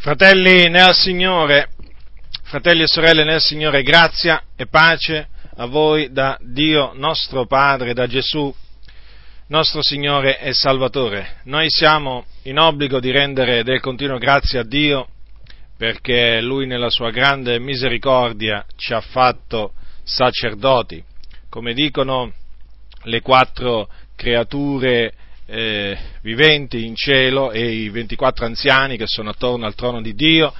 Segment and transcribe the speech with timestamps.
[0.00, 1.68] Fratelli nel Signore,
[2.44, 8.06] fratelli e sorelle nel Signore, grazia e pace a voi da Dio nostro Padre, da
[8.06, 8.50] Gesù
[9.48, 11.40] nostro Signore e Salvatore.
[11.44, 15.06] Noi siamo in obbligo di rendere del continuo grazie a Dio
[15.76, 21.04] perché Lui nella sua grande misericordia ci ha fatto sacerdoti,
[21.50, 22.32] come dicono
[23.02, 23.86] le quattro
[24.16, 25.12] creature
[25.52, 30.54] eh, viventi in cielo e i 24 anziani che sono attorno al trono di Dio,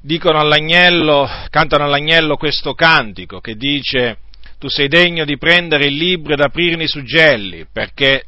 [0.00, 4.18] dicono all'agnello, cantano all'agnello questo cantico che dice
[4.58, 8.24] tu sei degno di prendere il libro ed aprirne i suggelli, perché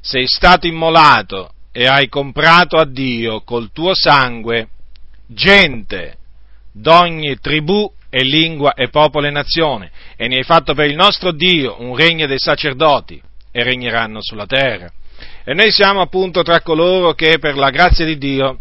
[0.00, 4.68] sei stato immolato e hai comprato a Dio col tuo sangue
[5.26, 6.16] gente
[6.72, 11.32] d'ogni tribù e lingua e popolo e nazione, e ne hai fatto per il nostro
[11.32, 14.90] Dio un regno dei sacerdoti e regneranno sulla terra.
[15.44, 18.58] E noi siamo appunto tra coloro che per la grazia di Dio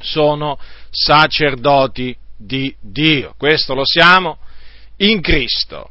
[0.00, 0.58] sono
[0.90, 3.34] sacerdoti di Dio.
[3.36, 4.38] Questo lo siamo
[4.96, 5.90] in Cristo.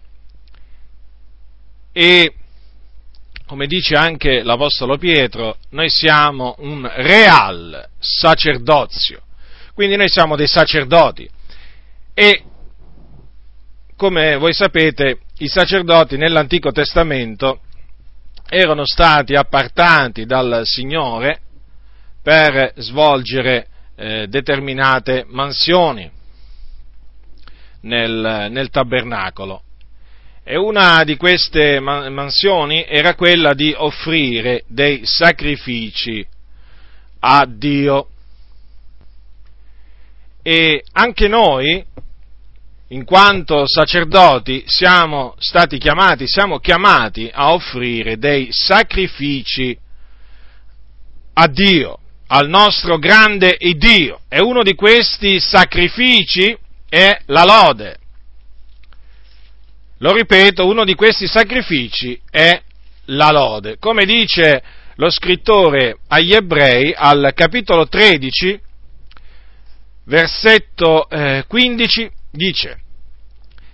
[1.93, 2.33] E
[3.45, 9.21] come dice anche l'Apostolo Pietro, noi siamo un real sacerdozio.
[9.73, 11.29] Quindi noi siamo dei sacerdoti.
[12.13, 12.43] E
[13.95, 17.59] come voi sapete, i sacerdoti nell'Antico Testamento
[18.47, 21.39] erano stati appartati dal Signore
[22.21, 26.09] per svolgere eh, determinate mansioni
[27.81, 29.61] nel, nel, tabernacolo.
[30.43, 36.25] E una di queste mansioni era quella di offrire dei sacrifici
[37.19, 38.09] a Dio.
[40.43, 41.83] E anche noi,
[42.89, 49.77] in quanto sacerdoti siamo stati chiamati, siamo chiamati a offrire dei sacrifici
[51.33, 54.21] a Dio, al nostro grande Dio.
[54.29, 56.55] E uno di questi sacrifici
[56.87, 57.97] è la lode.
[59.99, 62.61] Lo ripeto, uno di questi sacrifici è
[63.05, 63.77] la lode.
[63.79, 64.61] Come dice
[64.95, 68.59] lo scrittore agli ebrei al capitolo 13,
[70.05, 72.79] versetto eh, 15, dice,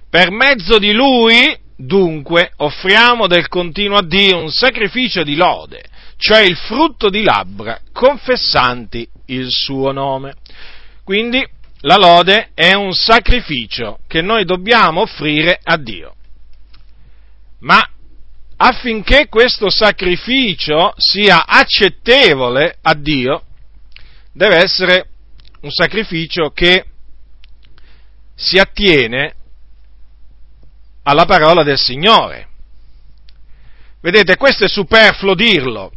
[0.09, 5.83] per mezzo di lui, dunque, offriamo del continuo a Dio un sacrificio di lode,
[6.17, 10.35] cioè il frutto di labbra confessanti il suo nome.
[11.03, 11.45] Quindi
[11.81, 16.15] la lode è un sacrificio che noi dobbiamo offrire a Dio.
[17.59, 17.81] Ma
[18.57, 23.43] affinché questo sacrificio sia accettevole a Dio,
[24.33, 25.07] deve essere
[25.61, 26.85] un sacrificio che
[28.41, 29.35] si attiene
[31.03, 32.47] alla parola del Signore.
[34.01, 35.91] Vedete, questo è superfluo dirlo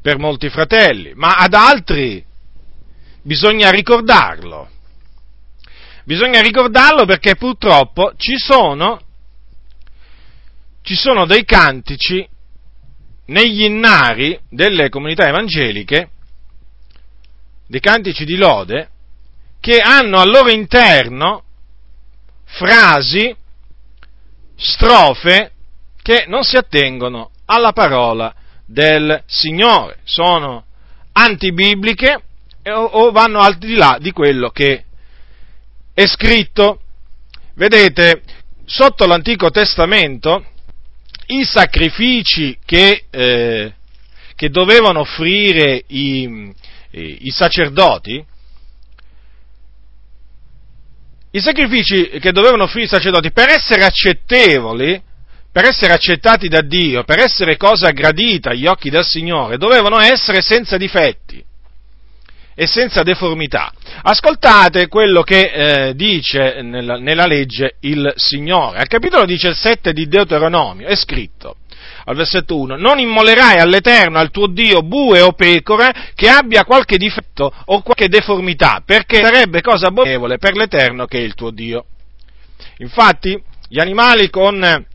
[0.00, 2.24] per molti fratelli, ma ad altri
[3.22, 4.70] bisogna ricordarlo.
[6.04, 9.00] Bisogna ricordarlo perché purtroppo ci sono,
[10.82, 12.26] ci sono dei cantici
[13.26, 16.10] negli innari delle comunità evangeliche,
[17.70, 18.88] dei cantici di lode,
[19.60, 21.44] che hanno al loro interno
[22.44, 23.32] frasi,
[24.56, 25.52] strofe
[26.02, 28.34] che non si attengono alla parola
[28.66, 30.64] del Signore, sono
[31.12, 32.20] antibibliche
[32.72, 34.84] o vanno al di là di quello che
[35.94, 36.80] è scritto.
[37.54, 38.22] Vedete,
[38.64, 40.44] sotto l'Antico Testamento
[41.26, 43.72] i sacrifici che, eh,
[44.34, 46.52] che dovevano offrire i,
[46.92, 48.24] i sacerdoti,
[51.32, 55.00] i sacrifici che dovevano offrire i sacerdoti per essere accettevoli,
[55.52, 60.42] per essere accettati da Dio, per essere cosa gradita agli occhi del Signore, dovevano essere
[60.42, 61.44] senza difetti
[62.54, 63.72] e senza deformità.
[64.02, 65.40] Ascoltate quello che
[65.88, 68.78] eh, dice nella, nella, legge il Signore.
[68.78, 71.56] Al capitolo 17 di Deuteronomio è scritto,
[72.04, 76.96] al versetto 1, non immolerai all'Eterno, al tuo Dio, bue o pecore che abbia qualche
[76.96, 81.84] difetto o qualche deformità, perché sarebbe cosa abbonevole per l'Eterno che è il tuo Dio.
[82.78, 84.86] Infatti, gli animali con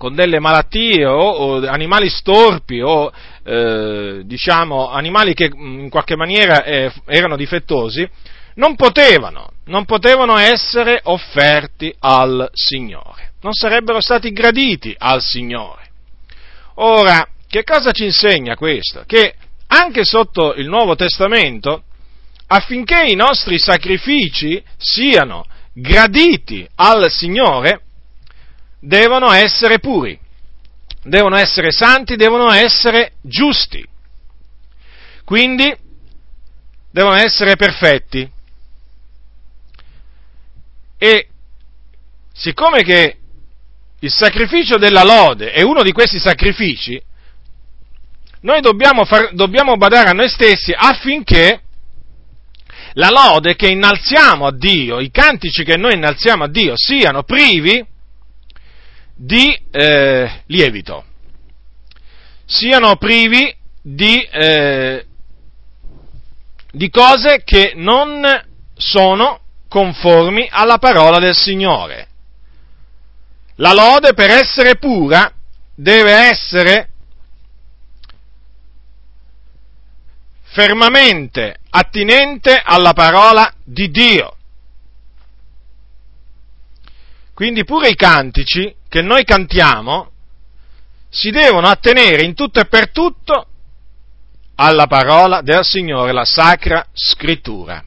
[0.00, 3.12] con delle malattie o, o animali storpi o
[3.44, 8.08] eh, diciamo animali che in qualche maniera eh, erano difettosi,
[8.54, 15.79] non potevano, non potevano essere offerti al Signore, non sarebbero stati graditi al Signore.
[16.74, 19.02] Ora, che cosa ci insegna questo?
[19.06, 19.34] Che
[19.66, 21.84] anche sotto il Nuovo Testamento,
[22.46, 27.82] affinché i nostri sacrifici siano graditi al Signore,
[28.80, 30.18] devono essere puri,
[31.02, 33.86] devono essere santi, devono essere giusti.
[35.24, 35.72] Quindi
[36.90, 38.28] devono essere perfetti.
[40.98, 41.28] E
[42.32, 43.19] siccome che
[44.00, 47.00] il sacrificio della lode è uno di questi sacrifici,
[48.42, 51.60] noi dobbiamo, far, dobbiamo badare a noi stessi affinché
[52.94, 57.86] la lode che innalziamo a Dio, i cantici che noi innalziamo a Dio, siano privi
[59.14, 61.04] di eh, lievito,
[62.46, 65.04] siano privi di, eh,
[66.72, 68.22] di cose che non
[68.74, 72.08] sono conformi alla parola del Signore.
[73.60, 75.30] La lode per essere pura
[75.74, 76.88] deve essere
[80.44, 84.34] fermamente attinente alla parola di Dio.
[87.34, 90.10] Quindi pure i cantici che noi cantiamo
[91.10, 93.46] si devono attenere in tutto e per tutto
[94.54, 97.84] alla parola del Signore, la Sacra Scrittura.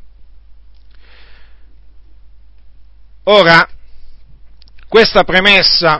[3.24, 3.68] Ora,
[4.94, 6.00] questa premessa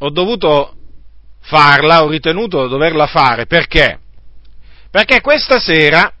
[0.00, 0.76] ho dovuto
[1.40, 3.98] farla, ho ritenuto doverla fare perché?
[4.90, 6.12] Perché questa sera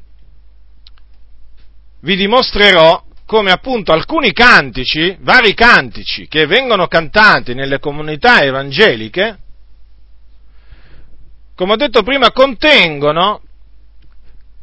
[2.00, 9.38] vi dimostrerò come appunto alcuni cantici, vari cantici che vengono cantati nelle comunità evangeliche,
[11.54, 13.42] come ho detto prima, contengono,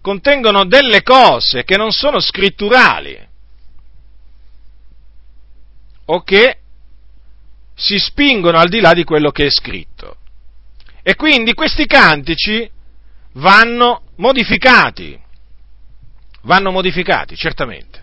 [0.02, 3.28] contengono delle cose che non sono scritturali
[6.06, 6.62] o che
[7.80, 10.18] si spingono al di là di quello che è scritto.
[11.04, 12.70] E quindi questi cantici
[13.34, 15.18] vanno modificati,
[16.42, 18.02] vanno modificati, certamente.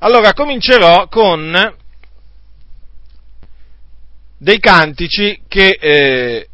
[0.00, 1.74] Allora comincerò con
[4.38, 6.48] dei cantici che eh,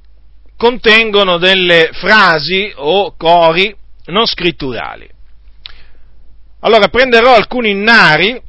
[0.57, 3.77] contengono delle frasi o cori
[4.07, 5.11] non scritturali.
[6.61, 8.41] Allora prenderò alcuni innari,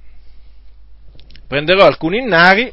[1.48, 2.72] prenderò alcuni innari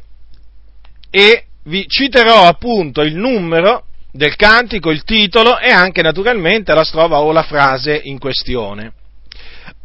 [1.11, 7.19] e vi citerò appunto il numero del cantico, il titolo e anche naturalmente la strofa
[7.19, 8.93] o la frase in questione.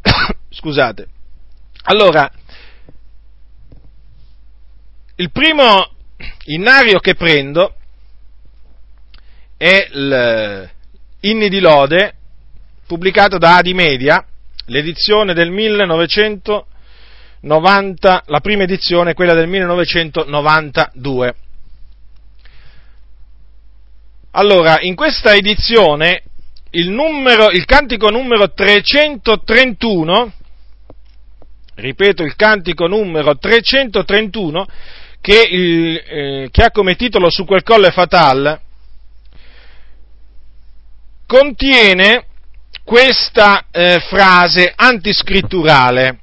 [0.49, 1.09] Scusate.
[1.83, 2.31] Allora,
[5.17, 5.91] il primo
[6.47, 7.75] innario che prendo
[9.57, 12.15] è l'Inni di Lode,
[12.87, 14.25] pubblicato da Adi Media,
[14.67, 15.51] l'edizione del
[17.41, 21.35] 1990, la prima edizione, quella del 1992.
[24.33, 26.23] Allora, in questa edizione
[26.71, 30.33] il, numero, il cantico numero 331,
[31.75, 34.67] ripeto il cantico numero 331,
[35.21, 38.61] che, il, eh, che ha come titolo Su quel colle fatal,
[41.27, 42.27] contiene
[42.85, 46.21] questa eh, frase antiscritturale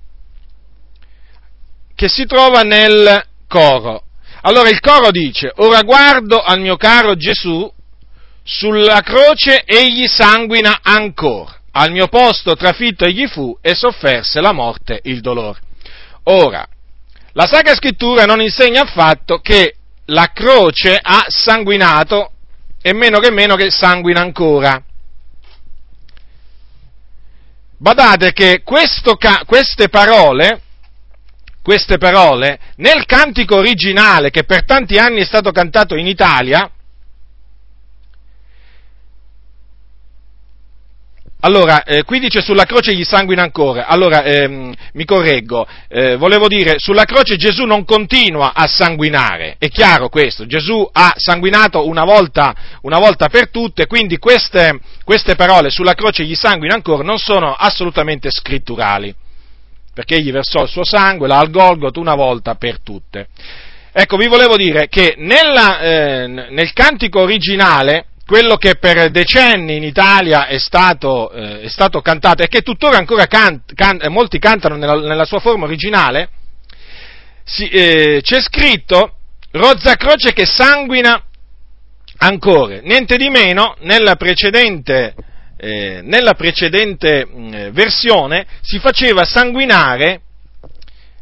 [2.03, 4.03] che si trova nel coro.
[4.41, 7.71] Allora il coro dice, ora guardo al mio caro Gesù
[8.43, 11.61] sulla croce egli sanguina ancora.
[11.71, 15.61] Al mio posto trafitto egli fu e sofferse la morte il dolore.
[16.23, 16.67] Ora,
[17.31, 19.75] la Sacra Scrittura non insegna affatto che
[20.07, 22.31] la croce ha sanguinato
[22.81, 24.83] e meno che meno che sanguina ancora.
[27.77, 30.63] Badate che questo, queste parole,
[31.63, 36.69] queste parole, nel cantico originale che per tanti anni è stato cantato in Italia,
[41.45, 43.85] Allora, eh, qui dice sulla croce gli sanguina ancora.
[43.87, 49.67] Allora, ehm, mi correggo, eh, volevo dire, sulla croce Gesù non continua a sanguinare, è
[49.67, 55.69] chiaro questo, Gesù ha sanguinato una volta, una volta per tutte, quindi queste, queste parole
[55.69, 59.13] sulla croce gli sanguina ancora non sono assolutamente scritturali,
[59.93, 63.27] perché egli versò il suo sangue là al Golgot una volta per tutte.
[63.91, 69.83] Ecco, vi volevo dire che nella, eh, nel cantico originale, quello che per decenni in
[69.83, 74.39] Italia è stato, eh, è stato cantato e che tuttora ancora can, can, eh, molti
[74.39, 76.29] cantano nella, nella, sua forma originale,
[77.43, 79.17] si, eh, c'è scritto
[79.51, 81.23] rozza croce che sanguina
[82.17, 85.13] ancora, niente di meno nella precedente,
[85.63, 90.19] eh, nella precedente mh, mm, versione si faceva sanguinare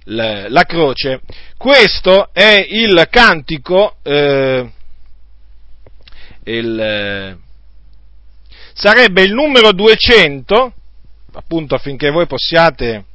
[0.05, 1.21] la, la, croce.
[1.55, 4.67] Questo è il cantico eh,
[6.45, 7.37] il, eh,
[8.73, 10.73] sarebbe il numero 200,
[11.33, 13.05] appunto affinché voi possiate,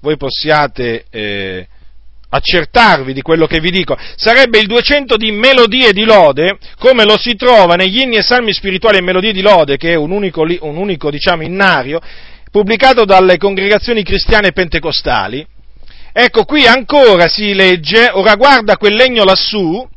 [0.00, 1.68] voi possiate eh,
[2.34, 7.16] accertarvi di quello che vi dico, sarebbe il 200 di melodie di lode, come lo
[7.16, 10.42] si trova negli inni e salmi spirituali e melodie di lode, che è un unico,
[10.42, 12.00] un unico diciamo, innario,
[12.50, 15.46] pubblicato dalle congregazioni cristiane pentecostali.
[16.12, 19.88] Ecco, qui ancora si legge, ora guarda quel legno lassù,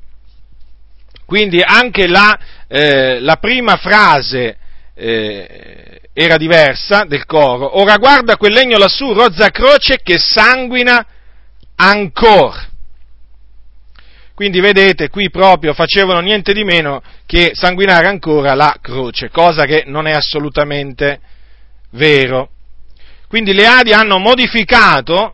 [1.25, 4.58] quindi anche la, eh, la prima frase
[4.96, 11.06] eh, era diversa del coro, ora guarda quel legno lassù, rozza croce che sanguina
[11.77, 12.65] ancora.
[14.34, 19.84] Quindi vedete, qui proprio facevano niente di meno che sanguinare ancora la croce, cosa che
[19.88, 21.19] non è assolutamente
[21.91, 22.50] vero.
[23.27, 25.34] Quindi le Adi hanno modificato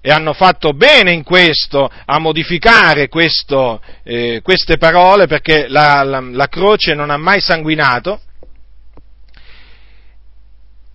[0.00, 6.20] e hanno fatto bene in questo a modificare questo, eh, queste parole perché la, la,
[6.20, 8.20] la croce non ha mai sanguinato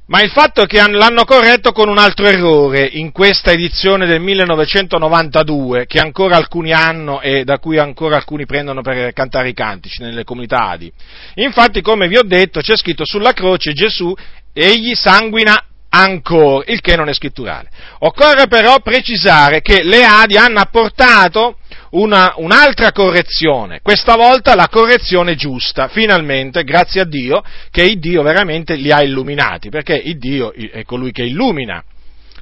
[0.08, 4.22] ma il fatto è che l'hanno corretto con un altro errore in questa edizione del
[4.22, 10.02] 1992, che ancora alcuni hanno e da cui ancora alcuni prendono per cantare i cantici
[10.02, 10.92] nelle comunità Adi.
[11.36, 14.16] Infatti, come vi ho detto, c'è scritto sulla croce Gesù,
[14.54, 17.70] egli sanguina ancora, il che non è scritturale.
[18.00, 21.57] Occorre però precisare che le Adi hanno apportato
[21.92, 28.22] una, un'altra correzione, questa volta la correzione giusta, finalmente, grazie a Dio, che il Dio
[28.22, 31.84] veramente li ha illuminati, perché il Dio è colui che illumina.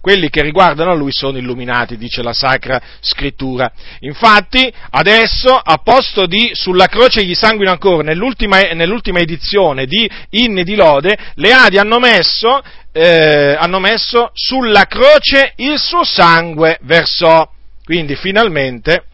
[0.02, 3.72] Quelli che riguardano a lui sono illuminati, dice la Sacra Scrittura.
[4.02, 10.64] Infatti, adesso, a posto di sulla croce gli sanguino ancora, nell'ultima, nell'ultima edizione di Inni
[10.64, 12.62] di Lode, le Adi hanno messo,
[12.92, 17.50] eh, hanno messo sulla croce il suo sangue versò.
[17.84, 19.06] Quindi, finalmente,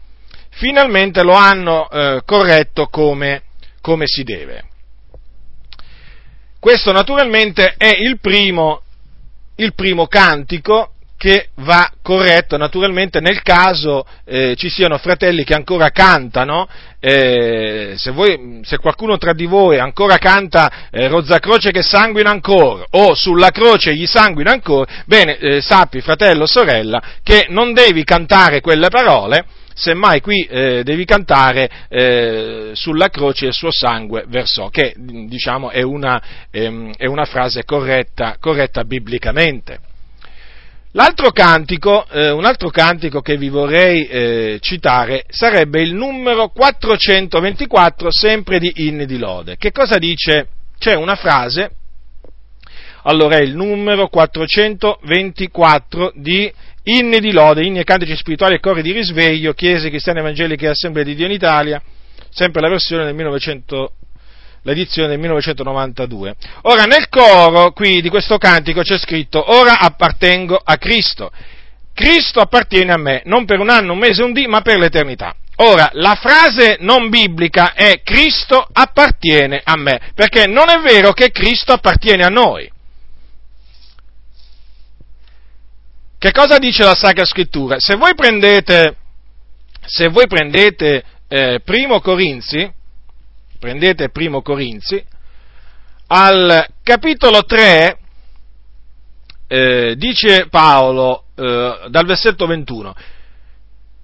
[0.52, 3.42] finalmente lo hanno eh, corretto come,
[3.80, 4.64] come si deve.
[6.58, 8.82] Questo naturalmente è il primo,
[9.56, 10.92] il primo cantico
[11.22, 16.68] che va corretto naturalmente nel caso eh, ci siano fratelli che ancora cantano,
[16.98, 22.30] eh, se, voi, se, qualcuno tra di voi ancora canta eh, Rozza Croce che sanguina
[22.30, 27.72] ancora o sulla croce gli sanguina ancora, bene, eh, sappi fratello o sorella che non
[27.72, 34.24] devi cantare quelle parole, semmai qui eh, devi cantare eh, sulla croce il suo sangue
[34.28, 39.90] versò, che diciamo è una, ehm, è una frase corretta, corretta biblicamente.
[40.94, 48.10] L'altro cantico, eh, un altro cantico che vi vorrei eh, citare sarebbe il numero 424,
[48.10, 49.56] sempre di Inni di Lode.
[49.56, 50.48] Che cosa dice?
[50.78, 51.70] C'è una frase,
[53.04, 56.52] allora è il numero 424 di
[56.84, 60.70] inni di lode, inni e cantici spirituali e cori di risveglio, chiese cristiane evangeliche e
[60.70, 61.80] assemblee di Dio in Italia,
[62.30, 63.92] sempre la versione del 1900,
[64.62, 66.34] l'edizione del 1992.
[66.62, 71.30] Ora nel coro qui di questo cantico c'è scritto ora appartengo a Cristo.
[71.94, 75.36] Cristo appartiene a me, non per un anno, un mese, un dì, ma per l'eternità.
[75.56, 81.30] Ora, la frase non biblica è Cristo appartiene a me, perché non è vero che
[81.30, 82.70] Cristo appartiene a noi.
[86.22, 87.80] Che cosa dice la Sacra Scrittura?
[87.80, 88.96] Se voi prendete,
[89.84, 92.72] se voi prendete eh, Primo Corinzi,
[93.58, 95.04] prendete Primo Corinzi,
[96.06, 97.98] al capitolo 3
[99.48, 102.94] eh, dice Paolo eh, dal versetto 21,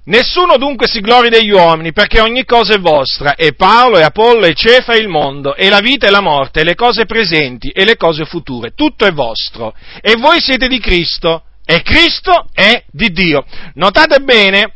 [0.06, 4.46] Nessuno dunque si glori degli uomini, perché ogni cosa è vostra, e Paolo, e Apollo,
[4.46, 7.68] e Cefa, e il mondo, e la vita e la morte, e le cose presenti,
[7.68, 12.82] e le cose future, tutto è vostro, e voi siete di Cristo, e Cristo è
[12.90, 13.44] di Dio.
[13.75, 14.72] Notate bene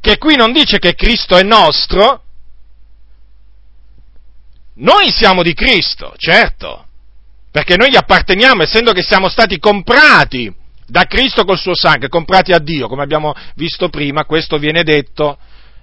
[0.00, 2.22] che qui non dice che Cristo è nostro,
[4.74, 6.86] noi siamo di Cristo, certo,
[7.50, 10.54] perché noi gli apparteniamo, essendo che siamo stati comprati
[10.86, 15.36] da Cristo col suo sangue, comprati a Dio, come abbiamo visto prima, questo viene detto,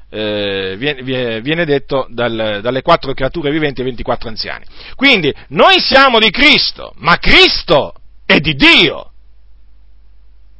[0.09, 4.63] eh, viene, viene detto dal, dalle quattro creature viventi e 24 anziani.
[4.95, 9.09] Quindi noi siamo di Cristo, ma Cristo è di Dio.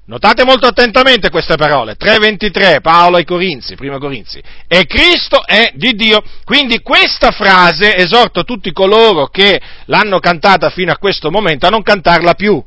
[0.05, 5.93] Notate molto attentamente queste parole, 3.23, Paolo ai Corinzi, prima Corinzi, e Cristo è di
[5.93, 6.21] Dio.
[6.43, 11.83] Quindi questa frase esorto tutti coloro che l'hanno cantata fino a questo momento a non
[11.83, 12.61] cantarla più.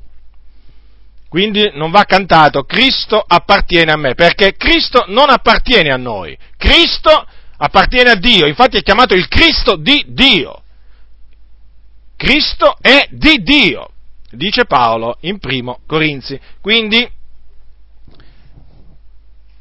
[1.29, 7.27] Quindi non va cantato, Cristo appartiene a me, perché Cristo non appartiene a noi, Cristo
[7.59, 10.63] appartiene a Dio, infatti è chiamato il Cristo di Dio.
[12.17, 13.91] Cristo è di Dio,
[14.31, 16.41] dice Paolo in primo Corinzi.
[16.63, 17.07] Quindi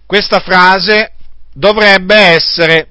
[0.05, 1.13] questa frase
[1.53, 2.87] dovrebbe essere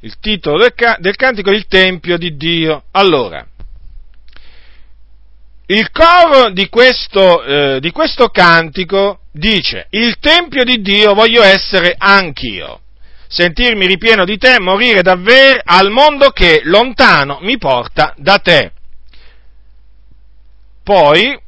[0.00, 2.82] il titolo del, ca- del cantico è Il Tempio di Dio.
[2.90, 3.46] Allora,
[5.70, 11.94] il coro di questo, eh, di questo cantico dice, il Tempio di Dio voglio essere
[11.96, 12.80] anch'io
[13.28, 18.72] sentirmi ripieno di te, morire davvero al mondo che lontano mi porta da te.
[20.82, 21.38] Poi,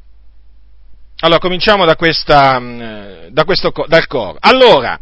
[1.21, 4.37] allora cominciamo da, questa, mm, da questo, dal coro.
[4.39, 4.99] Allora,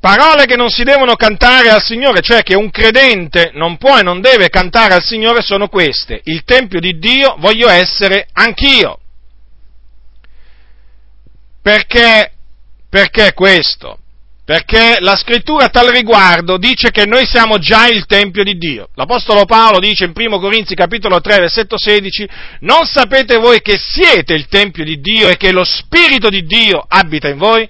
[0.00, 4.02] parole che non si devono cantare al Signore, cioè che un credente non può e
[4.02, 6.20] non deve cantare al Signore sono queste.
[6.24, 8.98] Il Tempio di Dio voglio essere anch'io.
[11.62, 12.32] Perché,
[12.88, 13.98] perché questo?
[14.50, 18.88] Perché la scrittura a tal riguardo dice che noi siamo già il Tempio di Dio.
[18.94, 22.28] L'Apostolo Paolo dice in 1 Corinzi capitolo 3 versetto 16,
[22.60, 26.84] non sapete voi che siete il Tempio di Dio e che lo Spirito di Dio
[26.88, 27.68] abita in voi?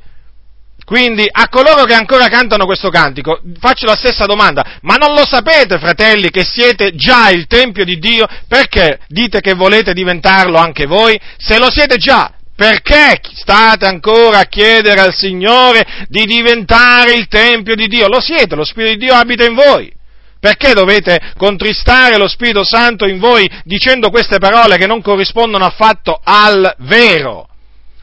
[0.91, 5.25] Quindi a coloro che ancora cantano questo cantico faccio la stessa domanda, ma non lo
[5.25, 8.27] sapete fratelli che siete già il Tempio di Dio?
[8.49, 11.17] Perché dite che volete diventarlo anche voi?
[11.37, 17.77] Se lo siete già, perché state ancora a chiedere al Signore di diventare il Tempio
[17.77, 18.09] di Dio?
[18.09, 19.93] Lo siete, lo Spirito di Dio abita in voi.
[20.41, 26.21] Perché dovete contristare lo Spirito Santo in voi dicendo queste parole che non corrispondono affatto
[26.21, 27.50] al vero?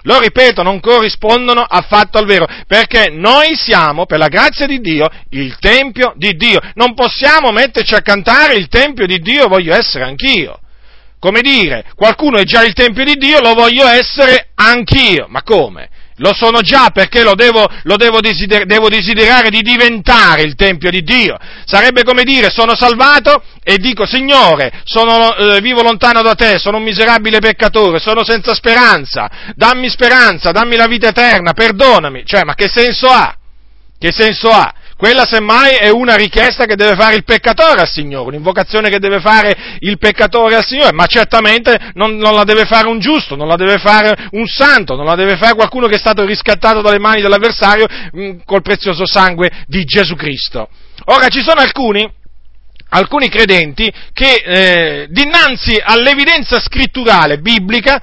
[0.04, 5.08] Lo ripeto, non corrispondono affatto al vero, perché noi siamo, per la grazia di Dio,
[5.32, 6.60] il Tempio di Dio.
[6.76, 10.60] Non possiamo metterci a cantare il Tempio di Dio, voglio essere anch'io
[11.20, 15.26] come dire, qualcuno è già il Tempio di Dio, lo voglio essere anch'io.
[15.28, 15.90] Ma come?
[16.18, 20.90] Lo sono già perché lo, devo, lo devo, desider- devo, desiderare di diventare il Tempio
[20.90, 21.38] di Dio.
[21.66, 26.78] Sarebbe come dire, sono salvato e dico, Signore, sono, eh, vivo lontano da te, sono
[26.78, 32.24] un miserabile peccatore, sono senza speranza, dammi speranza, dammi la vita eterna, perdonami.
[32.26, 33.36] Cioè, ma che senso ha?
[34.00, 34.74] Che senso ha?
[34.98, 39.20] Quella semmai è una richiesta che deve fare il peccatore al Signore, un'invocazione che deve
[39.20, 43.48] fare il peccatore al Signore, ma certamente non, non, la deve fare un giusto, non
[43.48, 46.98] la deve fare un santo, non la deve fare qualcuno che è stato riscattato dalle
[46.98, 50.68] mani dell'avversario mh, mm, col prezioso sangue di Gesù Cristo.
[51.06, 52.12] Ora ci sono alcuni
[52.90, 58.02] alcuni credenti che eh, dinanzi all'evidenza scritturale biblica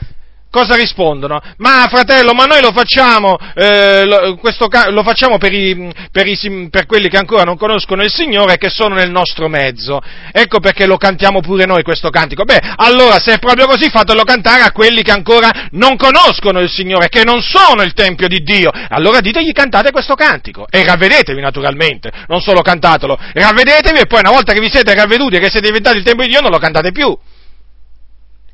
[0.54, 1.40] cosa rispondono?
[1.56, 6.86] Ma fratello, ma noi lo facciamo, eh, lo, lo facciamo per, i, per, i, per,
[6.86, 10.00] quelli che ancora non conoscono il Signore e che sono nel nostro mezzo.
[10.30, 12.44] Ecco perché lo cantiamo pure noi questo cantico.
[12.44, 16.70] Beh, allora se è proprio così fatelo cantare a quelli che ancora non conoscono il
[16.70, 18.70] Signore, che non sono il Tempio di Dio.
[18.90, 24.30] Allora ditegli cantate questo cantico e ravvedetevi naturalmente, non solo cantatelo, ravvedetevi e poi una
[24.30, 26.58] volta che vi siete ravveduti e che siete diventati il Tempio di Dio non lo
[26.58, 27.18] cantate più.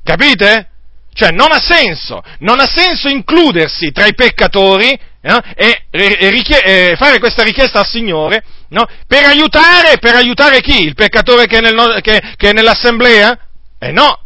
[0.02, 0.70] Capite?
[1.12, 6.62] Cioè non ha senso, non ha senso includersi tra i peccatori eh, e, e, richie-
[6.62, 10.84] e, fare questa richiesta al Signore no, per, aiutare, per aiutare chi?
[10.84, 13.38] Il peccatore che è, nel, che, che è nell'assemblea?
[13.78, 14.18] Eh no,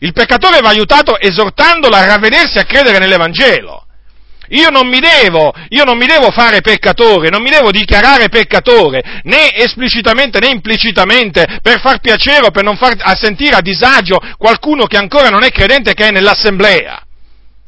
[0.00, 3.85] il peccatore va aiutato esortandolo a ravvedersi e a credere nell'Evangelo.
[4.50, 9.20] Io non mi devo, io non mi devo fare peccatore, non mi devo dichiarare peccatore,
[9.24, 14.86] né esplicitamente né implicitamente, per far piacere o per non far sentire a disagio qualcuno
[14.86, 17.02] che ancora non è credente che è nell'assemblea.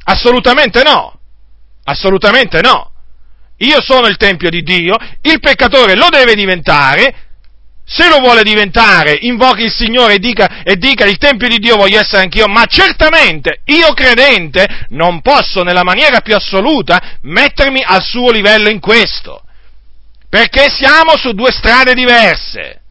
[0.05, 1.19] Assolutamente no.
[1.85, 2.93] Assolutamente no.
[3.59, 7.28] Io sono il Tempio di Dio, il peccatore lo deve diventare,
[7.91, 11.77] se lo vuole diventare, invochi il Signore e dica, e dica, il Tempio di Dio
[11.77, 18.03] voglio essere anch'io, ma certamente io credente non posso nella maniera più assoluta mettermi al
[18.03, 19.43] suo livello in questo,
[20.29, 22.83] perché siamo su due strade diverse.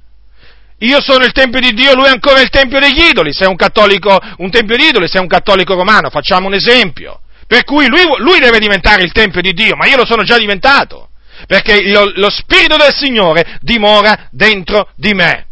[0.80, 3.48] Io sono il Tempio di Dio, lui è ancora il Tempio degli idoli, se è
[3.48, 7.20] un cattolico, un Tempio di idoli, se è un cattolico romano, facciamo un esempio.
[7.46, 10.40] Per cui lui, lui deve diventare il Tempio di Dio, ma io lo sono già
[10.40, 11.07] diventato
[11.46, 15.46] perché lo, lo Spirito del Signore dimora dentro di me.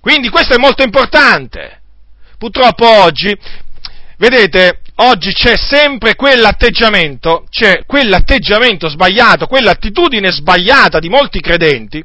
[0.00, 1.80] Quindi questo è molto importante.
[2.38, 3.34] Purtroppo oggi,
[4.18, 12.04] vedete, oggi c'è sempre quell'atteggiamento, c'è quell'atteggiamento sbagliato, quell'attitudine sbagliata di molti credenti,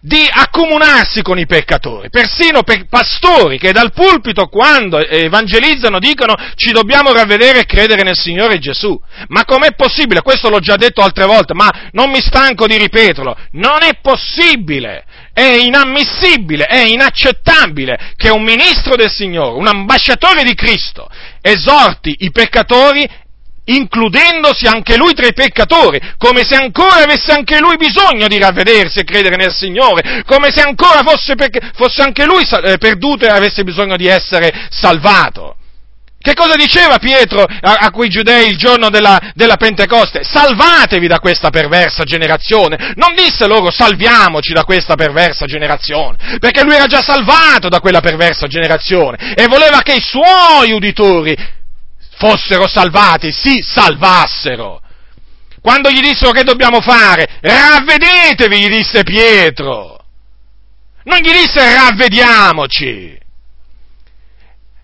[0.00, 6.72] di accomunarsi con i peccatori, persino per pastori che dal pulpito quando evangelizzano dicono ci
[6.72, 8.98] dobbiamo ravvedere e credere nel Signore Gesù.
[9.28, 10.22] Ma com'è possibile?
[10.22, 13.36] Questo l'ho già detto altre volte, ma non mi stanco di ripeterlo.
[13.52, 20.54] Non è possibile, è inammissibile, è inaccettabile che un ministro del Signore, un ambasciatore di
[20.54, 21.08] Cristo,
[21.40, 23.08] esorti i peccatori
[23.68, 29.00] includendosi anche lui tra i peccatori, come se ancora avesse anche lui bisogno di ravvedersi
[29.00, 31.34] e credere nel Signore, come se ancora fosse,
[31.74, 35.54] fosse anche lui eh, perduto e avesse bisogno di essere salvato.
[36.20, 40.24] Che cosa diceva Pietro a, a quei giudei il giorno della, della, Pentecoste?
[40.24, 42.92] Salvatevi da questa perversa generazione.
[42.96, 48.00] Non disse loro salviamoci da questa perversa generazione, perché lui era già salvato da quella
[48.00, 51.36] perversa generazione e voleva che i suoi uditori
[52.18, 54.82] fossero salvati, si salvassero.
[55.60, 59.96] Quando gli dissero che dobbiamo fare, ravvedetevi, gli disse Pietro.
[61.04, 63.16] Non gli disse ravvediamoci.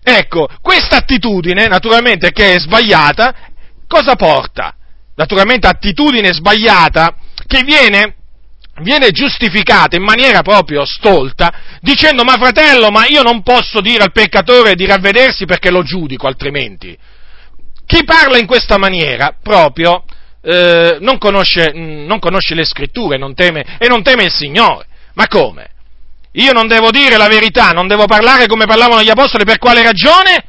[0.03, 3.33] Ecco, questa attitudine, naturalmente, che è sbagliata,
[3.87, 4.75] cosa porta?
[5.15, 7.15] Naturalmente attitudine sbagliata
[7.47, 8.15] che viene,
[8.81, 14.11] viene giustificata in maniera proprio stolta, dicendo ma fratello, ma io non posso dire al
[14.11, 16.95] peccatore di ravvedersi perché lo giudico altrimenti.
[17.85, 20.03] Chi parla in questa maniera proprio
[20.41, 24.85] eh, non, conosce, non conosce le scritture non teme, e non teme il Signore.
[25.13, 25.69] Ma come?
[26.33, 29.81] Io non devo dire la verità, non devo parlare come parlavano gli apostoli, per quale
[29.81, 30.43] ragione?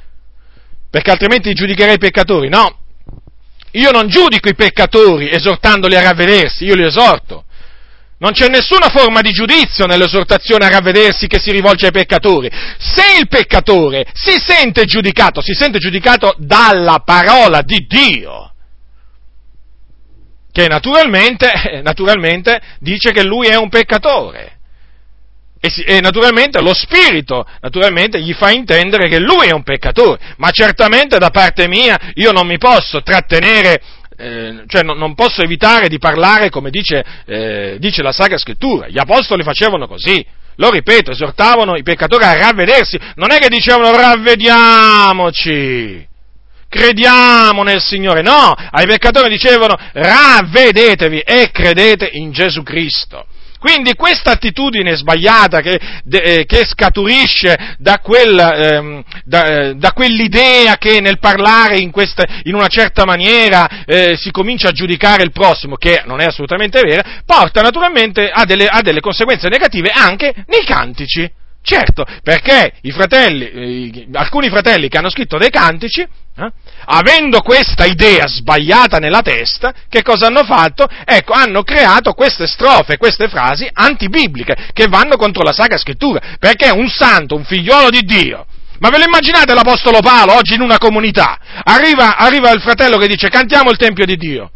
[0.91, 2.79] Perché altrimenti giudicherei i peccatori, no.
[3.73, 7.45] Io non giudico i peccatori esortandoli a ravvedersi, io li esorto.
[8.19, 12.51] Non c'è nessuna forma di giudizio nell'esortazione a ravvedersi che si rivolge ai peccatori.
[12.79, 18.53] Se il peccatore si sente giudicato, si sente giudicato dalla parola di Dio,
[20.51, 24.53] che naturalmente, naturalmente dice che lui è un peccatore.
[25.61, 30.19] E, si, e, naturalmente lo Spirito naturalmente gli fa intendere che lui è un peccatore,
[30.39, 33.83] ma certamente da parte mia io non mi posso trattenere,
[34.17, 38.89] eh, cioè non, non, posso evitare di parlare come dice, eh, dice la Sacra Scrittura.
[38.89, 40.25] Gli Apostoli facevano così,
[40.57, 46.07] lo ripeto, esortavano i peccatori a ravvedersi, non è che dicevano ravvediamoci,
[46.69, 53.27] crediamo nel Signore, no, ai peccatori dicevano ravvedetevi e credete in Gesù Cristo.
[53.59, 59.93] Quindi questa attitudine sbagliata che, de, eh, che scaturisce da, quel, ehm, da, eh, da,
[59.93, 65.23] quell'idea che nel parlare in, questa, in una certa maniera eh, si comincia a giudicare
[65.23, 69.91] il prossimo, che non è assolutamente vera, porta naturalmente a delle, a delle conseguenze negative
[69.91, 71.31] anche nei cantici.
[71.69, 76.53] Certo, perché i fratelli, eh, alcuni fratelli che hanno scritto dei cantici, eh,
[76.85, 80.87] avendo questa idea sbagliata nella testa, che cosa hanno fatto?
[81.05, 86.71] Ecco, hanno creato queste strofe, queste frasi antibibliche, che vanno contro la Sacra Scrittura, perché
[86.71, 88.47] un santo, un figliolo di Dio,
[88.79, 91.37] ma ve lo immaginate l'Apostolo Paolo oggi in una comunità?
[91.65, 94.53] Arriva, arriva il fratello che dice cantiamo il Tempio di Dio.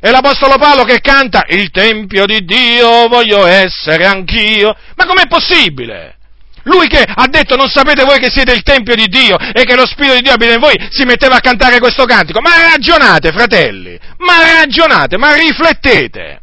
[0.00, 4.74] E l'Apostolo Paolo che canta il Tempio di Dio voglio essere anch'io.
[4.96, 6.16] Ma com'è possibile?
[6.64, 9.76] Lui che ha detto non sapete voi che siete il Tempio di Dio e che
[9.76, 12.40] lo Spirito di Dio abita in voi, si metteva a cantare questo cantico.
[12.40, 16.42] Ma ragionate, fratelli, ma ragionate, ma riflettete.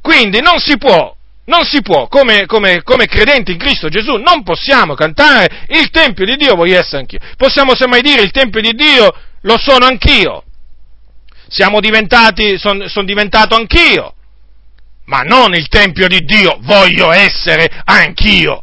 [0.00, 1.14] Quindi non si può,
[1.46, 6.24] non si può, come, come, come, credenti in Cristo Gesù, non possiamo cantare il Tempio
[6.24, 7.18] di Dio voglio essere anch'io.
[7.36, 9.12] Possiamo semmai dire il Tempio di Dio
[9.42, 10.44] lo sono anch'io.
[11.48, 14.14] Siamo diventati, sono son diventato anch'io
[15.08, 18.62] ma non il Tempio di Dio voglio essere anch'io.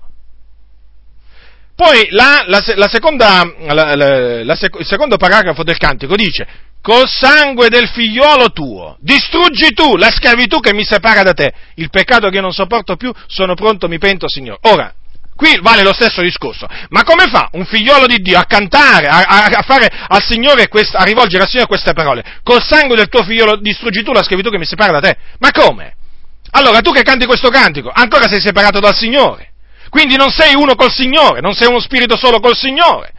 [1.76, 6.48] Poi la, la, la seconda, il secondo paragrafo del cantico dice,
[6.82, 11.90] col sangue del figliolo tuo, distruggi tu la schiavitù che mi separa da te, il
[11.90, 14.60] peccato che io non sopporto più, sono pronto, mi pento, Signore.
[14.64, 14.94] Ora,
[15.36, 19.24] qui vale lo stesso discorso, ma come fa un figliolo di Dio a cantare, a,
[19.24, 22.24] a, fare al Signore, quest, a rivolgere al Signore queste parole?
[22.44, 25.18] Col sangue del tuo figliolo distruggi tu la schiavitù che mi separa da te?
[25.40, 25.96] Ma come?
[26.58, 29.52] Allora tu che canti questo cantico, ancora sei separato dal Signore.
[29.90, 33.12] Quindi non sei uno col Signore, non sei uno spirito solo col Signore.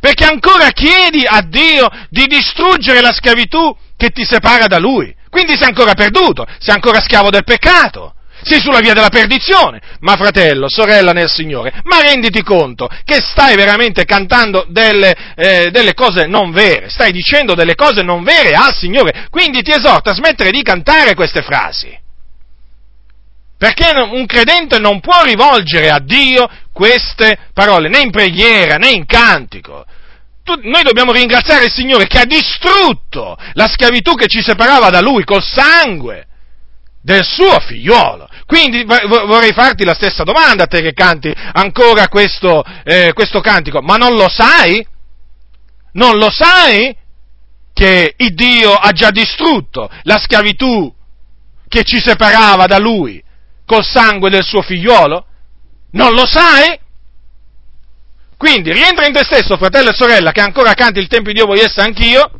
[0.00, 5.14] Perché ancora chiedi a Dio di distruggere la schiavitù che ti separa da Lui.
[5.30, 8.14] Quindi sei ancora perduto, sei ancora schiavo del peccato.
[8.42, 9.80] Sei sulla via della perdizione.
[10.00, 15.94] Ma fratello, sorella nel Signore, ma renditi conto che stai veramente cantando delle, eh, delle
[15.94, 19.28] cose non vere, stai dicendo delle cose non vere al Signore.
[19.30, 22.00] Quindi ti esorto a smettere di cantare queste frasi.
[23.62, 29.06] Perché un credente non può rivolgere a Dio queste parole, né in preghiera, né in
[29.06, 29.84] cantico.
[30.62, 35.22] Noi dobbiamo ringraziare il Signore che ha distrutto la schiavitù che ci separava da Lui
[35.22, 36.26] col sangue
[37.00, 38.28] del suo figliolo.
[38.46, 43.80] Quindi vorrei farti la stessa domanda a te che canti ancora questo, eh, questo cantico,
[43.80, 44.84] ma non lo sai?
[45.92, 46.96] Non lo sai
[47.72, 50.92] che il Dio ha già distrutto la schiavitù
[51.68, 53.22] che ci separava da Lui
[53.72, 55.24] col sangue del suo figliolo?
[55.92, 56.78] Non lo sai?
[58.36, 61.46] Quindi rientra in te stesso, fratello e sorella, che ancora canti il Tempio di Dio
[61.46, 62.32] voglio essere anch'io,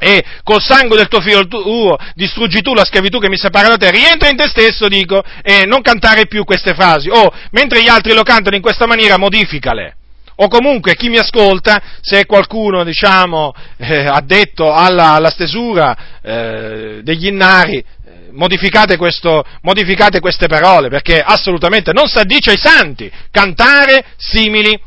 [0.00, 3.76] e col sangue del tuo figlio tuo distruggi tu la schiavitù che mi separa da
[3.76, 7.88] te, rientra in te stesso, dico, e non cantare più queste frasi, o mentre gli
[7.88, 9.96] altri lo cantano in questa maniera, modificale.
[10.40, 17.26] o comunque chi mi ascolta, se qualcuno, diciamo, eh, addetto alla, alla stesura eh, degli
[17.26, 17.84] innari,
[18.32, 24.80] modificate, questo, modificate queste parole, perché assolutamente non si addice ai santi cantare simili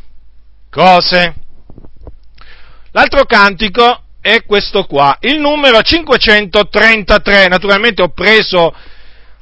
[0.70, 1.34] cose.
[2.92, 7.48] L'altro cantico è questo qua, il numero 533.
[7.48, 8.74] Naturalmente ho preso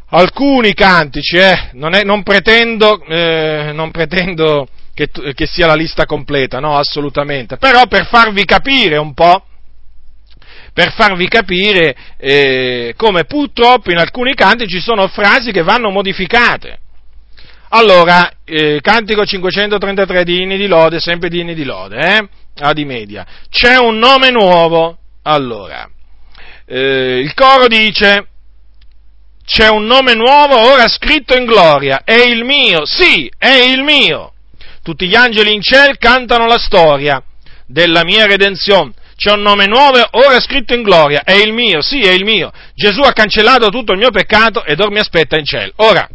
[0.10, 6.06] alcuni cantici, eh, non, è, non, pretendo, eh, non pretendo che, che, sia la lista
[6.06, 9.44] completa, no, assolutamente, però per farvi capire un po',
[10.80, 16.80] per farvi capire eh, come purtroppo in alcuni canti ci sono frasi che vanno modificate.
[17.72, 22.30] Allora, eh, cantico 533 di inni di lode, sempre di inni di lode, eh?
[22.62, 23.26] Ad media.
[23.50, 24.98] C'è un nome nuovo.
[25.24, 25.86] Allora,
[26.66, 28.28] eh, il coro dice,
[29.46, 34.32] c'è un nome nuovo ora scritto in gloria, è il mio, sì, è il mio.
[34.82, 37.22] Tutti gli angeli in cielo cantano la storia
[37.66, 42.00] della mia redenzione c'è un nome nuovo, ora scritto in gloria, è il mio, sì,
[42.00, 42.54] è il mio.
[42.74, 45.74] Gesù ha cancellato tutto il mio peccato ed ora mi aspetta in cielo.
[45.76, 46.08] Ora,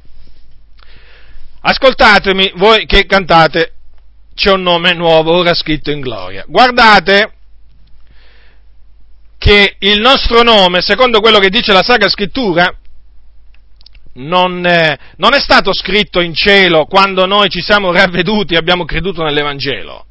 [1.60, 3.72] ascoltatemi voi che cantate,
[4.34, 6.46] c'è un nome nuovo, ora scritto in gloria.
[6.48, 7.32] Guardate
[9.36, 12.74] che il nostro nome, secondo quello che dice la Sacra Scrittura,
[14.14, 19.22] non, non, è stato scritto in cielo quando noi ci siamo ravveduti e abbiamo creduto
[19.22, 20.06] nell'Evangelo.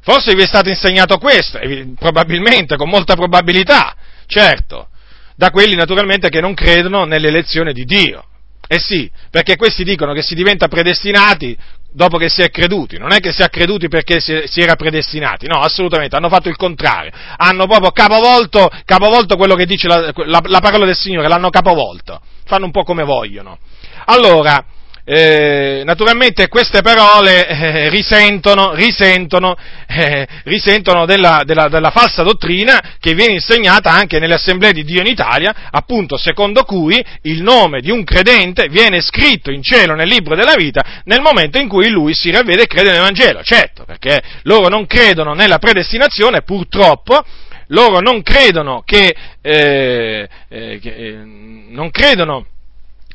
[0.00, 1.58] Forse vi è stato insegnato questo,
[1.98, 3.94] probabilmente, con molta probabilità,
[4.26, 4.88] certo,
[5.36, 8.24] da quelli naturalmente che non credono nell'elezione di Dio.
[8.66, 11.56] Eh sì, perché questi dicono che si diventa predestinati
[11.90, 15.46] dopo che si è creduti, non è che si è creduti perché si, era predestinati,
[15.46, 20.40] no, assolutamente, hanno fatto il contrario, hanno proprio capovolto, capovolto quello che dice la, la,
[20.44, 23.58] la parola del Signore, l'hanno capovolto, fanno un po' come vogliono.
[24.04, 24.64] Allora,
[25.10, 33.14] eh, naturalmente queste parole eh, risentono, risentono, eh, risentono della, della, della, falsa dottrina che
[33.14, 37.90] viene insegnata anche nelle assemblee di Dio in Italia, appunto secondo cui il nome di
[37.90, 42.12] un credente viene scritto in cielo nel libro della vita nel momento in cui lui
[42.12, 47.24] si ravvede e crede nel Vangelo, certo, perché loro non credono nella predestinazione, purtroppo,
[47.68, 52.44] loro non credono che, eh, eh, che eh, non credono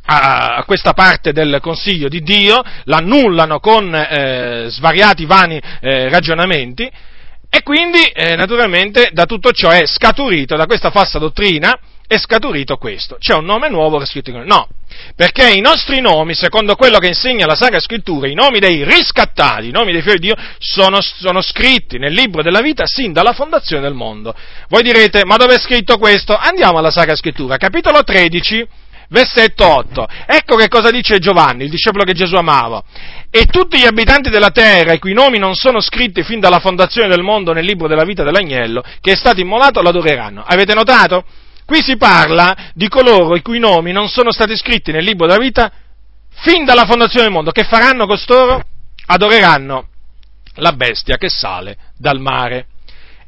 [0.05, 6.89] a, questa parte del consiglio di Dio, l'annullano con eh, svariati vani eh, ragionamenti
[7.49, 12.77] e quindi eh, naturalmente da tutto ciò è scaturito, da questa falsa dottrina, è scaturito
[12.77, 13.17] questo.
[13.19, 14.67] C'è un nome nuovo scritto in No,
[15.15, 19.67] perché i nostri nomi, secondo quello che insegna la Sacra Scrittura, i nomi dei riscattati,
[19.67, 23.33] i nomi dei figli di Dio, sono, sono scritti nel libro della vita sin dalla
[23.33, 24.35] fondazione del mondo.
[24.67, 26.35] Voi direte, ma dove è scritto questo?
[26.35, 28.67] Andiamo alla Sacra Scrittura, capitolo 13,
[29.09, 30.07] versetto 8.
[30.25, 32.83] Ecco che cosa dice Giovanni, il discepolo che Gesù amava.
[33.29, 37.07] E tutti gli abitanti della terra, i cui nomi non sono scritti fin dalla fondazione
[37.07, 40.43] del mondo nel libro della vita dell'agnello, che è stato immolato, l'adoreranno.
[40.45, 41.25] Avete notato?
[41.65, 45.39] Qui si parla di coloro i cui nomi non sono stati scritti nel libro della
[45.39, 45.71] vita
[46.29, 47.51] fin dalla fondazione del mondo.
[47.51, 48.61] Che faranno costoro?
[49.05, 49.87] Adoreranno
[50.55, 52.67] la bestia che sale dal mare.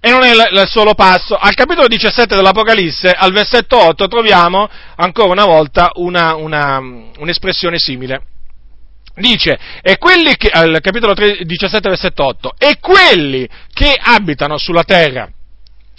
[0.06, 1.36] E non è il solo passo.
[1.36, 8.22] Al capitolo 17 dell'Apocalisse, al versetto 8, troviamo ancora una volta una, una, un'espressione simile.
[9.16, 15.28] Dice, e quelli che, al capitolo 17, versetto 8, e quelli che abitano sulla terra,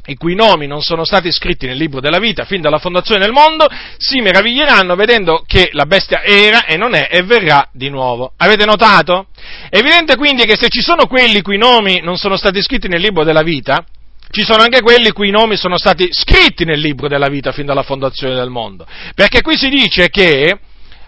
[0.04, 3.32] i cui nomi non sono stati scritti nel libro della vita fin dalla fondazione del
[3.32, 3.66] mondo,
[3.96, 8.34] si meraviglieranno vedendo che la bestia era e non è e verrà di nuovo.
[8.36, 9.26] Avete notato?
[9.68, 13.00] È evidente quindi che se ci sono quelli cui nomi non sono stati scritti nel
[13.00, 13.84] libro della vita,
[14.30, 17.66] ci sono anche quelli i cui nomi sono stati scritti nel libro della vita fin
[17.66, 18.86] dalla fondazione del mondo.
[19.14, 20.58] Perché qui si dice che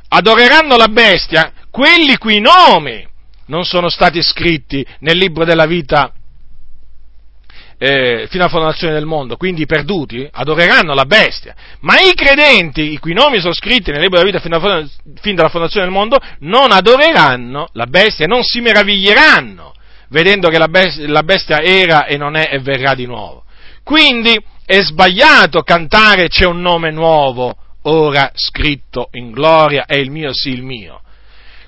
[0.09, 3.07] adoreranno la bestia quelli i cui nomi
[3.47, 6.13] non sono stati scritti nel libro della vita
[7.79, 11.55] eh, fino alla fondazione del mondo, quindi i perduti, adoreranno la bestia.
[11.81, 14.89] Ma i credenti, i cui nomi sono scritti nel libro della vita fino,
[15.21, 19.75] fin dalla fondazione del mondo, non adoreranno la bestia non si meraviglieranno
[20.09, 23.45] vedendo che la bestia, era e non è e verrà di nuovo.
[23.83, 30.33] Quindi è sbagliato cantare c'è un nome nuovo, ora scritto in gloria, è il mio
[30.33, 31.01] sì il mio.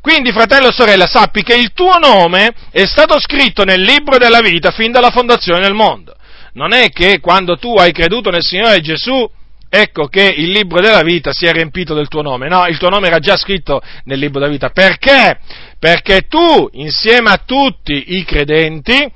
[0.00, 4.40] Quindi, fratello e sorella, sappi che il tuo nome è stato scritto nel libro della
[4.40, 6.14] vita fin dalla fondazione del mondo.
[6.54, 9.30] Non è che quando tu hai creduto nel Signore Gesù,
[9.70, 12.48] ecco che il libro della vita si è riempito del tuo nome.
[12.48, 14.68] No, il tuo nome era già scritto nel libro della vita.
[14.68, 15.38] Perché?
[15.80, 19.10] perché tu, insieme a tutti i credenti,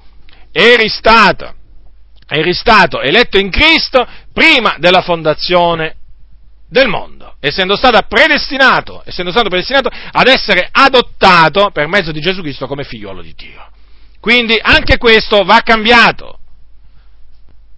[0.51, 1.55] eri stato,
[2.27, 5.97] eri stato eletto in Cristo prima della fondazione
[6.67, 12.41] del mondo, essendo stato predestinato, essendo stato predestinato ad essere adottato per mezzo di Gesù
[12.41, 13.69] Cristo come figliolo di Dio.
[14.19, 16.39] Quindi anche questo va cambiato.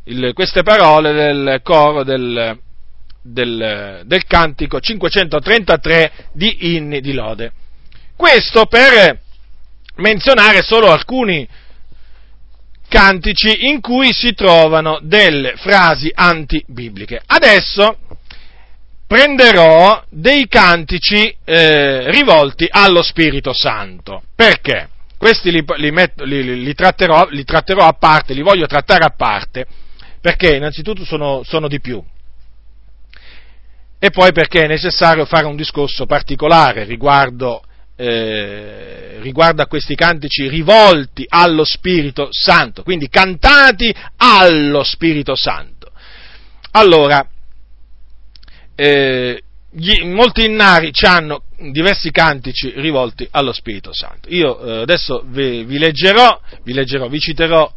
[0.05, 2.57] Il, queste parole del coro del,
[3.33, 7.53] del, del cantico 533 di inni di lode.
[8.17, 9.21] Questo per
[9.97, 11.47] menzionare solo alcuni
[12.89, 17.21] cantici in cui si trovano delle frasi antibibliche.
[17.25, 17.99] Adesso
[19.07, 24.23] prenderò dei cantici eh, rivolti allo Spirito Santo.
[24.35, 24.89] Perché?
[25.17, 29.15] Questi li, li, metto, li, li, tratterò, li, tratterò, a parte, li voglio trattare a
[29.17, 29.67] parte,
[30.21, 32.03] perché innanzitutto sono, sono di più.
[33.99, 37.63] E poi perché è necessario fare un discorso particolare riguardo
[37.97, 45.91] eh, riguardo a questi cantici rivolti allo Spirito Santo, quindi cantati allo Spirito Santo.
[46.73, 47.27] Allora,
[48.75, 54.29] eh, gli, molti innari hanno diversi cantici rivolti allo Spirito Santo.
[54.29, 57.73] Io eh, adesso vi, vi, leggerò, vi, leggerò, vi citerò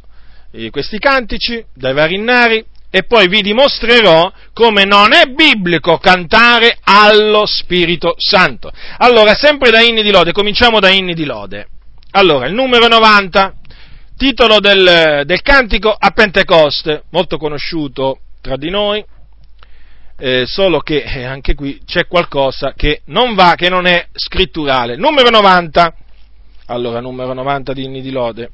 [0.52, 6.78] eh, questi cantici dai vari innari e poi vi dimostrerò come non è biblico cantare
[6.84, 8.72] allo Spirito Santo.
[8.98, 11.68] Allora, sempre da inni di lode, cominciamo da inni di lode.
[12.12, 13.54] Allora, il numero 90,
[14.18, 19.06] titolo del, del cantico a Pentecoste, molto conosciuto tra di noi,
[20.18, 24.96] eh, solo che eh, anche qui c'è qualcosa che non va, che non è scritturale.
[24.96, 25.96] Numero 90,
[26.66, 28.52] allora, numero 90 di inni di lode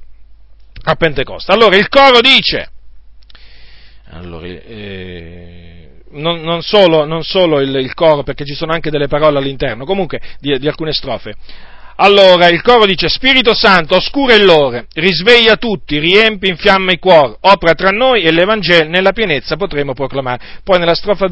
[0.83, 1.53] a Pentecoste.
[1.53, 2.69] Allora, il coro dice,
[4.09, 9.07] allora, eh, non, non, solo, non solo il, il, coro, perché ci sono anche delle
[9.07, 11.35] parole all'interno, comunque di, di alcune strofe.
[11.97, 16.99] Allora il coro dice Spirito Santo, oscura il lore, risveglia tutti, riempi in fiamma i
[16.99, 20.59] cuori, opera tra noi e l'Evangelo nella pienezza potremo proclamare.
[20.61, 21.27] Poi nella strofa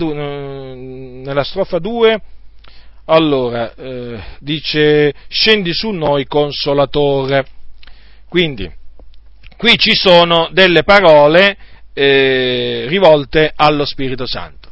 [1.79, 2.21] 2,
[3.05, 7.45] allora, eh, dice scendi su noi consolatore.
[8.29, 8.71] Quindi,
[9.57, 11.57] qui ci sono delle parole
[11.93, 14.69] eh, rivolte allo Spirito Santo.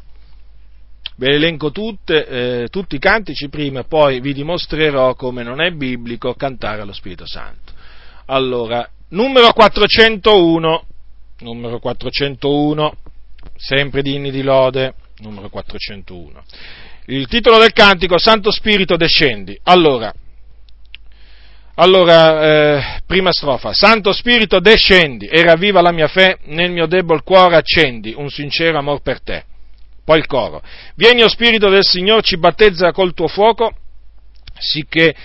[1.17, 2.25] Ve le elenco tutte,
[2.63, 7.27] eh, tutti i cantici prima, poi vi dimostrerò come non è biblico cantare allo Spirito
[7.27, 7.73] Santo.
[8.25, 10.85] Allora, numero 401,
[11.39, 12.95] numero 401,
[13.55, 16.43] sempre di inni di lode, numero 401.
[17.05, 19.59] Il titolo del cantico, Santo Spirito descendi.
[19.63, 20.13] Allora,
[21.81, 23.73] allora, eh, prima strofa.
[23.73, 28.77] Santo Spirito, descendi e ravviva la mia fe, nel mio debol cuore accendi un sincero
[28.77, 29.45] amor per te.
[30.05, 30.61] Poi il coro.
[30.95, 33.73] Vieni, o Spirito del Signore, ci battezza col tuo fuoco,
[34.59, 35.15] sì che,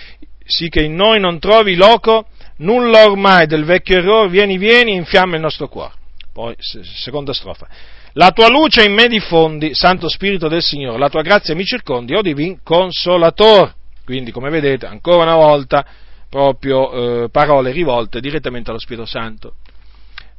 [0.43, 5.35] sì che in noi non trovi loco, nulla ormai del vecchio errore, vieni, vieni, infiamma
[5.35, 5.93] il nostro cuore.
[6.33, 7.67] Poi, seconda strofa.
[8.13, 12.15] La tua luce in me diffondi, Santo Spirito del Signore, la tua grazia mi circondi,
[12.15, 13.75] o divin consolator.
[14.03, 15.85] Quindi, come vedete, ancora una volta,
[16.29, 19.55] proprio eh, parole rivolte direttamente allo Spirito Santo.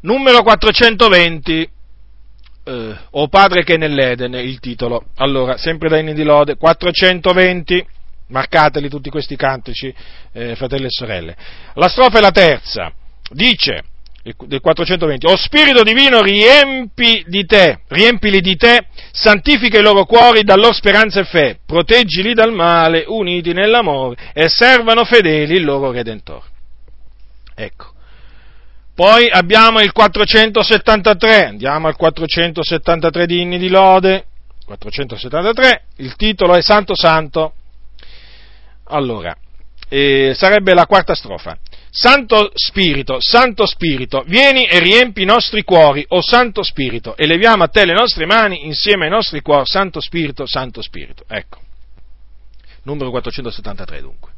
[0.01, 1.71] Numero 420,
[2.65, 5.07] eh, O Padre che è nell'Eden, il titolo.
[5.17, 7.87] Allora, sempre da Inni di Lode, 420,
[8.29, 9.93] marcateli tutti questi cantici,
[10.33, 11.37] eh, fratelli e sorelle.
[11.75, 12.93] La strofa è la terza,
[13.31, 13.83] dice,
[14.47, 20.43] del 420, O Spirito Divino riempi di te, riempili di te, santifica i loro cuori
[20.43, 25.91] da loro speranza e fede, proteggili dal male, uniti nell'amore, e servano fedeli il loro
[25.91, 26.45] Redentore.
[27.55, 27.93] Ecco.
[28.95, 34.27] Poi abbiamo il 473, andiamo al 473 di inni di lode,
[34.65, 37.53] 473, il titolo è Santo Santo.
[38.85, 39.37] Allora,
[39.89, 41.57] eh, sarebbe la quarta strofa.
[41.91, 47.65] Santo Spirito, Santo Spirito, vieni e riempi i nostri cuori, o Santo Spirito, e leviamo
[47.65, 51.25] a te le nostre mani insieme ai nostri cuori, Santo Spirito, Santo Spirito.
[51.27, 51.61] Ecco,
[52.83, 54.33] numero 473 dunque.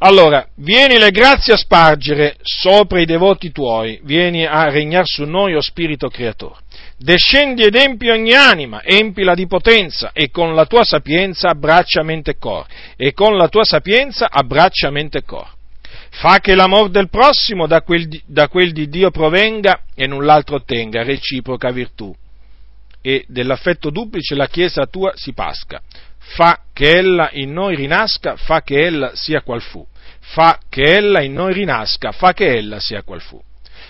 [0.00, 5.56] Allora, vieni le grazie a spargere sopra i devoti tuoi, vieni a regnare su noi,
[5.56, 6.60] o Spirito Creatore.
[6.96, 12.32] Descendi ed empi ogni anima, empila di potenza, e con la tua sapienza abbraccia mente
[12.32, 12.64] e cor,
[12.96, 15.48] e con la tua sapienza abbraccia mente e cor.
[16.10, 21.02] Fa che l'amor del prossimo da quel, da quel di Dio provenga e null'altro ottenga,
[21.02, 22.14] reciproca virtù.
[23.02, 25.80] E dell'affetto duplice la Chiesa tua si pasca
[26.28, 29.86] fa che ella in noi rinasca, fa che ella sia qual fu,
[30.20, 33.40] fa che ella in noi rinasca, fa che ella sia qual fu.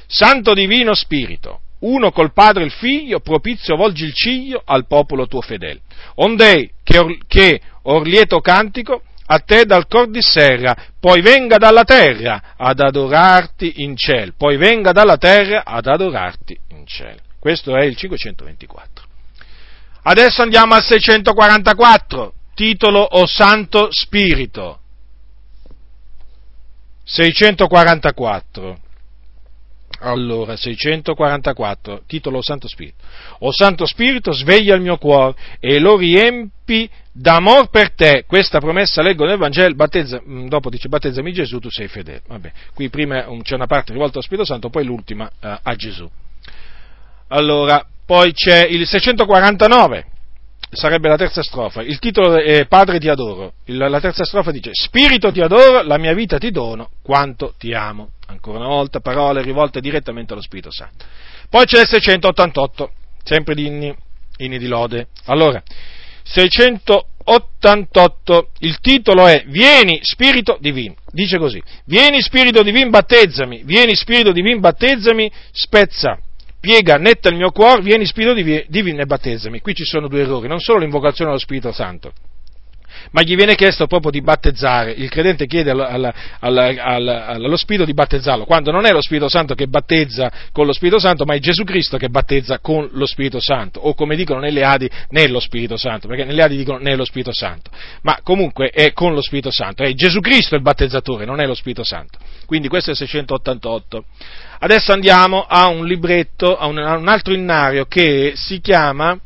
[0.07, 5.27] Santo Divino Spirito, uno col Padre e il Figlio, propizio volgi il ciglio al popolo
[5.27, 5.81] tuo fedele.
[6.17, 11.59] Ondei che, or, che or lieto cantico a te dal cor di serra, poi venga
[11.59, 17.21] dalla terra ad adorarti in cielo, poi venga dalla terra ad adorarti in cielo.
[17.39, 19.08] Questo è il 524.
[20.03, 24.81] Adesso andiamo al 644, titolo O Santo Spirito.
[27.05, 28.79] 644.
[30.01, 33.03] Allora, 644, titolo Santo Spirito.
[33.41, 38.25] O Santo Spirito, sveglia il mio cuore e lo riempi d'amor per te.
[38.27, 42.23] Questa promessa leggo nel Vangelo, battezza, mm, dopo dice battezzami Gesù, tu sei fedele.
[42.29, 46.09] Vabbè, qui prima c'è una parte rivolta allo Spirito Santo, poi l'ultima eh, a Gesù.
[47.29, 50.07] Allora, poi c'è il 649,
[50.71, 51.83] sarebbe la terza strofa.
[51.83, 53.53] Il titolo è Padre ti adoro.
[53.67, 58.13] la terza strofa dice Spirito ti adoro, la mia vita ti dono, quanto ti amo.
[58.29, 61.05] Ancora una volta, parole rivolte direttamente allo Spirito Santo.
[61.51, 62.93] Poi c'è il 688,
[63.25, 63.95] sempre di inni,
[64.39, 65.09] inni di lode.
[65.27, 65.63] Allora,
[66.23, 70.95] 688, il titolo è Vieni Spirito Divino.
[71.13, 76.19] Dice così, Vieni Spirito Divino, battezzami, vieni Spirito Divino, battezzami, spezza
[76.61, 79.61] piega netta il mio cuore, vieni Spirito Divino e battezzami.
[79.61, 82.13] Qui ci sono due errori, non solo l'invocazione allo Spirito Santo,
[83.11, 87.85] ma gli viene chiesto proprio di battezzare, il credente chiede alla, alla, alla, allo Spirito
[87.85, 91.35] di battezzarlo, quando non è lo Spirito Santo che battezza con lo Spirito Santo, ma
[91.35, 95.41] è Gesù Cristo che battezza con lo Spirito Santo, o come dicono nelle Adi, nello
[95.41, 97.71] Spirito Santo, perché nelle Adi dicono nello Spirito Santo,
[98.03, 101.55] ma comunque è con lo Spirito Santo, è Gesù Cristo il battezzatore, non è lo
[101.55, 102.19] Spirito Santo.
[102.47, 104.05] Quindi questo è il 688.
[104.61, 109.19] Adesso andiamo a un libretto, a un, a un altro innario che si chiama,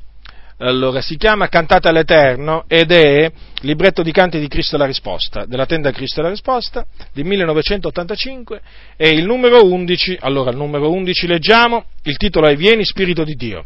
[0.68, 3.30] allora, si chiama Cantate all'Eterno ed è
[3.62, 8.60] libretto di canti di Cristo la risposta, della tenda Cristo la risposta, del 1985,
[8.96, 13.34] e il numero 11, allora il numero 11 leggiamo, il titolo è Vieni Spirito di
[13.34, 13.64] Dio.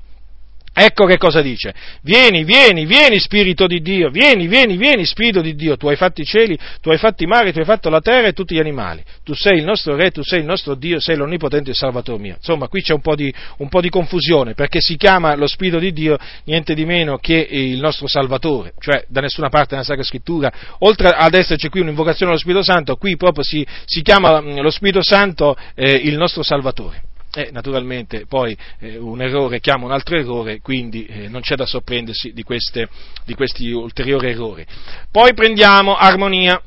[0.79, 1.72] Ecco che cosa dice.
[2.03, 6.20] Vieni, vieni, vieni Spirito di Dio, vieni, vieni, vieni Spirito di Dio, tu hai fatto
[6.20, 8.59] i cieli, tu hai fatto i mari, tu hai fatto la terra e tutti gli
[8.59, 9.03] animali.
[9.24, 12.35] Tu sei il nostro Re, tu sei il nostro Dio, sei l'Onnipotente e Salvatore mio.
[12.35, 15.79] Insomma, qui c'è un po, di, un po' di confusione, perché si chiama lo Spirito
[15.79, 20.05] di Dio niente di meno che il nostro Salvatore, cioè da nessuna parte nella Sacra
[20.05, 24.70] Scrittura, oltre ad esserci qui un'invocazione allo Spirito Santo, qui proprio si, si chiama lo
[24.70, 27.14] Spirito Santo eh, il nostro Salvatore.
[27.37, 31.66] E naturalmente poi eh, un errore chiama un altro errore, quindi eh, non c'è da
[31.66, 32.89] sorprendersi di, queste,
[33.26, 34.64] di questi ulteriori errori.
[35.11, 36.59] Poi prendiamo armonia.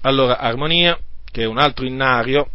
[0.00, 0.98] Allora, armonia,
[1.30, 2.48] che è un altro innario,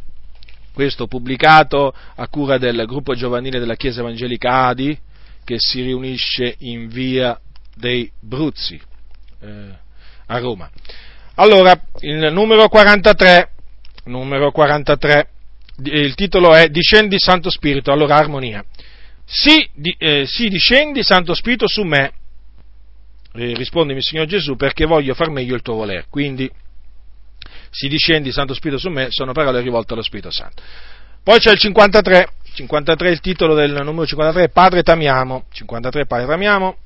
[0.73, 4.97] questo pubblicato a cura del gruppo giovanile della Chiesa Evangelica Adi,
[5.43, 7.39] che si riunisce in via
[7.75, 8.81] dei Bruzzi,
[9.41, 9.77] eh,
[10.25, 10.67] a Roma.
[11.35, 13.51] Allora, il numero 43,
[14.05, 15.29] numero 43
[15.83, 18.63] il titolo è Discendi Santo Spirito, allora armonia.
[19.25, 22.11] Sì, di, eh, sì discendi Santo Spirito su me,
[23.33, 26.05] eh, rispondimi Signor Gesù, perché voglio far meglio il tuo volere.
[26.09, 26.49] Quindi,
[27.69, 30.63] si discendi Santo Spirito su me, sono parole rivolte allo Spirito Santo.
[31.23, 36.77] Poi c'è il 53, 53 il titolo del numero 53, Padre t'amiamo, 53 Padre t'amiamo,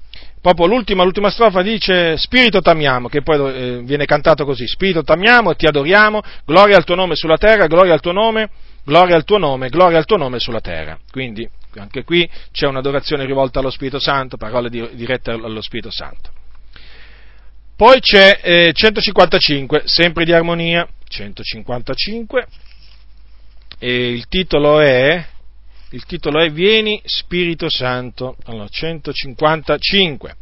[0.42, 5.52] proprio l'ultima, l'ultima strofa dice Spirito t'amiamo, che poi eh, viene cantato così, Spirito t'amiamo
[5.52, 8.50] e ti adoriamo, gloria al tuo nome sulla terra, gloria al tuo nome
[8.84, 10.98] gloria al tuo nome, gloria al tuo nome sulla terra.
[11.12, 16.32] Quindi anche qui c'è un'adorazione rivolta allo Spirito Santo, parole dirette allo Spirito Santo.
[17.76, 22.48] Poi c'è eh, 155, sempre di armonia, 155,
[23.80, 25.26] e il titolo è,
[25.90, 30.36] il titolo è Vieni Spirito Santo, allora 155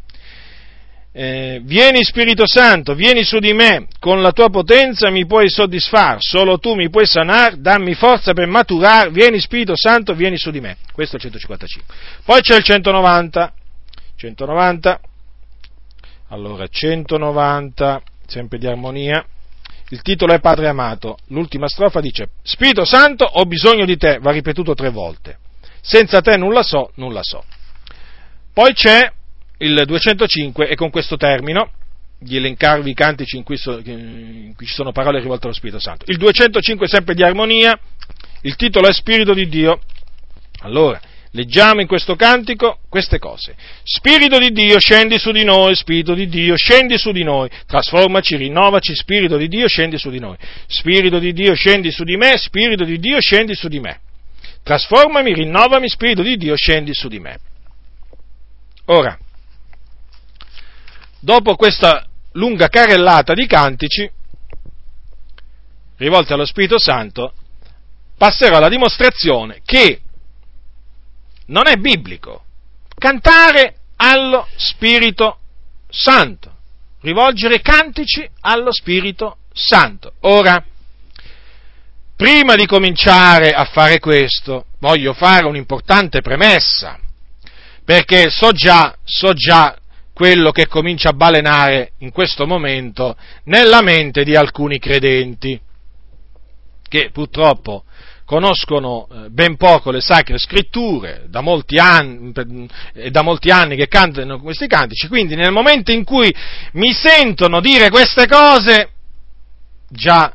[1.14, 6.18] eh, vieni Spirito Santo, vieni su di me, con la tua potenza mi puoi soddisfare,
[6.20, 10.62] solo tu mi puoi sanare, dammi forza per maturare, vieni Spirito Santo, vieni su di
[10.62, 10.78] me.
[10.94, 11.96] Questo è il 155.
[12.24, 13.54] Poi c'è il 190,
[14.16, 15.00] 190,
[16.30, 19.26] allora 190, sempre di armonia,
[19.90, 24.32] il titolo è Padre amato, l'ultima strofa dice Spirito Santo ho bisogno di te, va
[24.32, 25.40] ripetuto tre volte,
[25.82, 27.44] senza te nulla so, nulla so.
[28.54, 29.12] Poi c'è
[29.62, 31.72] il 205 e con questo termino
[32.20, 35.80] di elencarvi i cantici in cui, so, in cui, ci sono parole rivolte allo Spirito
[35.80, 36.06] Santo.
[36.08, 37.78] Il 205 sempre di armonia,
[38.42, 39.80] il titolo è Spirito di Dio.
[40.62, 41.00] Allora,
[41.32, 43.56] leggiamo in questo cantico queste cose.
[43.84, 48.36] Spirito di Dio, scendi su di noi, Spirito di Dio, scendi su di noi, trasformaci,
[48.36, 50.38] rinnovaci, Spirito di Dio, scendi su di noi.
[50.68, 54.00] Spirito di Dio, scendi su di me, Spirito di Dio, scendi su di me.
[54.64, 57.40] Trasformami, rinnovami, Spirito di Dio, scendi su di me.
[58.86, 59.18] Ora,
[61.22, 64.10] dopo questa lunga carrellata di cantici
[65.98, 67.34] rivolti allo Spirito Santo,
[68.18, 70.02] passerò alla dimostrazione che
[71.46, 72.44] non è biblico
[72.98, 75.38] cantare allo Spirito
[75.90, 76.50] Santo.
[77.02, 80.14] rivolgere cantici allo Spirito Santo.
[80.22, 80.64] Ora,
[82.16, 87.00] prima di cominciare a fare questo, voglio fare un'importante premessa,
[87.84, 89.76] perché so già, so già
[90.22, 95.60] quello che comincia a balenare in questo momento nella mente di alcuni credenti,
[96.88, 97.86] che purtroppo
[98.24, 102.34] conoscono eh, ben poco le sacre scritture, da molti anni,
[103.10, 106.32] da molti anni che cantano questi cantici, quindi nel momento in cui
[106.74, 108.92] mi sentono dire queste cose,
[109.90, 110.32] già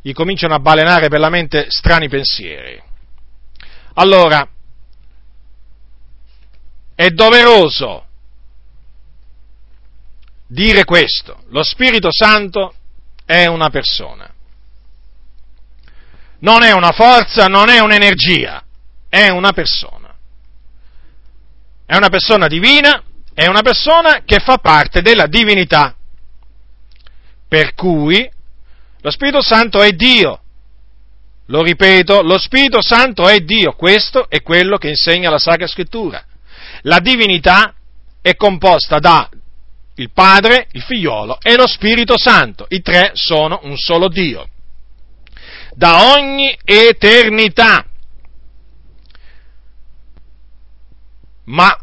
[0.00, 2.82] gli cominciano a balenare per la mente strani pensieri.
[3.94, 4.44] Allora,
[6.96, 8.06] è doveroso
[10.52, 12.74] dire questo, lo Spirito Santo
[13.24, 14.32] è una persona
[16.42, 18.62] non è una forza, non è un'energia,
[19.08, 20.14] è una persona.
[21.86, 23.02] È una persona divina,
[23.34, 25.94] è una persona che fa parte della divinità.
[27.48, 28.28] Per cui
[29.00, 30.40] lo Spirito Santo è Dio.
[31.46, 33.72] Lo ripeto, lo Spirito Santo è Dio.
[33.72, 36.24] Questo è quello che insegna la Sacra Scrittura.
[36.82, 37.74] La divinità
[38.20, 39.28] è composta da
[39.96, 42.66] il Padre, il Figliolo e lo Spirito Santo.
[42.68, 44.48] I tre sono un solo Dio
[45.74, 47.86] da ogni eternità.
[51.44, 51.76] Ma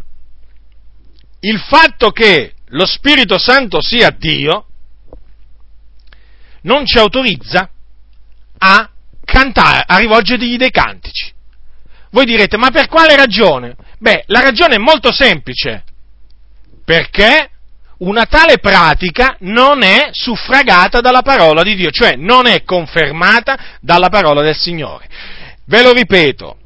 [1.42, 4.66] il fatto che lo Spirito Santo sia Dio
[6.62, 7.70] non ci autorizza
[8.58, 8.90] a
[9.24, 11.32] cantare, a rivolgergli dei cantici.
[12.12, 13.76] Voi direte, ma per quale ragione?
[14.00, 15.84] Beh, la ragione è molto semplice.
[16.84, 17.50] Perché
[18.00, 24.10] una tale pratica non è suffragata dalla parola di Dio, cioè non è confermata dalla
[24.10, 25.08] parola del Signore.
[25.66, 26.58] Ve lo ripeto,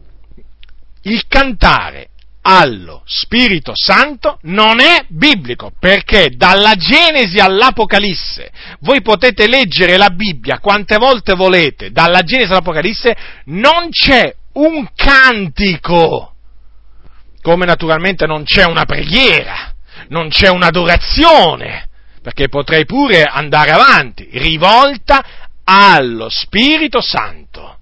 [1.04, 2.10] il cantare
[2.46, 10.60] allo Spirito Santo non è biblico, perché dalla Genesi all'Apocalisse voi potete leggere la Bibbia
[10.60, 13.16] quante volte volete, dalla Genesi all'Apocalisse
[13.46, 16.36] non c'è un cantico,
[17.42, 19.73] come naturalmente non c'è una preghiera
[20.10, 21.90] non c'è un'adorazione,
[22.22, 25.24] perché potrei pure andare avanti, rivolta
[25.64, 27.78] allo Spirito Santo.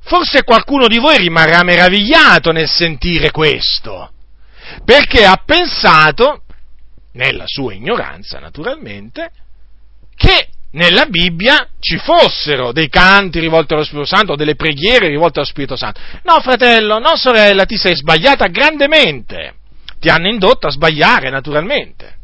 [0.00, 4.10] Forse qualcuno di voi rimarrà meravigliato nel sentire questo,
[4.84, 6.42] perché ha pensato,
[7.12, 9.30] nella sua ignoranza naturalmente,
[10.16, 15.40] che nella Bibbia ci fossero dei canti rivolti allo Spirito Santo o delle preghiere rivolte
[15.40, 16.00] allo Spirito Santo.
[16.22, 19.54] No, fratello, no, sorella, ti sei sbagliata grandemente
[20.00, 22.16] ti hanno indotto a sbagliare naturalmente.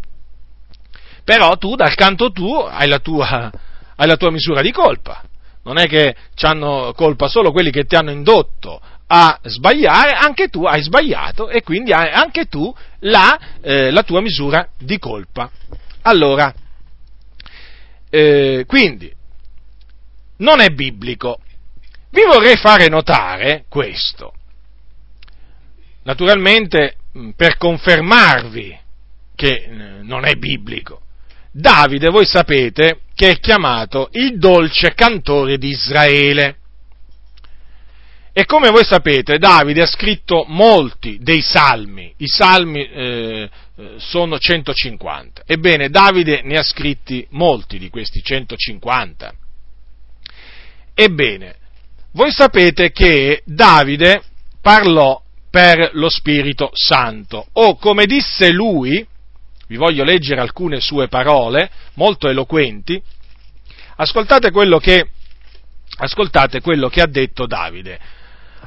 [1.23, 3.53] Però tu dal canto tuo hai la tua,
[3.97, 5.23] hai la tua misura di colpa.
[5.63, 10.65] Non è che hanno colpa solo quelli che ti hanno indotto a sbagliare, anche tu
[10.65, 15.51] hai sbagliato e quindi hai anche tu la, eh, la tua misura di colpa.
[16.03, 16.53] Allora,
[18.09, 19.13] eh, quindi,
[20.39, 21.41] non è biblico.
[22.11, 24.33] Vi vorrei fare notare questo.
[26.05, 26.97] Naturalmente
[27.37, 28.79] per confermarvi
[29.35, 29.69] che eh,
[30.03, 31.03] non è biblico.
[31.53, 36.57] Davide, voi sapete, che è chiamato il dolce cantore di Israele.
[38.33, 44.39] E come voi sapete, Davide ha scritto molti dei salmi, i salmi eh, eh sono
[44.39, 45.45] 150.
[45.47, 49.33] Ebbene, Davide ne ha scritti molti di questi 150.
[50.93, 51.57] Ebbene,
[52.13, 54.23] voi sapete che Davide
[54.61, 55.23] parlò
[55.57, 57.47] per lo Spirito Santo.
[57.53, 59.07] O come disse lui,
[59.69, 63.01] vi voglio leggere alcune sue parole, molto eloquenti,
[63.97, 65.09] ascoltate quello che,
[65.97, 67.99] ascoltate quello che ha detto Davide.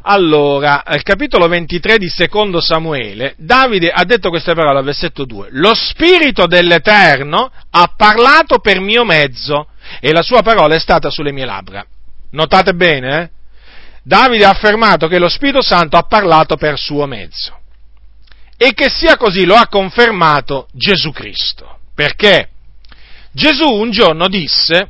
[0.02, 5.50] Allora, al capitolo 23 di secondo Samuele, Davide ha detto queste parole al versetto 2.
[5.52, 9.68] Lo Spirito dell'Eterno ha parlato per mio mezzo
[10.00, 11.86] e la sua parola è stata sulle mie labbra.
[12.32, 13.30] Notate bene, eh?
[14.04, 17.58] Davide ha affermato che lo Spirito Santo ha parlato per suo mezzo.
[18.58, 21.80] E che sia così lo ha confermato Gesù Cristo.
[21.96, 22.50] Perché
[23.32, 24.90] Gesù un giorno disse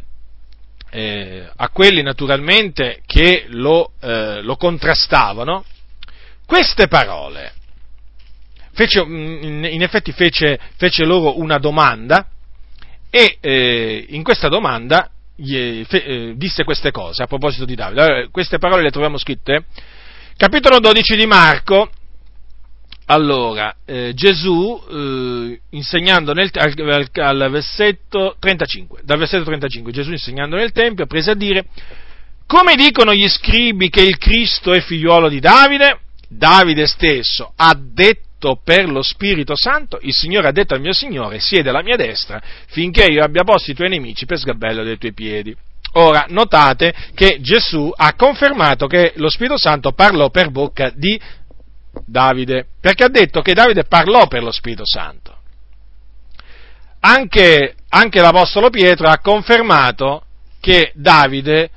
[0.91, 5.63] eh, a quelli naturalmente che lo, eh, lo contrastavano
[6.45, 7.53] queste parole.
[8.73, 12.27] Fece, in effetti fece, fece, loro una domanda
[13.09, 18.01] e eh, in questa domanda eh, disse queste cose a proposito di Davide.
[18.01, 19.65] Allora, queste parole le troviamo scritte.
[20.35, 21.89] Capitolo 12 di Marco.
[23.05, 30.55] Allora, eh, Gesù, eh, insegnando nel, al, al, versetto 35, dal versetto 35, Gesù insegnando
[30.55, 31.65] nel Tempio, prese a dire,
[32.45, 36.01] come dicono gli scribi che il Cristo è figliuolo di Davide?
[36.27, 40.93] Davide stesso ha detto unto per lo Spirito Santo, il Signore ha detto al mio
[40.93, 44.97] Signore, siede alla mia destra, finché io abbia posto i tuoi nemici per sgabello dei
[44.97, 45.55] tuoi piedi.
[45.93, 51.19] Ora, notate che Gesù ha confermato che lo Spirito Santo parlò per bocca di
[52.05, 55.35] Davide, perché ha detto che Davide parlò per lo Spirito Santo.
[57.01, 60.23] Anche, anche l'Apostolo Pietro ha confermato
[60.59, 61.69] che Davide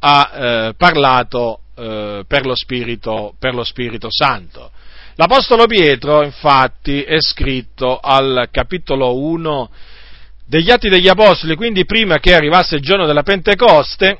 [0.00, 4.72] ha eh, parlato eh, per, lo Spirito, per lo Spirito Santo.
[5.20, 9.70] L'Apostolo Pietro, infatti, è scritto al capitolo 1
[10.46, 14.18] degli Atti degli Apostoli, quindi prima che arrivasse il giorno della Pentecoste,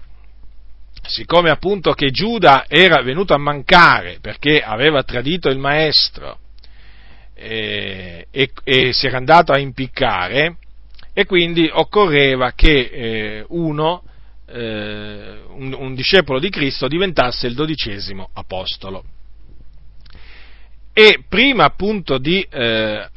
[1.08, 6.38] siccome appunto che Giuda era venuto a mancare perché aveva tradito il maestro
[7.34, 10.58] eh, e, e, si era andato a impiccare,
[11.14, 14.02] e quindi occorreva che eh, uno,
[14.46, 19.02] eh, un, un discepolo di Cristo, diventasse il dodicesimo apostolo.
[20.92, 23.08] E prima appunto di, eh,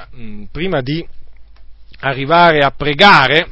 [0.51, 1.05] prima di
[2.01, 3.49] arrivare a pregare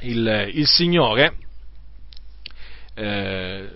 [0.00, 1.36] il, il Signore
[2.94, 3.68] eh,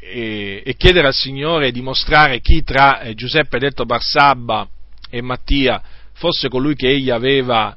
[0.00, 4.68] e, e, chiedere al Signore di mostrare chi tra eh, Giuseppe detto Barsabba
[5.10, 7.76] e Mattia fosse colui che egli aveva,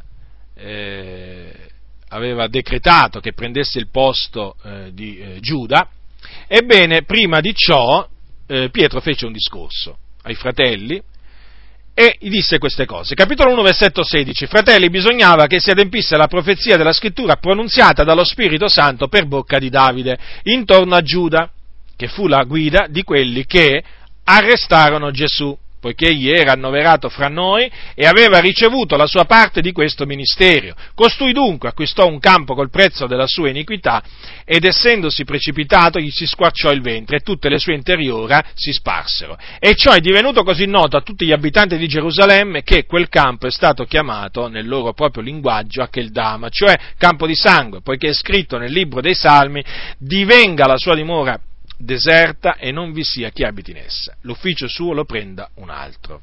[0.53, 1.53] eh,
[2.09, 5.89] aveva decretato che prendesse il posto eh, di eh, Giuda,
[6.47, 8.07] ebbene prima di ciò
[8.69, 11.01] Pietro fece un discorso ai fratelli
[11.93, 13.15] e gli disse queste cose.
[13.15, 14.47] Capitolo 1, versetto 16.
[14.47, 19.59] Fratelli, bisognava che si adempisse la profezia della scrittura pronunziata dallo Spirito Santo per bocca
[19.59, 21.51] di Davide intorno a Giuda,
[21.95, 23.83] che fu la guida di quelli che
[24.23, 29.71] arrestarono Gesù poiché egli era annoverato fra noi e aveva ricevuto la sua parte di
[29.71, 30.75] questo ministero.
[30.93, 34.01] Costui dunque acquistò un campo col prezzo della sua iniquità
[34.45, 39.37] ed essendosi precipitato gli si squarciò il ventre e tutte le sue interiora si sparsero.
[39.59, 43.47] E ciò è divenuto così noto a tutti gli abitanti di Gerusalemme che quel campo
[43.47, 48.59] è stato chiamato nel loro proprio linguaggio Acheldama, cioè campo di sangue, poiché è scritto
[48.59, 49.63] nel libro dei Salmi,
[49.97, 51.39] divenga la sua dimora
[51.83, 54.15] deserta e non vi sia chi abiti in essa.
[54.21, 56.21] L'ufficio suo lo prenda un altro.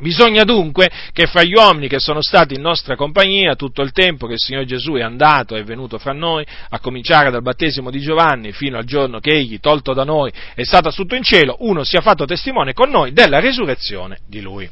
[0.00, 4.28] Bisogna dunque che fra gli uomini che sono stati in nostra compagnia tutto il tempo
[4.28, 7.90] che il Signore Gesù è andato e è venuto fra noi, a cominciare dal battesimo
[7.90, 11.56] di Giovanni fino al giorno che egli, tolto da noi, è stato assunto in cielo,
[11.60, 14.70] uno sia fatto testimone con noi della resurrezione di lui.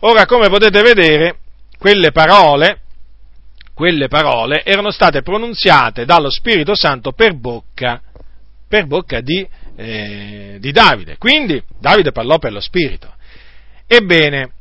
[0.00, 1.36] Ora, come potete vedere,
[1.78, 2.80] quelle parole,
[3.74, 8.00] quelle parole erano state pronunziate dallo Spirito Santo per bocca
[8.70, 9.44] per bocca di,
[9.74, 11.16] eh, di Davide.
[11.18, 13.12] Quindi Davide parlò per lo Spirito.
[13.84, 14.52] Ebbene,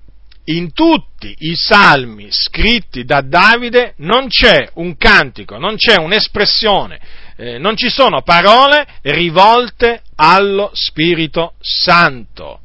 [0.45, 6.99] in tutti i salmi scritti da Davide non c'è un cantico, non c'è un'espressione,
[7.36, 12.62] eh, non ci sono parole rivolte allo Spirito Santo.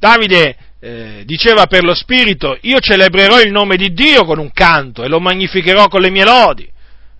[0.00, 5.04] Davide eh, diceva per lo Spirito, io celebrerò il nome di Dio con un canto
[5.04, 6.68] e lo magnificherò con le mie lodi,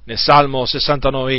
[0.03, 1.35] nel Salmo 69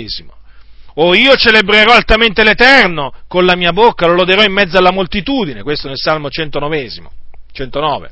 [1.00, 5.62] o io celebrerò altamente l'Eterno con la mia bocca, lo loderò in mezzo alla moltitudine,
[5.62, 6.90] questo nel Salmo 109.
[7.52, 8.10] 109.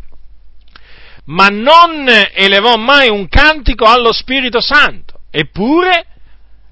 [1.25, 6.05] Ma non elevò mai un cantico allo Spirito Santo, eppure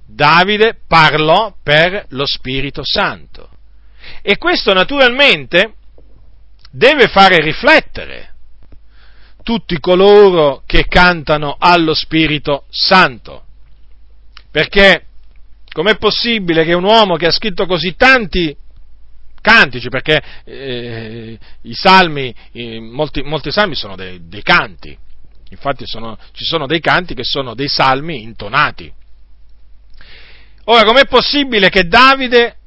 [0.06, 3.50] Davide parlò per lo Spirito Santo.
[4.22, 5.74] E questo naturalmente
[6.70, 8.34] deve fare riflettere
[9.42, 13.46] tutti coloro che cantano allo Spirito Santo,
[14.52, 15.08] perché
[15.74, 18.56] Com'è possibile che un uomo che ha scritto così tanti
[19.42, 24.96] cantici, perché eh, i salmi, eh, molti, molti, salmi sono dei, dei canti,
[25.50, 28.92] infatti sono, ci sono dei canti che sono dei salmi intonati.
[30.66, 32.58] Ora, com'è possibile che Davide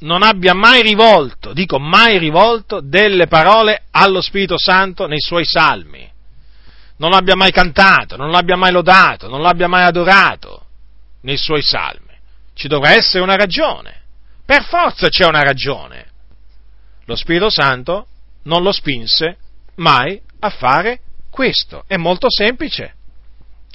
[0.00, 6.06] non abbia mai rivolto, dico mai rivolto, delle parole allo Spirito Santo nei suoi salmi?
[6.96, 10.66] Non l'abbia mai cantato, non l'abbia mai lodato, non l'abbia mai adorato
[11.22, 12.07] nei suoi salmi?
[12.58, 14.02] Ci dovrà essere una ragione.
[14.44, 16.06] Per forza c'è una ragione.
[17.04, 18.08] Lo Spirito Santo
[18.42, 19.36] non lo spinse
[19.76, 21.00] mai a fare
[21.30, 21.84] questo.
[21.86, 22.94] È molto semplice.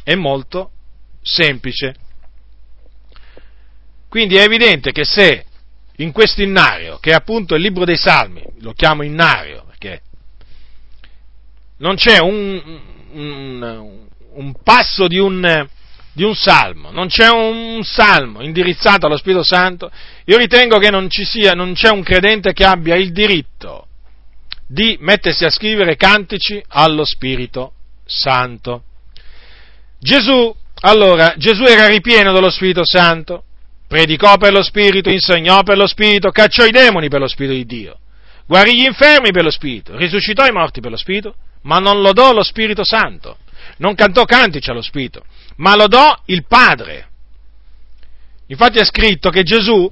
[0.04, 0.72] È molto
[1.22, 1.96] semplice.
[4.10, 5.46] Quindi è evidente che se
[5.98, 10.02] in questo innario, che è appunto il libro dei Salmi, lo chiamo innario perché
[11.78, 12.82] non c'è un,
[13.14, 15.70] un, un passo di un,
[16.14, 19.91] di un salmo, non c'è un salmo indirizzato allo Spirito Santo,
[20.26, 23.88] io ritengo che non ci sia, non c'è un credente che abbia il diritto
[24.68, 27.74] di mettersi a scrivere cantici allo Spirito
[28.05, 28.84] Santo.
[29.99, 33.43] Gesù, allora, Gesù era ripieno dello Spirito Santo,
[33.88, 37.66] predicò per lo Spirito, insegnò per lo Spirito, cacciò i demoni per lo Spirito di
[37.66, 37.97] Dio.
[38.45, 42.34] guarì gli infermi per lo Spirito, risuscitò i morti per lo Spirito, ma non lodò
[42.34, 43.38] lo Spirito Santo,
[43.78, 45.24] non cantò cantici allo Spirito,
[45.58, 47.08] ma lodò il Padre.
[48.47, 49.91] Infatti è scritto che Gesù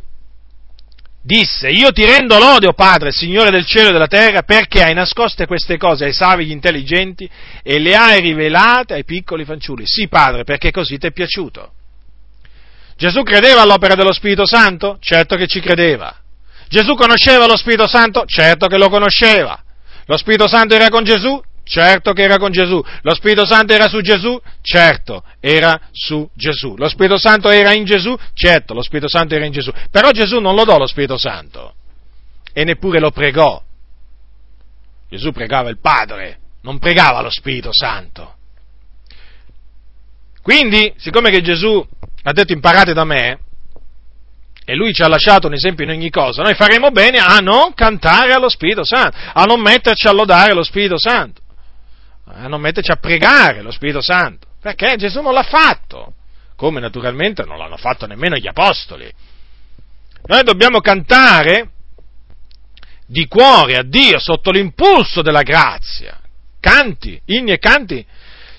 [1.23, 4.93] disse, io ti rendo lode, o Padre, Signore del cielo e della terra, perché hai
[4.93, 7.29] nascoste queste cose ai savi gli intelligenti
[7.61, 9.83] e le hai rivelate ai piccoli fanciulli.
[9.85, 11.73] Sì, Padre, perché così ti è piaciuto.
[12.97, 14.97] Gesù credeva all'opera dello Spirito Santo?
[14.99, 16.15] Certo che ci credeva.
[16.67, 18.25] Gesù conosceva lo Spirito Santo?
[18.25, 19.61] Certo che lo conosceva.
[20.05, 21.41] Lo Spirito Santo era con Gesù?
[21.71, 22.83] Certo che era con Gesù.
[23.03, 24.37] Lo Spirito Santo era su Gesù?
[24.61, 26.75] Certo, era su Gesù.
[26.75, 28.13] Lo Spirito Santo era in Gesù?
[28.33, 29.71] Certo, lo Spirito Santo era in Gesù.
[29.89, 31.75] Però Gesù non lo lodò lo Spirito Santo
[32.51, 33.63] e neppure lo pregò.
[35.09, 38.35] Gesù pregava il Padre, non pregava lo Spirito Santo.
[40.41, 41.87] Quindi, siccome che Gesù
[42.23, 43.39] ha detto imparate da me,
[44.65, 47.73] e lui ci ha lasciato un esempio in ogni cosa, noi faremo bene a non
[47.73, 51.40] cantare allo Spirito Santo, a non metterci a lodare lo Spirito Santo
[52.25, 56.13] a non metterci a pregare lo Spirito Santo, perché Gesù non l'ha fatto,
[56.55, 59.11] come naturalmente non l'hanno fatto nemmeno gli Apostoli.
[60.23, 61.71] Noi dobbiamo cantare
[63.07, 66.19] di cuore a Dio sotto l'impulso della grazia,
[66.59, 68.05] canti, inni e canti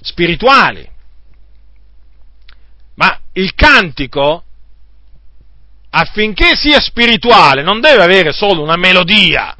[0.00, 0.86] spirituali.
[2.96, 4.44] Ma il cantico,
[5.90, 9.56] affinché sia spirituale, non deve avere solo una melodia,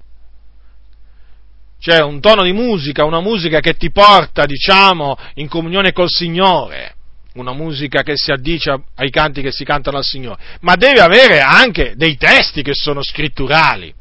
[1.83, 6.95] cioè un tono di musica, una musica che ti porta, diciamo, in comunione col Signore,
[7.35, 11.41] una musica che si addice ai canti che si cantano al Signore, ma deve avere
[11.41, 13.93] anche dei testi che sono scritturali.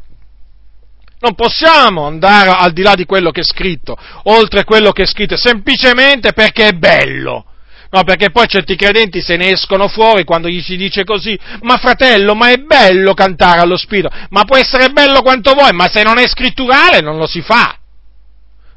[1.21, 5.07] Non possiamo andare al di là di quello che è scritto, oltre quello che è
[5.07, 7.45] scritto, semplicemente perché è bello.
[7.91, 11.75] No, perché poi certi credenti se ne escono fuori quando gli si dice così, ma
[11.75, 16.01] fratello, ma è bello cantare allo Spirito, ma può essere bello quanto vuoi, ma se
[16.01, 17.75] non è scritturale non lo si fa.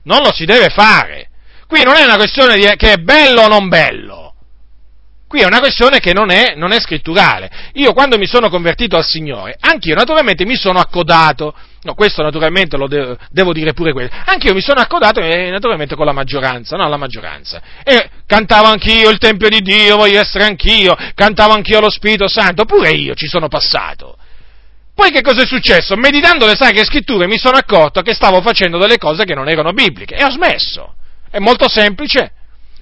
[0.03, 1.31] Non lo si deve fare.
[1.69, 4.24] Qui non è una questione di che è bello o non bello.
[5.27, 7.51] Qui è una questione che non è, non è scritturale.
[7.75, 11.55] Io quando mi sono convertito al Signore, anch'io naturalmente mi sono accodato
[11.85, 14.17] No, questo naturalmente lo devo, devo dire pure questo.
[14.25, 17.61] Anch'io mi sono accodato eh, naturalmente con la maggioranza, no, la maggioranza.
[17.83, 22.65] E cantavo anch'io il Tempio di Dio, voglio essere anch'io, cantavo anch'io lo Spirito Santo,
[22.65, 24.17] pure io ci sono passato.
[24.95, 25.95] Poi che cosa è successo?
[25.97, 29.73] Meditando le sacre scritture mi sono accorto che stavo facendo delle cose che non erano
[29.73, 30.95] bibliche e ho smesso.
[31.31, 32.33] È molto semplice.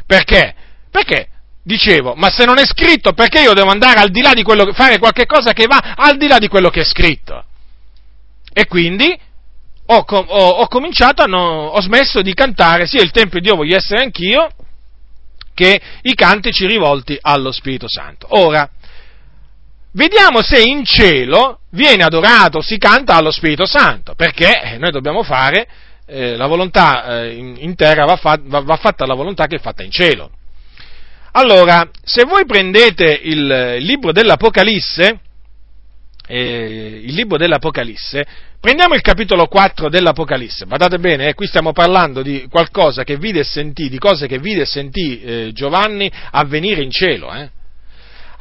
[0.06, 0.54] Perché?
[0.92, 1.26] Perché
[1.62, 4.64] dicevo, ma se non è scritto, perché io devo andare al di là di quello
[4.64, 7.44] che, fare qualche cosa che va al di là di quello che è scritto?
[8.52, 9.16] E quindi
[9.86, 13.76] ho, ho, ho cominciato, no, ho smesso di cantare sia il Tempio di Dio voglio
[13.76, 14.48] essere anch'io,
[15.54, 18.26] che i cantici rivolti allo Spirito Santo.
[18.30, 18.68] Ora,
[19.92, 25.68] vediamo se in cielo viene adorato, si canta allo Spirito Santo, perché noi dobbiamo fare,
[26.06, 29.60] eh, la volontà eh, in terra va, fa, va, va, fatta la volontà che è
[29.60, 30.30] fatta in cielo.
[31.34, 35.20] Allora, se voi prendete il, libro dell'Apocalisse,
[36.26, 38.26] eh, il libro dell'Apocalisse,
[38.60, 43.40] prendiamo il capitolo 4 dell'Apocalisse, guardate bene, eh, qui stiamo parlando di qualcosa che vide
[43.40, 47.32] e sentì, di cose che vide e sentì eh, Giovanni avvenire in cielo.
[47.32, 47.48] Eh.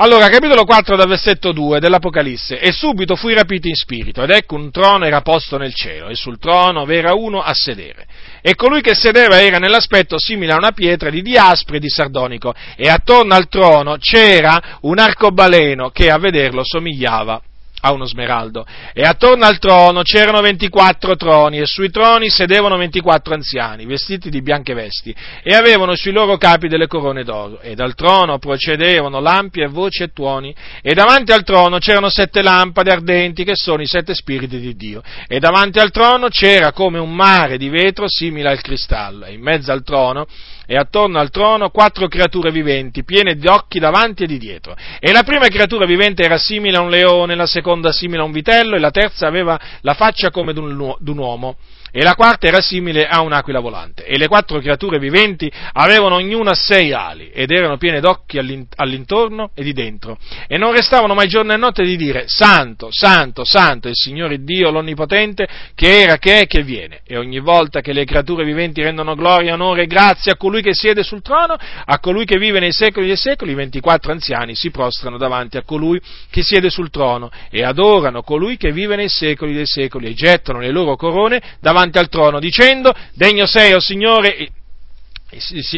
[0.01, 4.55] Allora, capitolo 4 dal versetto 2 dell'Apocalisse, e subito fui rapito in spirito, ed ecco
[4.55, 8.07] un trono era posto nel cielo, e sul trono v'era uno a sedere.
[8.41, 12.51] E colui che sedeva era nell'aspetto simile a una pietra di diaspro e di sardonico,
[12.75, 17.39] e attorno al trono c'era un arcobaleno che a vederlo somigliava
[17.81, 18.65] a uno smeraldo.
[18.93, 24.41] E attorno al trono c'erano 24 troni e sui troni sedevano 24 anziani, vestiti di
[24.41, 25.13] bianche vesti,
[25.43, 27.59] e avevano sui loro capi delle corone d'oro.
[27.61, 32.41] E dal trono procedevano lampi e voci e tuoni, e davanti al trono c'erano sette
[32.41, 35.01] lampade ardenti che sono i sette spiriti di Dio.
[35.27, 39.41] E davanti al trono c'era come un mare di vetro simile al cristallo, e in
[39.41, 40.25] mezzo al trono
[40.71, 44.73] e attorno al trono quattro creature viventi, piene di occhi davanti e di dietro.
[45.01, 48.31] E la prima creatura vivente era simile a un leone, la seconda simile a un
[48.31, 51.57] vitello e la terza aveva la faccia come d'un uomo
[51.91, 54.05] e la quarta era simile a un'aquila volante.
[54.05, 59.63] E le quattro creature viventi avevano ognuna sei ali ed erano piene d'occhi all'intorno e
[59.63, 60.17] di dentro.
[60.47, 64.71] E non restavano mai giorno e notte di dire Santo, Santo, Santo il Signore Dio
[64.71, 67.01] l'Onnipotente che era, che è, che viene.
[67.05, 70.73] E ogni volta che le creature viventi rendono gloria, onore e grazia a colui che
[70.73, 74.71] siede sul trono, a colui che vive nei secoli dei secoli, i 24 anziani si
[74.71, 79.53] prostrano davanti a colui che siede sul trono e adorano colui che vive nei secoli
[79.53, 83.79] dei secoli e gettano le loro corone davanti davanti al trono, dicendo, degno sei, o
[83.79, 84.49] Signore,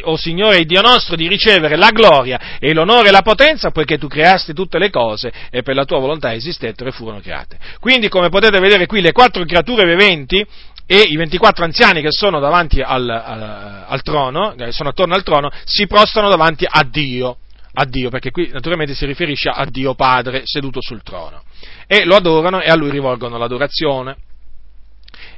[0.04, 4.08] o Signore Dio nostro, di ricevere la gloria e l'onore e la potenza, poiché tu
[4.08, 7.58] creasti tutte le cose e per la tua volontà esistettero e furono create.
[7.80, 10.46] Quindi, come potete vedere qui, le quattro creature viventi
[10.86, 15.24] e i 24 anziani che sono davanti al, al, al trono, che sono attorno al
[15.24, 17.38] trono, si prostrano davanti a Dio,
[17.76, 21.44] a Dio, perché qui naturalmente si riferisce a Dio Padre seduto sul trono,
[21.88, 24.18] e lo adorano e a lui rivolgono l'adorazione.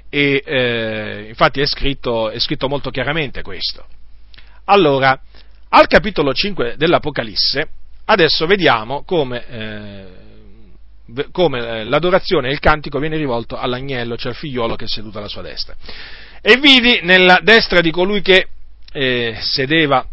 [0.10, 3.86] E eh, infatti è scritto, è scritto molto chiaramente questo.
[4.66, 5.20] Allora,
[5.70, 7.68] al capitolo 5 dell'Apocalisse,
[8.06, 10.06] adesso vediamo come, eh,
[11.32, 15.28] come, l'adorazione e il cantico viene rivolto all'agnello, cioè al figliolo che è seduto alla
[15.28, 15.76] sua destra.
[16.42, 18.48] E vidi nella destra di colui che
[18.92, 20.06] eh, sedeva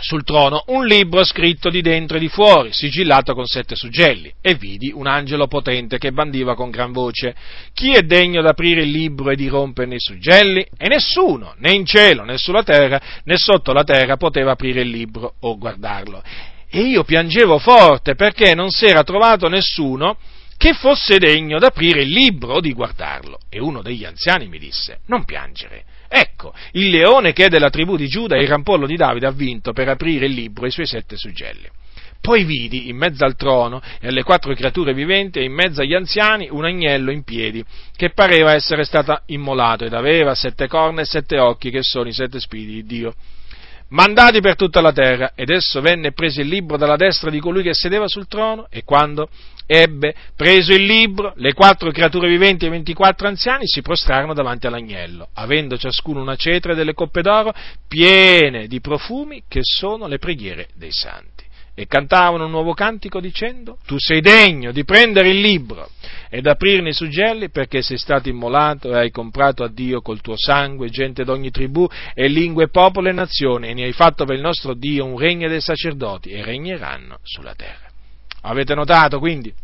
[0.00, 4.54] sul trono un libro scritto di dentro e di fuori, sigillato con sette suggelli, e
[4.54, 7.34] vidi un angelo potente che bandiva con gran voce,
[7.72, 10.66] chi è degno d'aprire il libro e di romperne i suggelli?
[10.76, 14.90] E nessuno, né in cielo, né sulla terra, né sotto la terra poteva aprire il
[14.90, 16.22] libro o guardarlo.
[16.68, 20.16] E io piangevo forte perché non si era trovato nessuno
[20.56, 23.38] che fosse degno d'aprire il libro o di guardarlo.
[23.48, 25.84] E uno degli anziani mi disse, non piangere
[26.16, 29.32] Ecco, il leone che è della tribù di Giuda e il rampollo di Davide ha
[29.32, 31.68] vinto per aprire il libro e i suoi sette suggelli.
[32.20, 35.92] Poi vidi in mezzo al trono e alle quattro creature viventi e in mezzo agli
[35.92, 37.64] anziani un agnello in piedi,
[37.96, 42.12] che pareva essere stato immolato ed aveva sette corna e sette occhi, che sono i
[42.12, 43.14] sette spiriti di Dio
[43.94, 47.62] mandati per tutta la terra, ed esso venne prese il libro dalla destra di colui
[47.62, 49.28] che sedeva sul trono, e quando
[49.66, 54.66] ebbe preso il libro, le quattro creature viventi e i ventiquattro anziani si prostrarono davanti
[54.66, 57.54] all'agnello, avendo ciascuno una cetra e delle coppe d'oro
[57.88, 61.44] piene di profumi che sono le preghiere dei santi.
[61.76, 65.88] E cantavano un nuovo cantico dicendo, tu sei degno di prendere il libro
[66.34, 70.34] ed aprirne i suggelli perché sei stato immolato e hai comprato a Dio col tuo
[70.36, 74.42] sangue gente d'ogni tribù e lingue, popolo e nazione e ne hai fatto per il
[74.42, 77.88] nostro Dio un regno dei sacerdoti e regneranno sulla terra.
[78.40, 79.54] Avete notato quindi?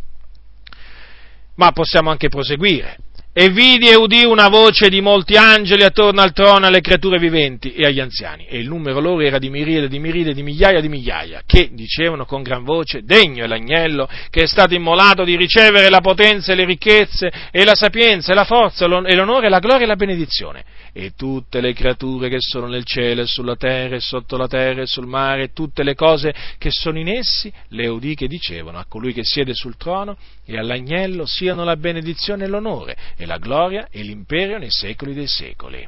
[1.56, 2.98] Ma possiamo anche proseguire
[3.32, 7.72] e vidi e udì una voce di molti angeli attorno al trono alle creature viventi
[7.74, 10.88] e agli anziani, e il numero loro era di miriade di miriade di migliaia di
[10.88, 15.88] migliaia, che dicevano con gran voce, degno è l'agnello che è stato immolato di ricevere
[15.90, 19.60] la potenza e le ricchezze e la sapienza e la forza e l'onore e la
[19.60, 20.64] gloria e la benedizione.
[20.92, 24.82] E tutte le creature che sono nel cielo e sulla terra e sotto la terra
[24.82, 28.78] e sul mare e tutte le cose che sono in essi, le udì che dicevano
[28.78, 33.36] a colui che siede sul trono e all'agnello siano la benedizione e l'onore e la
[33.36, 35.86] gloria e l'imperio nei secoli dei secoli.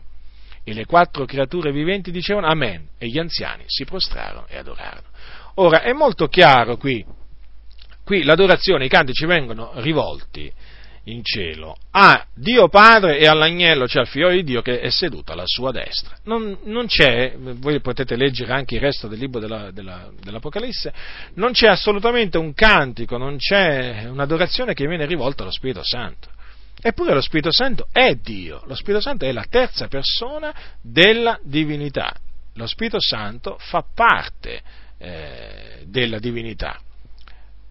[0.65, 5.07] E le quattro creature viventi dicevano Amen e gli anziani si prostrarono e adorarono.
[5.55, 7.05] Ora è molto chiaro qui,
[8.05, 10.53] qui l'adorazione, i canti ci vengono rivolti
[11.07, 15.33] in cielo a Dio Padre e all'agnello, cioè al figlio di Dio che è seduto
[15.33, 16.17] alla sua destra.
[16.25, 20.93] Non, non c'è, voi potete leggere anche il resto del libro della, della, dell'Apocalisse,
[21.35, 26.29] non c'è assolutamente un cantico, non c'è un'adorazione che viene rivolta allo Spirito Santo.
[26.85, 32.13] Eppure lo Spirito Santo è Dio, lo Spirito Santo è la terza persona della divinità.
[32.55, 34.61] Lo Spirito Santo fa parte
[34.99, 36.81] eh, della divinità.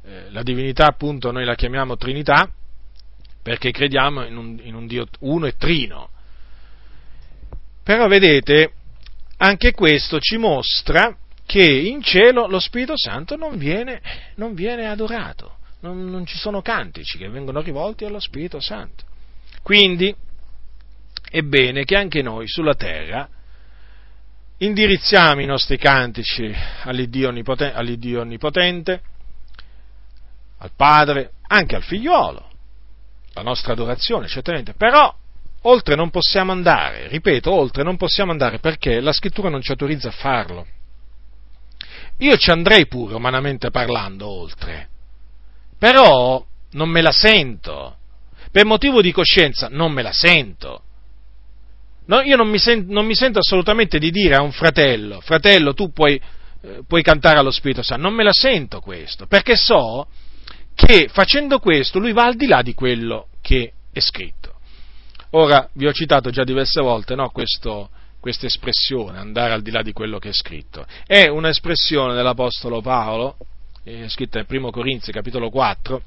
[0.04, 2.50] Eh, la divinità appunto noi la chiamiamo Trinità,
[3.44, 6.10] perché crediamo in un, in un Dio uno e trino.
[7.84, 8.72] Però vedete,
[9.38, 14.02] anche questo ci mostra che in cielo lo Spirito Santo non viene,
[14.36, 15.51] non viene adorato,
[15.82, 19.04] non, non, ci sono cantici che vengono rivolti allo Spirito Santo.
[19.62, 20.16] Quindi
[21.30, 23.28] è bene che anche noi sulla terra
[24.58, 26.54] indirizziamo i nostri cantici
[26.84, 29.02] all'Iddio onnipotente, all'Iddio onnipotente
[30.60, 32.50] al Padre, anche al figliolo,
[33.34, 35.14] la nostra adorazione, certamente, però
[35.64, 40.10] oltre non possiamo andare, ripeto, oltre non possiamo andare perché la scrittura non ci autorizza
[40.10, 40.68] a farlo.
[42.18, 44.90] Io ci andrei pure, umanamente parlando, oltre,
[45.82, 47.98] però non me la sento,
[48.52, 50.84] per motivo di coscienza non me la sento.
[52.06, 55.74] No, io non mi, sen- non mi, sento assolutamente di dire a un fratello, fratello
[55.74, 56.22] tu puoi,
[56.62, 60.06] eh, puoi cantare allo Spirito Santo, non me la sento questo, perché so
[60.76, 64.60] che facendo questo lui va al di là di quello che è scritto.
[65.32, 69.82] Ora, vi ho citato già diverse volte no, questo, questa espressione, andare al di là
[69.82, 70.86] di quello che è scritto.
[71.08, 73.38] È un'espressione dell'Apostolo Paolo,
[73.84, 76.02] è scritta in 1 Corinzi capitolo 4,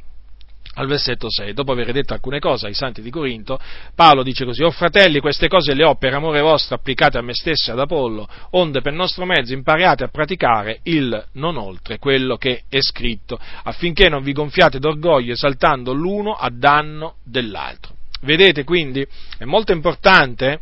[0.77, 3.59] al versetto 6, dopo aver detto alcune cose ai santi di Corinto,
[3.95, 7.35] Paolo dice così, O fratelli, queste cose le ho per amore vostro applicate a me
[7.35, 12.37] stesso e ad Apollo, onde per nostro mezzo impariate a praticare il non oltre quello
[12.37, 17.95] che è scritto, affinché non vi gonfiate d'orgoglio esaltando l'uno a danno dell'altro.
[18.22, 19.07] Vedete quindi,
[19.39, 20.61] è molto importante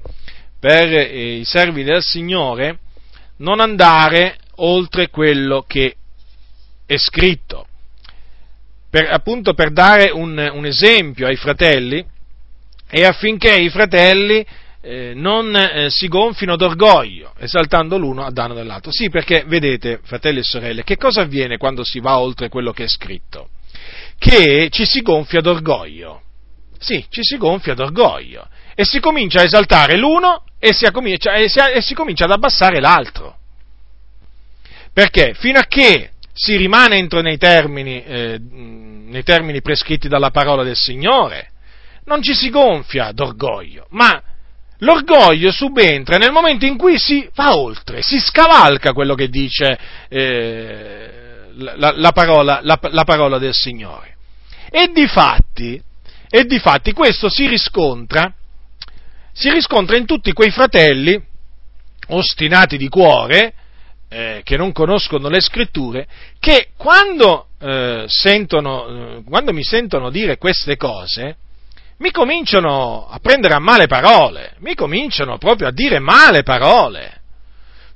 [0.58, 2.78] per eh, i servi del Signore
[3.38, 5.96] non andare oltre quello che
[6.94, 7.66] è scritto.
[8.90, 12.04] Per, appunto per dare un, un esempio ai fratelli
[12.90, 14.44] e affinché i fratelli
[14.82, 18.92] eh, non eh, si gonfino d'orgoglio, esaltando l'uno a danno dell'altro.
[18.92, 22.84] Sì, perché vedete, fratelli e sorelle, che cosa avviene quando si va oltre quello che
[22.84, 23.48] è scritto?
[24.18, 26.20] Che ci si gonfia d'orgoglio.
[26.78, 31.48] Sì, ci si gonfia d'orgoglio e si comincia a esaltare l'uno e si, comincia, e
[31.48, 33.38] si, e si comincia ad abbassare l'altro.
[34.92, 40.62] Perché fino a che si rimane entro nei termini, eh, nei termini prescritti dalla parola
[40.62, 41.50] del Signore,
[42.04, 44.20] non ci si gonfia d'orgoglio, ma
[44.78, 49.78] l'orgoglio subentra nel momento in cui si va oltre, si scavalca quello che dice
[50.08, 51.10] eh,
[51.54, 54.16] la, la, parola, la, la, parola, del Signore.
[54.70, 55.80] E di fatti,
[56.28, 58.32] e di fatti questo si riscontra,
[59.32, 61.22] si riscontra in tutti quei fratelli
[62.08, 63.54] ostinati di cuore,
[64.12, 66.06] eh, che non conoscono le scritture,
[66.38, 71.36] che quando, eh, sentono, eh, quando mi sentono dire queste cose,
[71.96, 77.20] mi cominciano a prendere a male parole, mi cominciano proprio a dire male parole.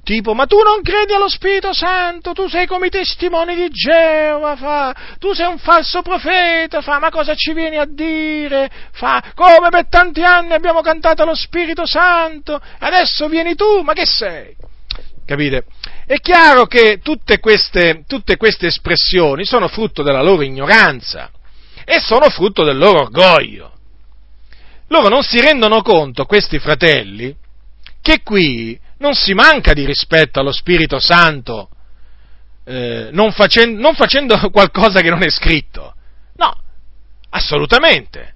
[0.02, 4.54] Tipo, ma tu non credi allo Spirito Santo, tu sei come i testimoni di Geova,
[4.54, 8.70] fa, tu sei un falso profeta, fa, ma cosa ci vieni a dire?
[8.92, 14.06] Fa, come per tanti anni abbiamo cantato allo Spirito Santo, adesso vieni tu, ma che
[14.06, 14.54] sei?
[15.26, 15.64] Capite?
[16.06, 21.30] È chiaro che tutte queste, tutte queste espressioni sono frutto della loro ignoranza
[21.84, 23.72] e sono frutto del loro orgoglio.
[24.88, 27.34] Loro non si rendono conto, questi fratelli,
[28.00, 31.70] che qui non si manca di rispetto allo Spirito Santo
[32.64, 35.94] eh, non, facendo, non facendo qualcosa che non è scritto.
[36.36, 36.56] No,
[37.30, 38.34] assolutamente.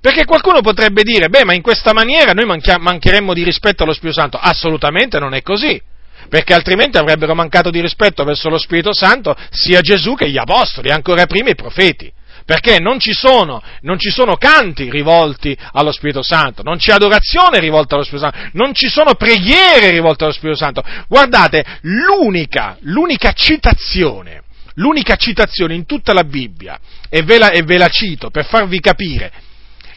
[0.00, 4.20] Perché qualcuno potrebbe dire, beh, ma in questa maniera noi mancheremmo di rispetto allo Spirito
[4.20, 4.36] Santo.
[4.36, 5.80] Assolutamente non è così.
[6.28, 10.90] Perché altrimenti avrebbero mancato di rispetto verso lo Spirito Santo sia Gesù che gli Apostoli,
[10.90, 12.12] ancora prima i profeti
[12.44, 17.60] perché non ci, sono, non ci sono canti rivolti allo Spirito Santo, non c'è adorazione
[17.60, 20.82] rivolta allo Spirito Santo, non ci sono preghiere rivolte allo Spirito Santo.
[21.08, 24.42] Guardate, l'unica, l'unica citazione,
[24.74, 28.80] l'unica citazione in tutta la Bibbia, e ve la, e ve la cito per farvi
[28.80, 29.32] capire,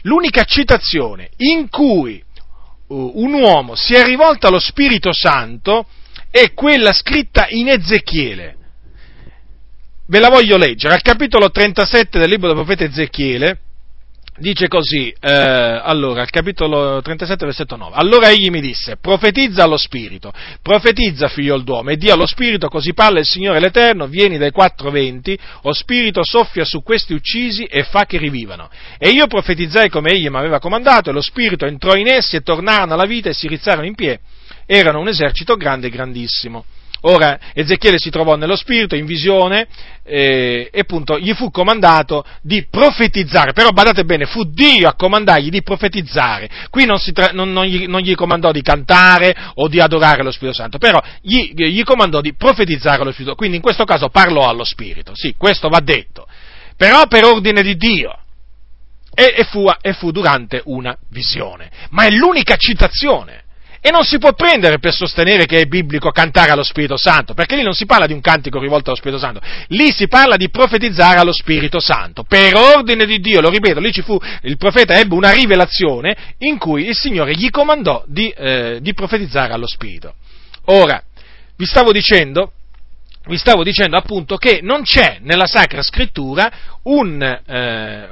[0.02, 2.22] l'unica citazione in cui
[2.88, 5.86] uh, un uomo si è rivolto allo Spirito Santo
[6.30, 8.56] è quella scritta in Ezechiele.
[10.08, 13.60] Ve la voglio leggere, al capitolo 37 del libro del profeta Ezechiele,
[14.38, 19.76] dice così, eh, allora, al capitolo 37, versetto 9, allora egli mi disse, profetizza allo
[19.76, 24.50] Spirito, profetizza figlio d'uomo, e dia allo Spirito, così parla il Signore l'Eterno, vieni dai
[24.50, 28.68] quattro venti, o Spirito soffia su questi uccisi e fa che rivivano.
[28.98, 32.42] E io profetizzai come egli mi aveva comandato, e lo Spirito entrò in essi e
[32.42, 34.20] tornarono alla vita e si rizzarono in piedi,
[34.66, 36.64] erano un esercito grande e grandissimo.
[37.02, 39.68] Ora Ezechiele si trovò nello spirito, in visione,
[40.02, 45.50] eh, e appunto gli fu comandato di profetizzare, però badate bene, fu Dio a comandargli
[45.50, 49.78] di profetizzare, qui non, tra- non, non, gli, non, gli, comandò di cantare o di
[49.78, 53.84] adorare lo Spirito Santo, però gli, gli comandò di profetizzare lo Spirito, quindi in questo
[53.84, 56.26] caso parlò allo Spirito, sì, questo va detto,
[56.76, 58.18] però per ordine di Dio.
[59.18, 63.44] E, e, fu, e fu durante una visione, ma è l'unica citazione
[63.86, 67.54] e non si può prendere per sostenere che è biblico cantare allo Spirito Santo, perché
[67.54, 70.50] lì non si parla di un cantico rivolto allo Spirito Santo, lì si parla di
[70.50, 72.24] profetizzare allo Spirito Santo.
[72.24, 76.58] Per ordine di Dio, lo ripeto, lì ci fu, il profeta ebbe una rivelazione in
[76.58, 80.14] cui il Signore gli comandò di, eh, di profetizzare allo Spirito.
[80.64, 81.00] Ora,
[81.56, 82.54] vi stavo dicendo,
[83.26, 86.50] vi stavo dicendo appunto che non c'è nella Sacra Scrittura
[86.82, 88.08] un, eh,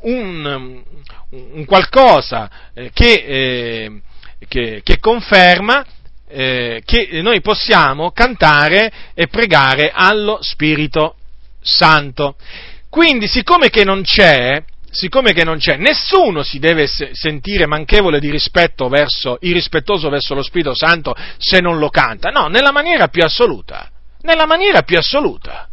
[0.00, 0.82] un,
[1.30, 4.00] un qualcosa eh, che eh,
[4.48, 5.84] che, che conferma
[6.28, 11.16] eh, che noi possiamo cantare e pregare allo Spirito
[11.60, 12.36] Santo.
[12.88, 18.30] Quindi, siccome che non c'è, siccome che non c'è, nessuno si deve sentire manchevole di
[18.30, 23.22] rispetto verso, irrispettoso verso lo Spirito Santo se non lo canta, no, nella maniera più
[23.22, 23.90] assoluta,
[24.22, 25.68] nella maniera più assoluta.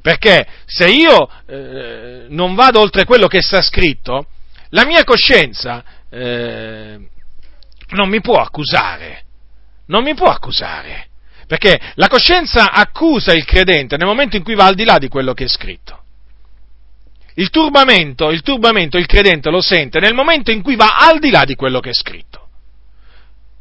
[0.00, 4.26] Perché se io eh, non vado oltre quello che sta scritto,
[4.70, 6.98] la mia coscienza eh,
[7.92, 9.24] non mi può accusare,
[9.86, 11.08] non mi può accusare,
[11.46, 15.08] perché la coscienza accusa il credente nel momento in cui va al di là di
[15.08, 16.00] quello che è scritto.
[17.34, 21.30] Il turbamento, il turbamento, il credente lo sente nel momento in cui va al di
[21.30, 22.48] là di quello che è scritto,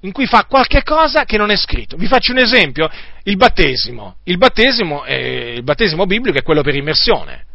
[0.02, 1.96] in cui fa qualche cosa che non è scritto.
[1.96, 2.90] Vi faccio un esempio,
[3.24, 4.18] il battesimo.
[4.24, 7.46] Il battesimo, è, il battesimo biblico è quello per immersione,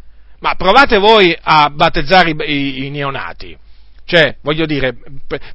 [0.41, 3.59] ma provate voi a battezzare i, i, i neonati
[4.07, 4.95] Cioè, voglio dire,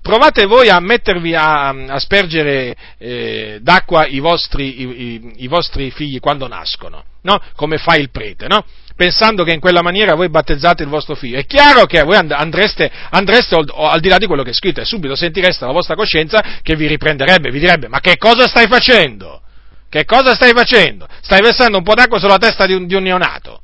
[0.01, 6.19] provate voi a mettervi a, a spergere eh, d'acqua i vostri, i, i vostri, figli
[6.19, 7.39] quando nascono, no?
[7.55, 8.65] Come fa il prete, no?
[8.93, 11.39] Pensando che in quella maniera voi battezzate il vostro figlio.
[11.39, 14.81] È chiaro che voi andreste, andreste al, al di là di quello che è scritto
[14.81, 18.67] e subito sentireste la vostra coscienza che vi riprenderebbe, vi direbbe, ma che cosa stai
[18.67, 19.41] facendo?
[19.87, 21.07] Che cosa stai facendo?
[21.21, 23.61] Stai versando un po' d'acqua sulla testa di un, di un neonato.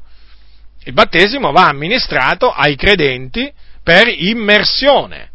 [0.85, 3.51] Il battesimo va amministrato ai credenti
[3.87, 5.29] per immersione.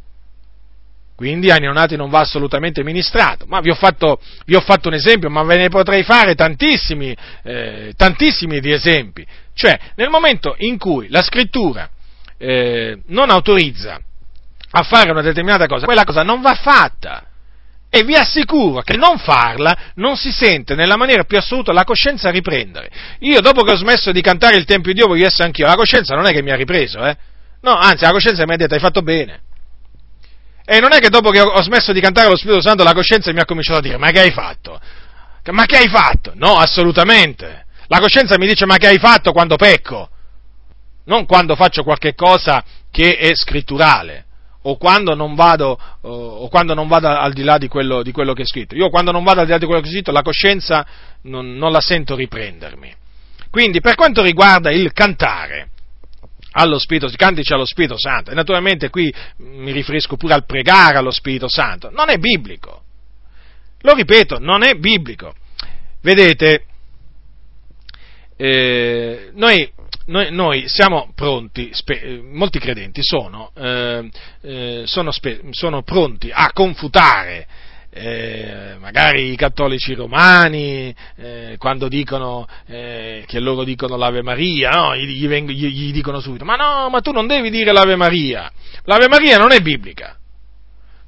[1.16, 3.46] Quindi ai neonati non va assolutamente ministrato.
[3.46, 7.16] Ma vi ho fatto, vi ho fatto un esempio, ma ve ne potrei fare tantissimi,
[7.44, 9.26] eh, tantissimi di esempi.
[9.54, 11.88] Cioè, nel momento in cui la scrittura
[12.36, 13.98] eh, non autorizza
[14.72, 17.24] a fare una determinata cosa, quella cosa non va fatta.
[17.88, 22.28] E vi assicuro che non farla non si sente nella maniera più assoluta la coscienza
[22.28, 22.90] riprendere.
[23.20, 25.74] Io dopo che ho smesso di cantare il Tempio di Dio voglio essere anch'io, la
[25.74, 27.16] coscienza non è che mi ha ripreso, eh?
[27.62, 29.40] No, anzi, la coscienza mi ha detto hai fatto bene.
[30.64, 33.32] E non è che dopo che ho smesso di cantare lo Spirito Santo la coscienza
[33.32, 34.80] mi ha cominciato a dire ma che hai fatto?
[35.50, 36.32] Ma che hai fatto?
[36.34, 37.66] No, assolutamente.
[37.88, 40.08] La coscienza mi dice ma che hai fatto quando pecco?
[41.04, 44.26] Non quando faccio qualche cosa che è scritturale
[44.62, 48.32] o quando non vado, o quando non vado al di là di quello, di quello,
[48.32, 48.76] che è scritto.
[48.76, 50.86] Io quando non vado al di là di quello che è scritto la coscienza
[51.22, 52.94] non, non la sento riprendermi.
[53.50, 55.71] Quindi per quanto riguarda il cantare,
[56.52, 58.30] allo Spirito, cantici allo Spirito Santo.
[58.30, 61.90] E naturalmente qui mi riferisco pure al pregare allo Spirito Santo.
[61.90, 62.82] Non è biblico.
[63.80, 65.34] Lo ripeto, non è biblico.
[66.00, 66.66] Vedete,
[68.36, 69.70] eh, noi,
[70.06, 74.10] noi, noi, siamo pronti, spe, molti credenti sono, eh,
[74.42, 77.46] eh, sono, spe, sono pronti a confutare
[77.94, 84.96] eh, magari i cattolici romani, eh, quando dicono eh, che loro dicono l'Ave Maria, no?
[84.96, 88.50] gli, gli, gli, dicono subito, ma no, ma tu non devi dire l'Ave Maria,
[88.84, 90.16] l'Ave Maria non è biblica.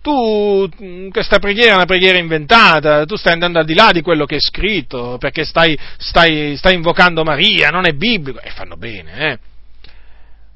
[0.03, 4.03] Tu, mm, questa preghiera è una preghiera inventata, tu stai andando al di là di
[4.03, 8.77] quello che è scritto, perché stai, stai, stai invocando Maria, non è biblico, e fanno
[8.77, 9.39] bene, eh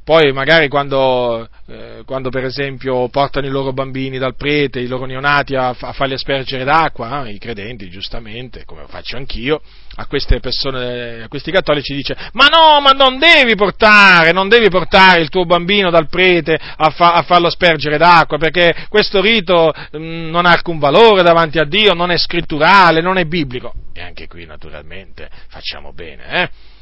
[0.08, 5.04] poi magari quando, eh, quando, per esempio portano i loro bambini dal prete, i loro
[5.04, 9.60] neonati a, a farli aspergere d'acqua, eh, i credenti giustamente, come faccio anch'io,
[9.96, 14.70] a queste persone, a questi cattolici dice ma no, ma non devi portare, non devi
[14.70, 19.74] portare il tuo bambino dal prete a, fa, a farlo aspergere d'acqua, perché questo rito
[19.92, 23.74] mh, mm, non ha alcun valore davanti a Dio, non è scritturale, non è biblico.
[23.92, 26.76] E anche qui naturalmente facciamo bene, eh?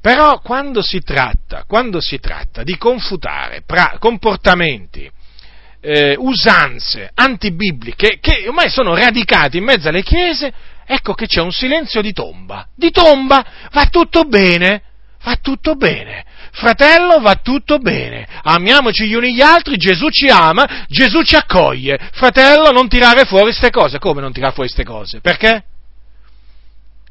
[0.00, 5.10] Però quando si tratta, quando si tratta di confutare pra- comportamenti,
[5.82, 10.52] eh, usanze antibibliche che ormai sono radicati in mezzo alle chiese,
[10.86, 12.66] ecco che c'è un silenzio di tomba.
[12.74, 14.82] Di tomba va tutto bene,
[15.22, 16.24] va tutto bene.
[16.52, 18.26] Fratello, va tutto bene.
[18.42, 21.98] Amiamoci gli uni gli altri, Gesù ci ama, Gesù ci accoglie.
[22.12, 23.98] Fratello, non tirare fuori queste cose.
[23.98, 25.20] Come non tirare fuori queste cose?
[25.20, 25.64] Perché?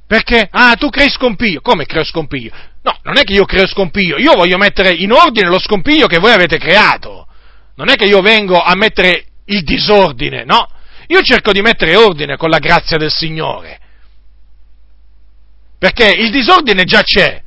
[0.09, 0.47] Perché?
[0.49, 1.61] Ah, tu crei scompiglio.
[1.61, 2.49] Come creo scompiglio?
[2.81, 6.17] No, non è che io creo scompiglio, io voglio mettere in ordine lo scompiglio che
[6.17, 7.27] voi avete creato.
[7.75, 10.67] Non è che io vengo a mettere il disordine, no.
[11.09, 13.79] Io cerco di mettere ordine con la grazia del Signore.
[15.77, 17.43] Perché il disordine già c'è.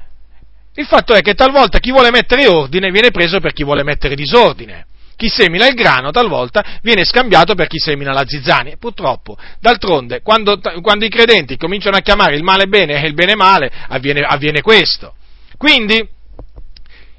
[0.76, 4.14] Il fatto è che talvolta chi vuole mettere ordine viene preso per chi vuole mettere
[4.14, 4.86] disordine
[5.16, 8.76] chi semina il grano talvolta viene scambiato per chi semina la zizzania.
[8.78, 13.34] Purtroppo, d'altronde, quando, quando, i credenti cominciano a chiamare il male bene e il bene
[13.34, 15.14] male, avviene, avviene questo.
[15.56, 16.06] Quindi,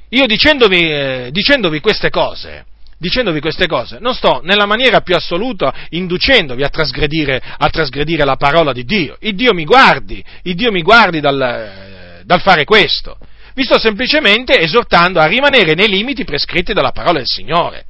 [0.09, 2.65] io dicendovi, eh, dicendovi queste cose,
[2.97, 8.35] dicendovi queste cose, non sto nella maniera più assoluta inducendovi a trasgredire, a trasgredire la
[8.35, 9.17] parola di Dio.
[9.21, 13.17] Il Dio mi guardi, il Dio mi guardi dal, eh, dal fare questo.
[13.53, 17.85] Vi sto semplicemente esortando a rimanere nei limiti prescritti dalla parola del Signore.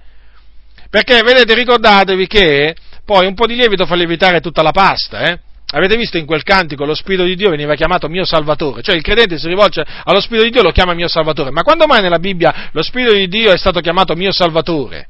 [0.89, 2.75] Perché, vedete, ricordatevi che
[3.05, 5.39] poi un po' di lievito fa lievitare tutta la pasta, eh?
[5.75, 9.01] Avete visto in quel cantico lo Spirito di Dio veniva chiamato mio Salvatore, cioè il
[9.01, 11.49] credente si rivolge allo Spirito di Dio e lo chiama mio Salvatore.
[11.49, 15.07] Ma quando mai nella Bibbia lo Spirito di Dio è stato chiamato mio Salvatore?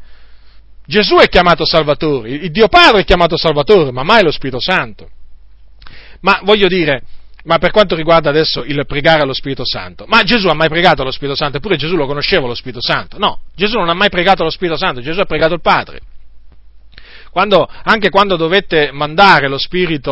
[0.85, 5.09] Gesù è chiamato Salvatore, il Dio Padre è chiamato Salvatore, ma mai lo Spirito Santo.
[6.21, 7.03] Ma voglio dire,
[7.43, 11.01] ma per quanto riguarda adesso il pregare allo Spirito Santo, ma Gesù ha mai pregato
[11.01, 11.57] allo Spirito Santo?
[11.57, 13.17] Eppure Gesù lo conosceva lo Spirito Santo?
[13.17, 15.99] No, Gesù non ha mai pregato allo Spirito Santo, Gesù ha pregato il Padre.
[17.33, 20.11] Quando, anche quando dovette mandare lo Spirito,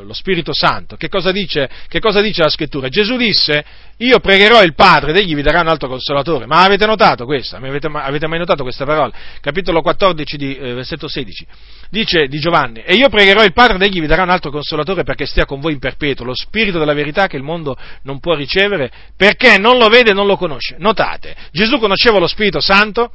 [0.00, 2.88] eh, lo Spirito Santo, che cosa, dice, che cosa, dice, la Scrittura?
[2.88, 3.64] Gesù disse,
[3.96, 6.46] io pregherò il Padre ed egli vi darà un altro consolatore.
[6.46, 7.56] Ma avete notato questo?
[7.56, 9.12] Avete, avete mai notato questa parola?
[9.40, 11.44] Capitolo 14, di, eh, versetto 16.
[11.90, 15.02] Dice di Giovanni, e io pregherò il Padre ed egli vi darà un altro consolatore
[15.02, 18.36] perché stia con voi in perpetuo, lo Spirito della verità che il mondo non può
[18.36, 20.76] ricevere perché non lo vede e non lo conosce.
[20.78, 23.10] Notate, Gesù conosceva lo Spirito Santo?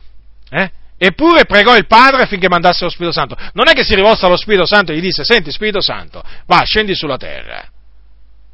[0.50, 0.72] Eh?
[1.02, 3.38] Eppure pregò il Padre affinché mandasse lo Spirito Santo.
[3.54, 6.62] Non è che si rivolse allo Spirito Santo e gli disse, senti Spirito Santo, va,
[6.66, 7.66] scendi sulla terra,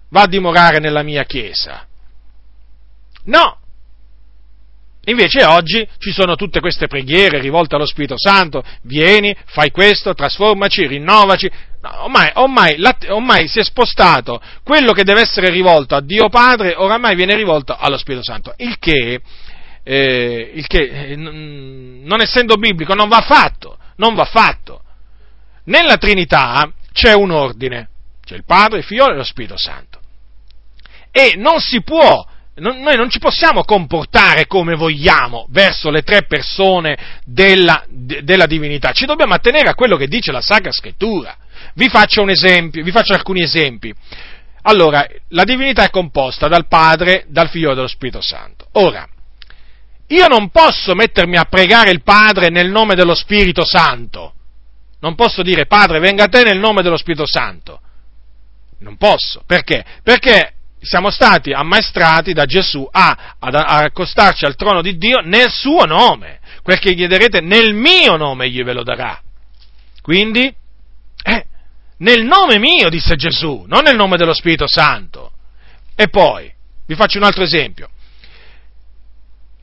[0.10, 1.88] va a dimorare nella mia Chiesa.
[3.24, 3.60] No!
[5.06, 10.86] Invece oggi ci sono tutte queste preghiere rivolte allo Spirito Santo, vieni, fai questo, trasformaci,
[10.86, 11.50] rinnovaci.
[11.82, 12.76] No, ormai, ormai,
[13.08, 17.76] ormai, si è spostato quello che deve essere rivolto a Dio Padre, oramai viene rivolto
[17.76, 19.22] allo Spirito Santo, il che
[19.88, 24.82] eh, il che eh, non essendo biblico non va fatto, non va fatto.
[25.66, 27.90] Nella Trinità c'è un ordine,
[28.26, 30.00] c'è il Padre, il Figlio e lo Spirito Santo.
[31.12, 32.26] E non si può,
[32.56, 38.48] non, noi non ci possiamo comportare come vogliamo verso le tre persone della, de, della
[38.48, 41.38] divinità, ci dobbiamo attenere a quello che dice la Sacra Scrittura.
[41.76, 43.94] Vi faccio esempio, vi faccio alcuni esempi.
[44.64, 48.66] Allora, la divinità è composta dal Padre, dal Figlio e dallo Spirito Santo.
[48.74, 49.08] Ora,
[50.08, 54.34] io non posso mettermi a pregare il Padre nel nome dello Spirito Santo.
[55.00, 57.80] Non posso dire Padre venga a te nel nome dello Spirito Santo.
[58.80, 59.42] Non posso.
[59.46, 59.84] Perché?
[60.04, 65.50] Perché siamo stati ammaestrati da Gesù a, ad, a accostarci al trono di Dio nel
[65.50, 66.40] suo nome.
[66.62, 69.20] Quel che chiederete nel mio nome egli ve lo darà.
[70.02, 70.54] Quindi,
[71.24, 71.46] eh,
[71.98, 75.32] nel nome mio, disse Gesù, non nel nome dello Spirito Santo.
[75.96, 76.52] E poi,
[76.86, 77.90] vi faccio un altro esempio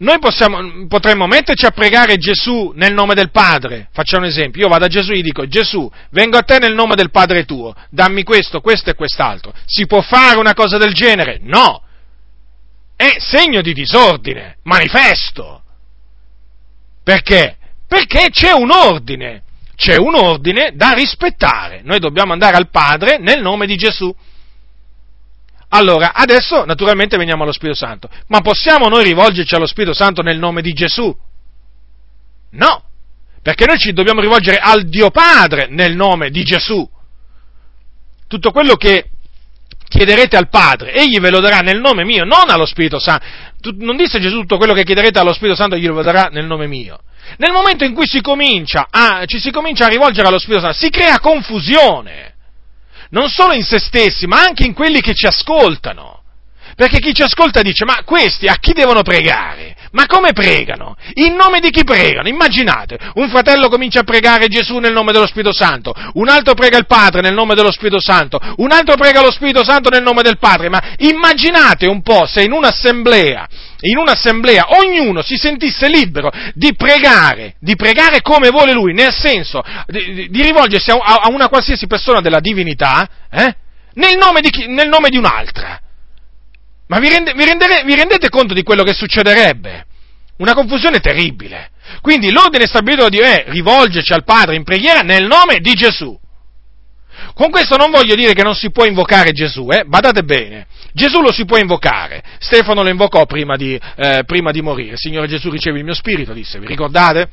[0.03, 3.89] noi possiamo, potremmo metterci a pregare Gesù nel nome del Padre.
[3.93, 6.75] Facciamo un esempio, io vado a Gesù e gli dico, Gesù, vengo a te nel
[6.75, 9.55] nome del Padre tuo, dammi questo, questo e quest'altro.
[9.65, 11.39] Si può fare una cosa del genere?
[11.43, 11.83] No!
[12.97, 15.63] È segno di disordine, manifesto.
[17.05, 17.57] Perché?
[17.87, 19.43] Perché c'è un ordine,
[19.77, 21.81] c'è un ordine da rispettare.
[21.85, 24.13] Noi dobbiamo andare al Padre nel nome di Gesù.
[25.75, 28.09] Allora, adesso naturalmente veniamo allo Spirito Santo.
[28.29, 31.15] Ma possiamo noi rivolgerci allo Spirito Santo nel nome di Gesù?
[32.51, 32.85] No,
[33.41, 36.87] perché noi ci dobbiamo rivolgere al Dio Padre nel nome di Gesù.
[38.29, 39.11] Tutto quello che
[39.89, 43.25] chiederete al Padre, egli ve lo darà nel nome mio, non allo Spirito Santo.
[43.79, 46.67] Non disse Gesù tutto quello che chiederete allo Spirito Santo, egli lo darà nel nome
[46.67, 47.01] mio.
[47.39, 50.77] Nel momento in cui si comincia a, ci si comincia a rivolgere allo Spirito Santo,
[50.77, 52.32] si crea confusione
[53.13, 56.21] non solo in se stessi, ma anche in quelli che ci ascoltano.
[56.75, 59.77] Perché chi ci ascolta dice, ma questi a chi devono pregare?
[59.93, 60.97] Ma come pregano?
[61.15, 62.29] In nome di chi pregano?
[62.29, 66.79] Immaginate, un fratello comincia a pregare Gesù nel nome dello Spirito Santo, un altro prega
[66.79, 70.23] il Padre nel nome dello Spirito Santo, un altro prega lo Spirito Santo nel nome
[70.23, 73.47] del Padre, ma immaginate un po' se in un'assemblea,
[73.83, 79.63] in un'assemblea ognuno si sentisse libero di pregare, di pregare come vuole lui, nel senso
[79.87, 83.57] di, di rivolgersi a, a, una qualsiasi persona della divinità, eh,
[83.95, 85.81] nel, nome di chi, nel nome di un'altra.
[86.87, 89.87] Ma vi, rende, vi, rendere, vi rendete conto di quello che succederebbe?
[90.39, 91.71] Una confusione terribile.
[92.01, 96.19] Quindi l'ordine stabilito da Dio è rivolgerci al Padre in preghiera nel nome di Gesù.
[97.35, 99.85] Con questo non voglio dire che non si può invocare Gesù, eh?
[99.85, 100.67] badate bene.
[100.93, 102.23] Gesù lo si può invocare.
[102.39, 104.97] Stefano lo invocò prima di, eh, prima di morire.
[104.97, 107.29] Signore Gesù ricevi il mio spirito, disse, vi ricordate?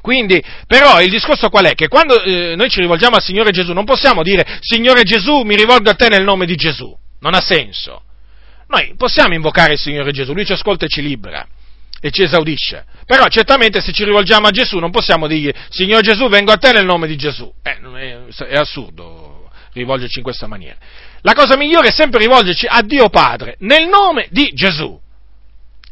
[0.00, 1.74] Quindi, però, il discorso qual è?
[1.74, 5.54] Che quando eh, noi ci rivolgiamo al Signore Gesù non possiamo dire Signore Gesù mi
[5.54, 6.92] rivolgo a te nel nome di Gesù.
[7.20, 8.02] Non ha senso.
[8.66, 11.46] Noi possiamo invocare il Signore Gesù, Lui ci ascolta e ci libera
[12.04, 12.84] e ci esaudisce.
[13.06, 16.72] Però certamente se ci rivolgiamo a Gesù non possiamo dirgli Signore Gesù vengo a te
[16.72, 17.50] nel nome di Gesù.
[17.62, 20.76] Eh, è, è assurdo rivolgerci in questa maniera.
[21.20, 25.00] La cosa migliore è sempre rivolgerci a Dio Padre nel nome di Gesù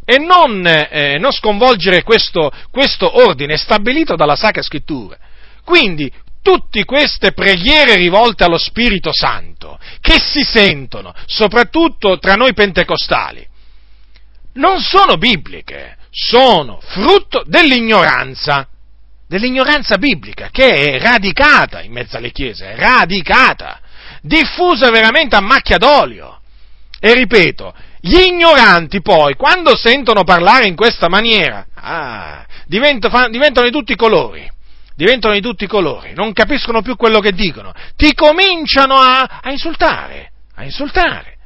[0.04, 5.16] e non, eh, non sconvolgere questo, questo ordine stabilito dalla Sacra Scrittura.
[5.64, 6.12] Quindi
[6.42, 13.46] tutte queste preghiere rivolte allo Spirito Santo, che si sentono, soprattutto tra noi pentecostali,
[14.54, 18.68] non sono bibliche, sono frutto dell'ignoranza,
[19.26, 23.80] dell'ignoranza biblica, che è radicata in mezzo alle chiese, radicata,
[24.20, 26.40] diffusa veramente a macchia d'olio.
[26.98, 33.92] E ripeto, gli ignoranti poi, quando sentono parlare in questa maniera, ah, diventano, di tutti
[33.92, 34.50] i colori
[35.00, 39.50] diventano di tutti i colori, non capiscono più quello che dicono, ti cominciano a, a
[39.50, 41.38] insultare, a insultare.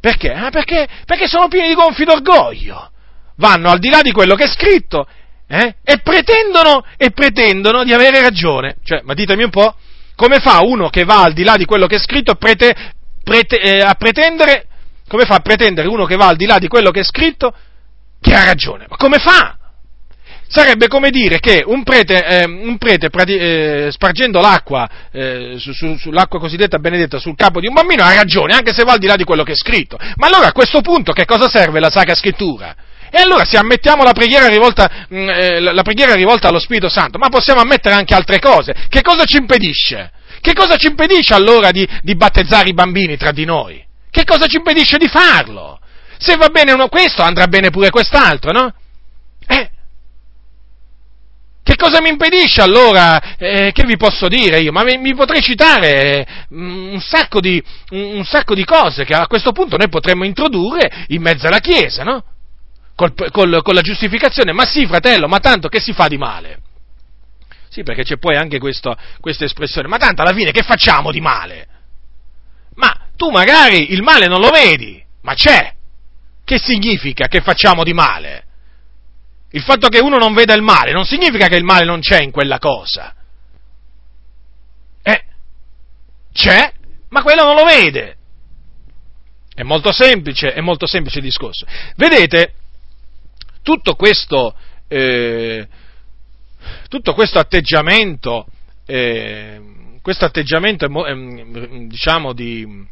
[0.00, 0.32] Perché?
[0.32, 0.88] Ah, perché?
[1.06, 2.90] Perché sono pieni di gonfi d'orgoglio,
[3.36, 5.06] vanno al di là di quello che è scritto
[5.46, 8.76] eh, e, pretendono, e pretendono di avere ragione.
[8.82, 9.74] Cioè, ma ditemi un po',
[10.16, 12.74] come fa uno che va al di là di quello che è scritto prete,
[13.22, 14.66] prete, eh, a pretendere,
[15.08, 17.54] come fa a pretendere uno che va al di là di quello che è scritto
[18.20, 18.86] che ha ragione?
[18.88, 19.58] Ma come fa?
[20.46, 25.96] Sarebbe come dire che un prete, eh, un prete eh, spargendo l'acqua, eh, su, su,
[25.96, 29.06] sull'acqua cosiddetta benedetta sul capo di un bambino ha ragione, anche se va al di
[29.06, 29.98] là di quello che è scritto.
[30.16, 32.74] Ma allora a questo punto che cosa serve la Sacra Scrittura?
[33.16, 37.16] E allora se ammettiamo la preghiera, rivolta, mm, eh, la preghiera rivolta allo Spirito Santo,
[37.16, 38.74] ma possiamo ammettere anche altre cose.
[38.88, 40.10] Che cosa ci impedisce?
[40.40, 43.80] Che cosa ci impedisce allora di, di battezzare i bambini tra di noi?
[44.10, 45.78] Che cosa ci impedisce di farlo?
[46.18, 48.74] Se va bene uno questo, andrà bene pure quest'altro, no?
[49.46, 49.70] Eh,
[51.62, 53.36] che cosa mi impedisce allora?
[53.36, 54.72] Eh, che vi posso dire io?
[54.72, 59.28] Ma mi, mi potrei citare mm, un sacco, di, un sacco, di, cose che a
[59.28, 62.24] questo punto noi potremmo introdurre in mezzo alla Chiesa, no?
[62.94, 64.52] Col, col, con la giustificazione.
[64.52, 66.60] Ma sì, fratello, ma tanto che si fa di male?
[67.68, 69.88] Sì, perché c'è poi anche questo, questa espressione.
[69.88, 71.66] Ma tanto alla fine che facciamo di male?
[72.74, 75.72] Ma tu magari il male non lo vedi, ma c'è.
[76.44, 78.44] Che significa che facciamo di male?
[79.50, 82.20] Il fatto che uno non veda il male non significa che il male non c'è
[82.20, 83.14] in quella cosa.
[85.02, 85.24] Eh,
[86.32, 86.72] c'è,
[87.08, 88.16] ma quello non lo vede.
[89.54, 91.66] È molto semplice, è molto semplice il discorso.
[91.96, 92.54] Vedete,
[93.64, 94.54] tutto questo,
[94.86, 95.66] eh,
[96.88, 98.46] tutto questo atteggiamento,
[98.86, 99.60] eh,
[100.02, 102.86] questo atteggiamento, eh, diciamo, di,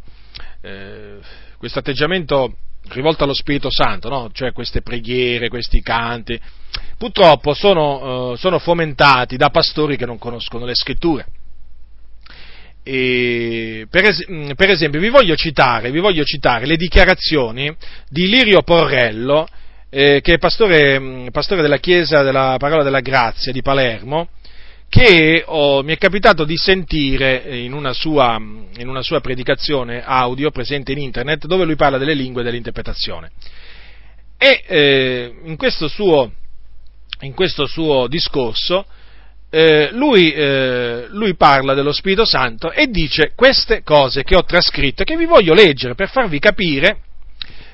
[0.62, 1.18] eh,
[1.58, 2.56] questo atteggiamento
[2.88, 4.30] rivolta allo Spirito Santo, no?
[4.32, 6.40] cioè queste preghiere, questi canti,
[6.96, 11.26] purtroppo sono, uh, sono fomentati da pastori che non conoscono le scritture.
[12.82, 17.72] Per, es- mm, per, esempio, vi voglio, citare, vi voglio, citare, le dichiarazioni
[18.08, 19.46] di Lirio Porrello,
[19.94, 24.28] eh, che è pastore, mm, pastore, della Chiesa della Parola della Grazia di Palermo,
[24.88, 30.50] che oh, mi è capitato di sentire in una, sua, in una, sua, predicazione audio
[30.50, 33.32] presente in internet dove lui parla delle lingue e dell'interpretazione.
[34.38, 36.32] E eh, in, questo suo,
[37.20, 38.86] in, questo suo, discorso
[39.50, 45.04] eh, lui, eh, lui, parla dello Spirito Santo e dice queste cose che ho trascritto
[45.04, 47.00] che vi voglio leggere per farvi capire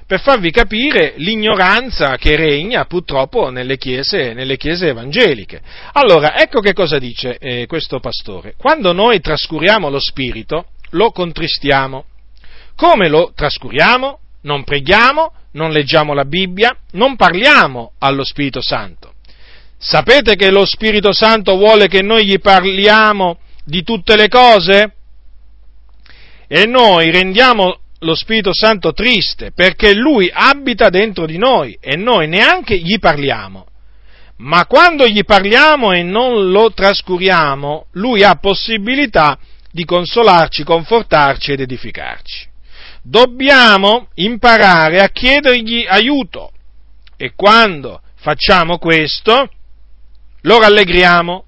[0.08, 5.60] per farvi capire l'ignoranza che regna purtroppo nelle chiese, nelle chiese evangeliche.
[5.92, 8.54] Allora, ecco che cosa dice eh, questo pastore.
[8.56, 12.06] Quando noi trascuriamo lo Spirito, lo contristiamo.
[12.74, 14.20] Come lo trascuriamo?
[14.44, 19.12] Non preghiamo, non leggiamo la Bibbia, non parliamo allo Spirito Santo.
[19.76, 24.94] Sapete che lo Spirito Santo vuole che noi gli parliamo di tutte le cose?
[26.46, 32.28] E noi rendiamo lo Spirito Santo triste perché Lui abita dentro di noi e noi
[32.28, 33.66] neanche gli parliamo.
[34.38, 39.36] Ma quando gli parliamo e non lo trascuriamo, Lui ha possibilità
[39.70, 42.46] di consolarci, confortarci ed edificarci.
[43.02, 46.52] Dobbiamo imparare a chiedergli aiuto
[47.16, 49.50] e quando facciamo questo
[50.42, 51.44] lo rallegriamo,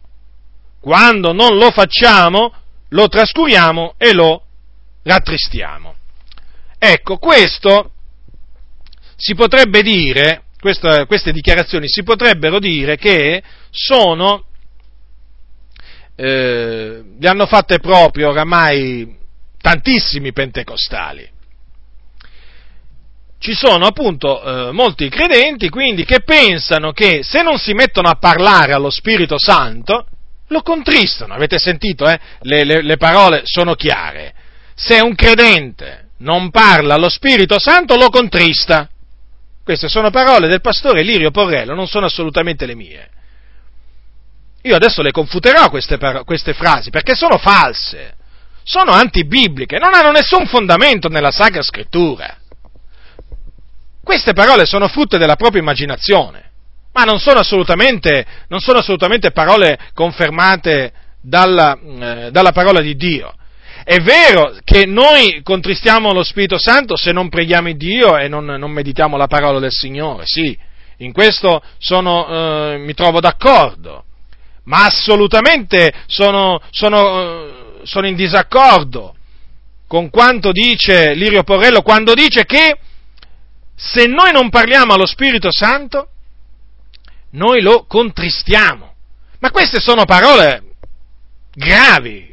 [0.81, 2.53] quando non lo facciamo
[2.91, 4.43] lo trascuriamo e lo
[5.03, 5.95] rattristiamo.
[6.83, 7.91] Ecco, questo
[9.15, 14.47] si potrebbe dire, questa, queste dichiarazioni si potrebbero dire che sono,
[16.17, 19.15] eh, le hanno fatte proprio oramai
[19.61, 21.29] tantissimi pentecostali.
[23.39, 28.17] Ci sono appunto eh, molti credenti quindi che pensano che se non si mettono a
[28.17, 30.07] parlare allo Spirito Santo,
[30.47, 31.35] lo contristano.
[31.35, 32.09] Avete sentito?
[32.09, 32.19] Eh?
[32.41, 34.33] Le, le, le parole sono chiare.
[34.75, 38.89] Se un credente non parla allo Spirito Santo lo contrista.
[39.63, 43.11] Queste sono parole del pastore Lirio Porrello, non sono assolutamente le mie.
[44.63, 48.17] Io adesso le confuterò queste, par- queste frasi perché sono false,
[48.63, 52.37] sono antibibliche, non hanno nessun fondamento nella Sacra Scrittura.
[54.03, 56.51] Queste parole sono frutto della propria immaginazione,
[56.93, 60.93] ma non sono assolutamente, non sono assolutamente parole confermate
[61.23, 63.35] dalla, eh, dalla parola di Dio.
[63.85, 68.71] È vero che noi contristiamo lo Spirito Santo se non preghiamo Dio e non, non
[68.71, 70.57] meditiamo la parola del Signore, sì,
[70.99, 74.05] in questo sono, eh, mi trovo d'accordo,
[74.65, 77.53] ma assolutamente sono, sono, eh,
[77.85, 79.15] sono in disaccordo
[79.87, 82.79] con quanto dice Lirio Porrello quando dice che
[83.75, 86.11] se noi non parliamo allo Spirito Santo,
[87.31, 88.95] noi lo contristiamo.
[89.39, 90.63] Ma queste sono parole
[91.53, 92.30] gravi,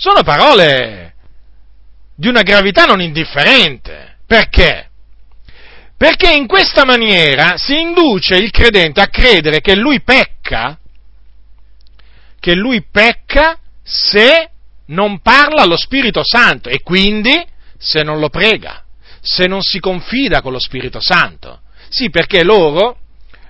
[0.00, 1.12] sono parole
[2.16, 4.16] di una gravità non indifferente.
[4.26, 4.88] Perché?
[5.94, 10.78] Perché in questa maniera si induce il credente a credere che lui pecca,
[12.38, 14.50] che lui pecca se
[14.86, 17.38] non parla allo Spirito Santo e quindi
[17.76, 18.82] se non lo prega,
[19.20, 21.60] se non si confida con lo Spirito Santo.
[21.90, 23.00] Sì, perché loro,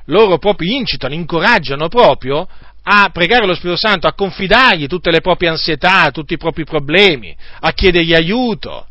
[0.06, 2.48] loro proprio incitano, incoraggiano proprio
[2.82, 7.36] a pregare lo Spirito Santo, a confidargli tutte le proprie ansietà, tutti i propri problemi,
[7.61, 8.86] a chiedergli aiuto.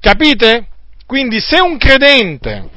[0.00, 0.68] Capite?
[1.06, 2.68] Quindi se un credente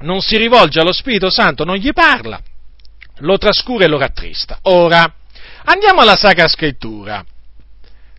[0.00, 2.40] non si rivolge allo Spirito Santo, non gli parla,
[3.18, 4.58] lo trascura e lo rattrista.
[4.62, 5.12] Ora,
[5.64, 7.24] andiamo alla Sacra Scrittura.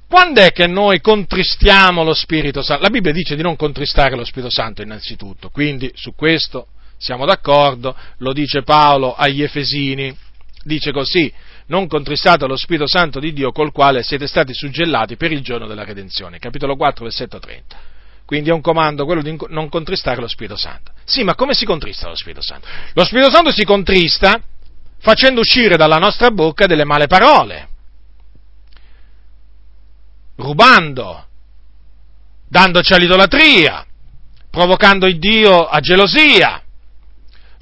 [0.07, 2.83] Quando è che noi contristiamo lo Spirito Santo?
[2.83, 6.67] La Bibbia dice di non contristare lo Spirito Santo innanzitutto, quindi su questo
[6.97, 10.15] siamo d'accordo, lo dice Paolo agli Efesini,
[10.65, 11.31] dice così,
[11.67, 15.67] non contristate lo Spirito Santo di Dio col quale siete stati suggellati per il giorno
[15.67, 17.77] della redenzione, capitolo 4, versetto 30.
[18.25, 20.91] Quindi è un comando quello di non contristare lo Spirito Santo.
[21.03, 22.67] Sì, ma come si contrista lo Spirito Santo?
[22.93, 24.41] Lo Spirito Santo si contrista
[24.99, 27.69] facendo uscire dalla nostra bocca delle male parole
[30.37, 31.27] rubando,
[32.47, 33.85] dandoci all'idolatria,
[34.49, 36.61] provocando il Dio a gelosia.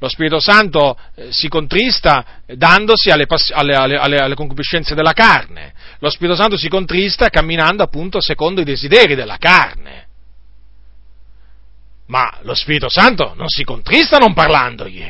[0.04, 5.74] Lo Spirito Santo eh, si contrista dandosi alle, alle, alle, alle, concupiscenze della carne.
[6.00, 10.08] Lo Spirito Santo si contrista camminando appunto secondo i desideri della carne.
[12.08, 15.10] Ma lo Spirito Santo non si contrista non parlandogli.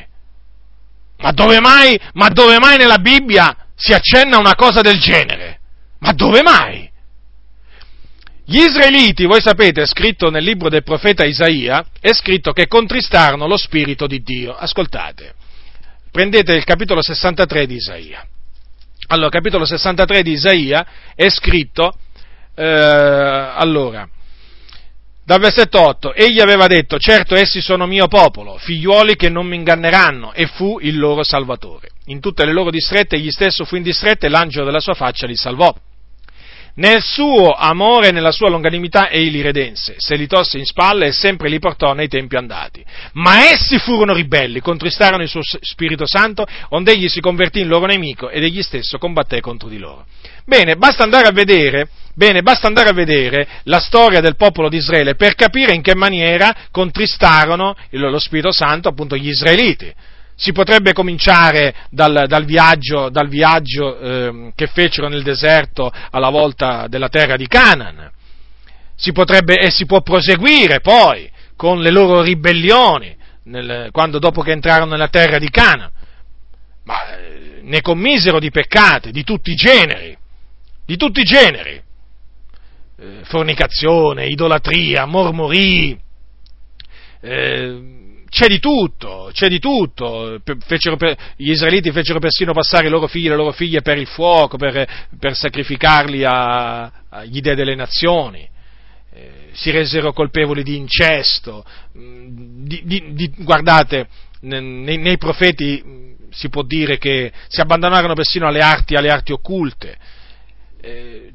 [1.17, 5.59] Ma dove mai, ma dove mai nella Bibbia si accenna una cosa del genere?
[6.01, 6.87] Ma dove mai?
[8.45, 13.47] Gli israeliti, voi sapete, è scritto nel libro del profeta Isaia, è scritto che contristarono
[13.47, 14.53] lo spirito di Dio.
[14.53, 15.33] Ascoltate,
[16.11, 18.27] prendete il capitolo 63 di Isaia.
[19.07, 21.93] Allora, capitolo 63 di Isaia è scritto,
[22.55, 24.07] eh, allora,
[25.25, 29.55] dal versetto 8, egli aveva detto, certo essi sono mio popolo, figliuoli che non mi
[29.55, 31.91] inganneranno, e fu il loro salvatore.
[32.07, 35.25] In tutte le loro distrette egli stesso fu in distretta e l'angelo della sua faccia
[35.27, 35.73] li salvò.
[36.75, 41.07] Nel suo amore e nella sua longanimità egli li redense, se li tosse in spalle
[41.07, 42.83] e sempre li portò nei tempi andati.
[43.13, 47.85] Ma essi furono ribelli, contristarono il suo Spirito Santo, onde egli si convertì in loro
[47.85, 50.07] nemico ed egli stesso combatté contro di loro.
[50.45, 54.77] Bene, basta andare a vedere, bene, basta andare a vedere la storia del popolo di
[54.77, 59.93] Israele per capire in che maniera contristarono lo Spirito Santo appunto gli israeliti.
[60.35, 66.87] Si potrebbe cominciare dal, dal viaggio, dal viaggio eh, che fecero nel deserto alla volta
[66.87, 68.11] della terra di Canaan.
[68.95, 74.51] Si potrebbe, e si può proseguire poi con le loro ribellioni, nel, quando dopo che
[74.51, 75.91] entrarono nella terra di Canaan.
[76.85, 80.17] Ma eh, ne commisero di peccati, di tutti i generi,
[80.85, 81.81] di tutti i generi.
[82.97, 85.97] Eh, fornicazione, idolatria, mormorii,
[87.21, 88.01] eh,
[88.33, 90.41] c'è di tutto, c'è di tutto.
[90.43, 94.07] Per, gli israeliti fecero persino passare i loro figli e le loro figlie per il
[94.07, 98.49] fuoco, per, per sacrificarli agli dei delle nazioni.
[99.13, 101.63] Eh, si resero colpevoli di incesto.
[101.95, 104.07] Mm, di, di, di, guardate,
[104.41, 109.31] nei, nei, profeti mm, si può dire che si abbandonarono persino alle arti, alle arti
[109.31, 109.95] occulte.
[110.81, 111.33] Eh,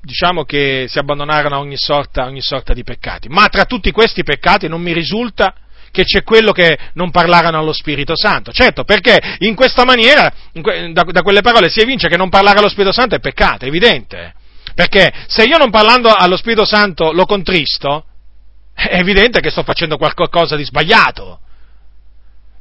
[0.00, 3.28] diciamo che si abbandonarono a ogni sorta, ogni sorta di peccati.
[3.28, 5.54] Ma tra tutti questi peccati non mi risulta
[5.92, 8.50] che c'è quello che non parlarono allo Spirito Santo.
[8.50, 10.32] Certo, perché in questa maniera,
[10.92, 13.68] da, da, quelle parole si evince che non parlare allo Spirito Santo è peccato, è
[13.68, 14.34] evidente.
[14.74, 18.06] Perché se io non parlando allo Spirito Santo lo contristo,
[18.74, 21.40] è evidente che sto facendo qualcosa di sbagliato.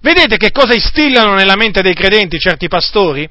[0.02, 3.30] Vedete che cosa instillano nella mente dei credenti certi pastori?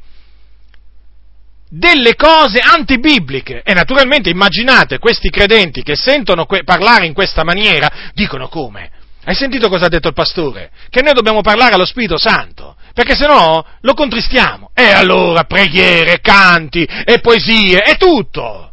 [1.68, 3.60] Delle cose antibibliche.
[3.62, 8.90] E naturalmente immaginate questi credenti che sentono que- parlare in questa maniera, dicono come?
[9.24, 10.70] Hai sentito cosa ha detto il pastore?
[10.88, 14.70] Che noi dobbiamo parlare allo Spirito Santo, perché se no lo contristiamo.
[14.74, 18.72] E allora preghiere, canti e poesie e tutto.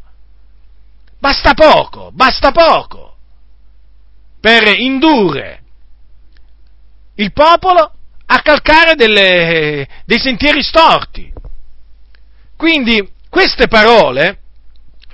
[1.19, 3.07] Basta poco, basta poco
[4.39, 5.61] per indurre
[7.15, 7.91] il popolo
[8.27, 11.33] a calcare delle, dei sentieri storti.
[12.55, 14.39] Quindi queste parole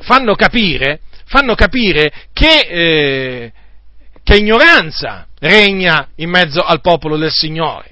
[0.01, 3.53] fanno capire, fanno capire che eh,
[4.23, 7.91] che ignoranza regna in mezzo al popolo del Signore.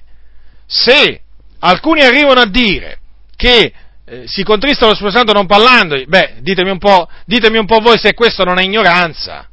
[0.66, 1.22] Se
[1.60, 2.99] alcuni arrivano a dire
[3.36, 3.74] che
[4.06, 7.80] eh, si contrista lo Spirito Santo non parlando, beh, ditemi un, po', ditemi un po'
[7.80, 9.48] voi se questo non è ignoranza.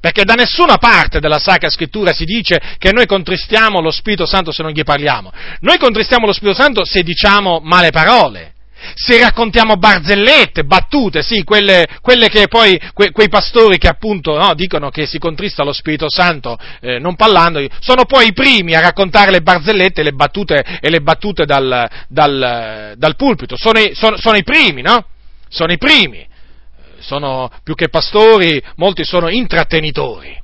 [0.00, 4.52] Perché da nessuna parte della Sacra Scrittura si dice che noi contristiamo lo Spirito Santo
[4.52, 5.32] se non gli parliamo.
[5.60, 8.52] Noi contristiamo lo Spirito Santo se diciamo male parole,
[8.94, 14.54] se raccontiamo barzellette, battute, sì, quelle, quelle che poi, que, quei pastori che appunto no,
[14.54, 18.80] dicono che si contrista lo Spirito Santo eh, non parlando, sono poi i primi a
[18.80, 24.16] raccontare le barzellette le battute, e le battute dal, dal, dal, pulpito, sono i, sono,
[24.16, 25.06] sono i primi, no?
[25.48, 26.26] Sono i primi,
[26.98, 30.36] sono più che pastori, molti sono intrattenitori.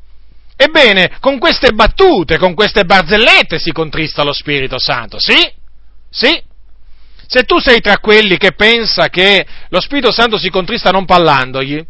[0.57, 5.35] Ebbene, con queste battute, con queste barzellette si contrista lo Spirito Santo, sì?
[6.11, 6.53] Sì?
[7.27, 11.85] Se tu sei tra quelli che pensa che lo Spirito Santo si contrista non parlandogli,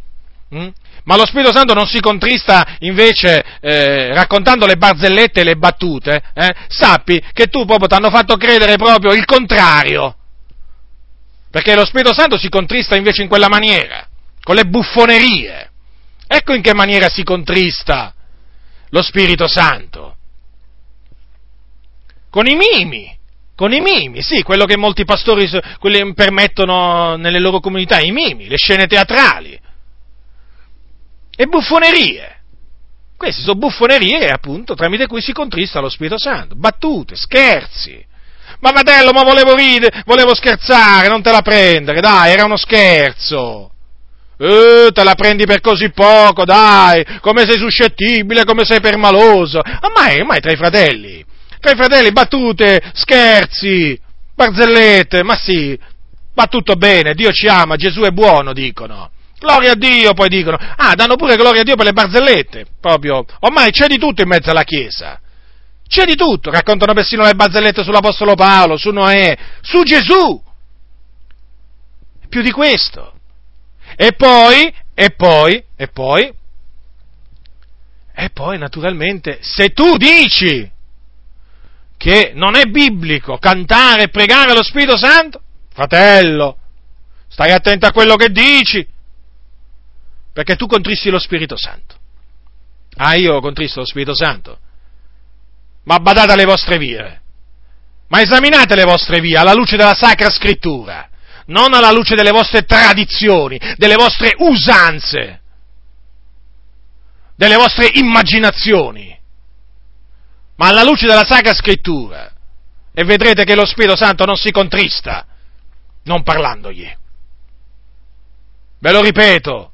[0.50, 0.58] mh?
[0.58, 0.72] Hm?
[1.04, 6.22] Ma lo Spirito Santo non si contrista invece eh, raccontando le barzellette e le battute,
[6.32, 6.54] eh?
[6.68, 10.16] sappi che tu proprio ti hanno fatto credere proprio il contrario.
[11.50, 14.08] Perché lo Spirito Santo si contrista invece in quella maniera,
[14.42, 15.70] con le buffonerie.
[16.26, 18.14] Ecco in che maniera si contrista
[18.88, 20.16] lo Spirito Santo.
[22.30, 23.14] Con i mimi,
[23.56, 25.48] con i mimi, sì, quello che molti pastori
[26.14, 29.60] permettono nelle loro comunità, i mimi, le scene teatrali
[31.36, 32.30] e buffonerie.
[33.16, 36.54] Queste sono buffonerie, appunto, tramite cui si contrista lo Spirito Santo.
[36.56, 38.04] Battute, scherzi.
[38.60, 43.70] Ma fratello, ma volevo ridere, volevo scherzare, non te la prendere, dai, era uno scherzo.
[44.36, 49.60] Eh, te la prendi per così poco, dai, come sei suscettibile, come sei permaloso.
[49.80, 51.24] Ormai, ormai tra i fratelli,
[51.64, 53.98] tra i fratelli, battute, scherzi,
[54.34, 55.78] barzellette, ma sì,
[56.34, 59.10] va tutto bene, Dio ci ama, Gesù è buono, dicono.
[59.38, 60.58] Gloria a Dio, poi dicono.
[60.58, 62.66] Ah, danno pure gloria a Dio per le barzellette.
[62.80, 63.24] Proprio.
[63.40, 65.20] Ormai c'è di tutto in mezzo alla Chiesa.
[65.86, 66.50] C'è di tutto.
[66.50, 70.42] Raccontano persino le barzellette sull'Apostolo Paolo, su Noè, su Gesù.
[72.28, 73.12] Più di questo.
[73.96, 76.32] E poi, e poi, e poi,
[78.14, 80.72] e poi naturalmente, se tu dici
[82.04, 85.40] che non è biblico cantare e pregare lo Spirito Santo,
[85.72, 86.58] fratello,
[87.28, 88.86] stai attento a quello che dici,
[90.30, 91.94] perché tu contristi lo Spirito Santo.
[92.96, 94.58] Ah, io contristo lo Spirito Santo?
[95.84, 97.22] Ma badate alle vostre vie.
[98.08, 101.08] Ma esaminate le vostre vie alla luce della Sacra Scrittura,
[101.46, 105.40] non alla luce delle vostre tradizioni, delle vostre usanze,
[107.34, 109.13] delle vostre immaginazioni,
[110.56, 112.32] ma alla luce della Sacra Scrittura.
[112.92, 115.26] E vedrete che lo Spirito Santo non si contrista
[116.04, 116.90] non parlandogli.
[118.78, 119.72] Ve lo ripeto,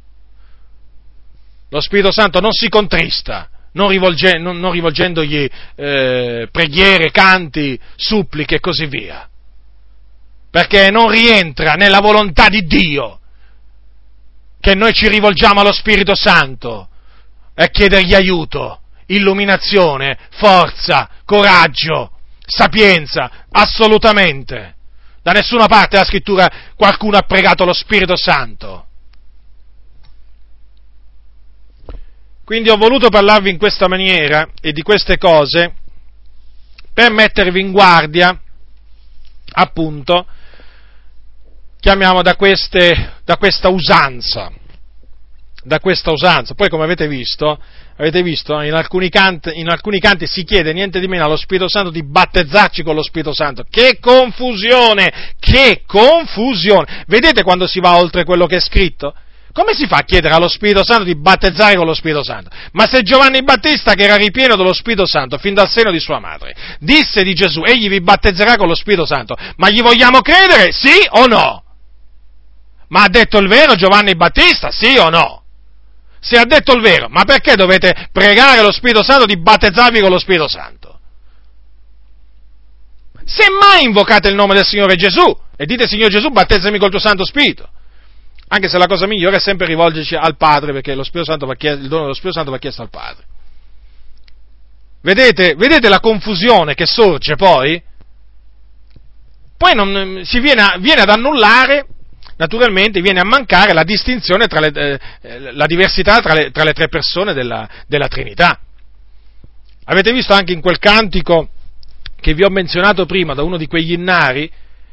[1.69, 8.57] lo Spirito Santo non si contrista, non, rivolge, non, non rivolgendogli eh, preghiere, canti, suppliche
[8.57, 9.29] e così via,
[10.49, 13.19] perché non rientra nella volontà di Dio
[14.61, 16.89] che noi ci rivolgiamo allo Spirito Santo
[17.55, 22.13] e chiedergli aiuto, illuminazione, forza, coraggio,
[22.47, 24.75] sapienza, assolutamente.
[25.23, 28.87] Da nessuna parte della scrittura qualcuno ha pregato lo Spirito Santo.
[32.45, 35.75] Quindi ho voluto parlarvi in questa maniera e di queste cose
[36.93, 38.37] per mettervi in guardia,
[39.53, 40.27] appunto,
[41.79, 44.51] chiamiamo da, queste, da questa usanza,
[45.63, 46.55] da questa usanza.
[46.55, 47.63] Poi come avete visto,
[48.01, 51.69] avete visto in, alcuni canti, in alcuni canti si chiede niente di meno allo Spirito
[51.69, 53.65] Santo di battezzarci con lo Spirito Santo.
[53.69, 55.35] Che confusione!
[55.39, 57.05] Che confusione!
[57.07, 59.15] Vedete quando si va oltre quello che è scritto?
[59.53, 62.51] Come si fa a chiedere allo Spirito Santo di battezzare con lo Spirito Santo?
[62.73, 66.21] Ma se Giovanni Battista, che era ripieno dello Spirito Santo fin dal seno di sua
[66.21, 70.73] madre, disse di Gesù, egli vi battezzerà con lo Spirito Santo, ma gli vogliamo credere,
[70.73, 71.65] sì o no?
[72.89, 75.40] Ma ha detto il vero Giovanni Battista, sì o no?
[76.21, 80.11] Se ha detto il vero, ma perché dovete pregare lo Spirito Santo di battezzarvi con
[80.11, 81.01] lo Spirito Santo?
[83.25, 86.99] Se mai invocate il nome del Signore Gesù e dite Signore Gesù battezzami col tuo
[86.99, 87.69] Santo Spirito,
[88.49, 92.15] anche se la cosa migliore è sempre rivolgerci al Padre, perché chiesto, il dono dello
[92.15, 93.25] Spirito Santo va chiesto al Padre.
[95.03, 97.83] Vedete, vedete la confusione che sorge poi?
[99.57, 101.87] Poi non, si viene, viene, ad annullare,
[102.41, 106.73] naturalmente viene a mancare la distinzione tra le, eh, la diversità tra le, tra le
[106.73, 108.59] tre persone della, della Trinità.
[109.85, 111.51] Avete visto anche in quel cantico
[112.19, 114.51] che vi ho menzionato prima da uno di quegli innari,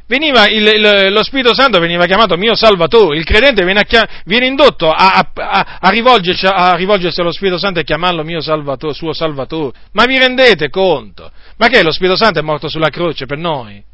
[0.08, 4.46] veniva il, il, lo Spirito Santo veniva chiamato mio Salvatore, il credente viene, a, viene
[4.48, 9.14] indotto a, a, a, rivolgersi, a, rivolgersi, allo Spirito Santo e chiamarlo mio Salvatore, suo
[9.14, 9.78] Salvatore.
[9.94, 11.32] Ma vi rendete conto?
[11.58, 13.87] Ma che lo Spirito Santo è morto sulla croce per noi?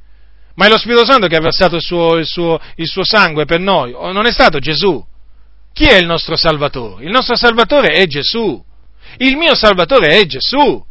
[0.55, 3.45] Ma è lo Spirito Santo che ha versato il suo, il suo, il suo sangue
[3.45, 3.91] per noi?
[3.91, 5.03] Non è stato Gesù?
[5.73, 7.05] Chi è il nostro Salvatore?
[7.05, 8.63] Il nostro Salvatore è Gesù.
[9.17, 10.85] Il mio Salvatore è Gesù.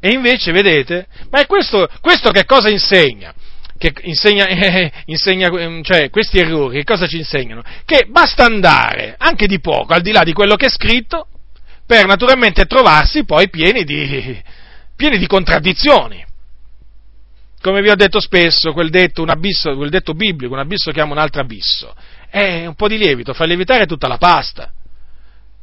[0.00, 3.34] E invece, vedete, ma questo, questo che cosa insegna?
[3.82, 7.62] che insegna, eh, insegna ehm, cioè, questi errori, che cosa ci insegnano?
[7.84, 11.26] Che basta andare anche di poco al di là di quello che è scritto
[11.84, 14.40] per naturalmente trovarsi poi pieni di,
[14.94, 16.24] pieni di contraddizioni.
[17.62, 21.18] Come vi ho detto spesso, quel detto, abisso, quel detto biblico, un abisso chiama un
[21.18, 21.94] altro abisso,
[22.28, 24.72] è un po' di lievito, fa lievitare tutta la pasta.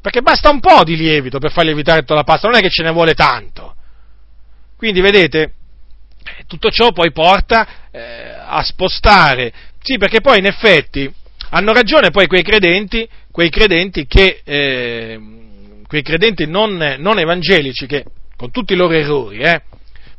[0.01, 2.69] Perché basta un po' di lievito per far lievitare tutta la pasta, non è che
[2.69, 3.75] ce ne vuole tanto.
[4.77, 5.51] Quindi vedete,
[6.47, 9.51] tutto ciò poi porta eh, a spostare,
[9.81, 11.13] sì perché poi in effetti
[11.51, 15.19] Hanno ragione poi quei credenti, quei credenti che, eh,
[15.87, 18.05] quei credenti non, non, evangelici che,
[18.37, 19.63] con tutti i loro errori, eh,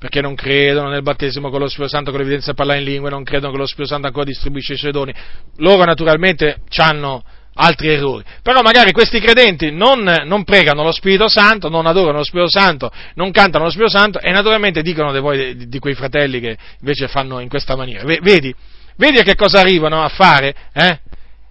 [0.00, 3.10] perché non credono nel battesimo con lo Spirito Santo, con l'evidenza di parlare in lingue,
[3.10, 5.12] non credono che lo Spirito Santo ancora distribuisce i suoi doni,
[5.56, 7.22] loro naturalmente hanno
[7.52, 8.24] altri errori.
[8.42, 12.90] Però magari questi credenti non, non, pregano lo Spirito Santo, non adorano lo Spirito Santo,
[13.16, 16.56] non cantano lo Spirito Santo e naturalmente dicono di, voi, di, di quei fratelli che
[16.78, 18.02] invece fanno in questa maniera.
[18.02, 18.54] Vedi?
[18.96, 20.54] Vedi a che cosa arrivano a fare?
[20.72, 20.98] Eh?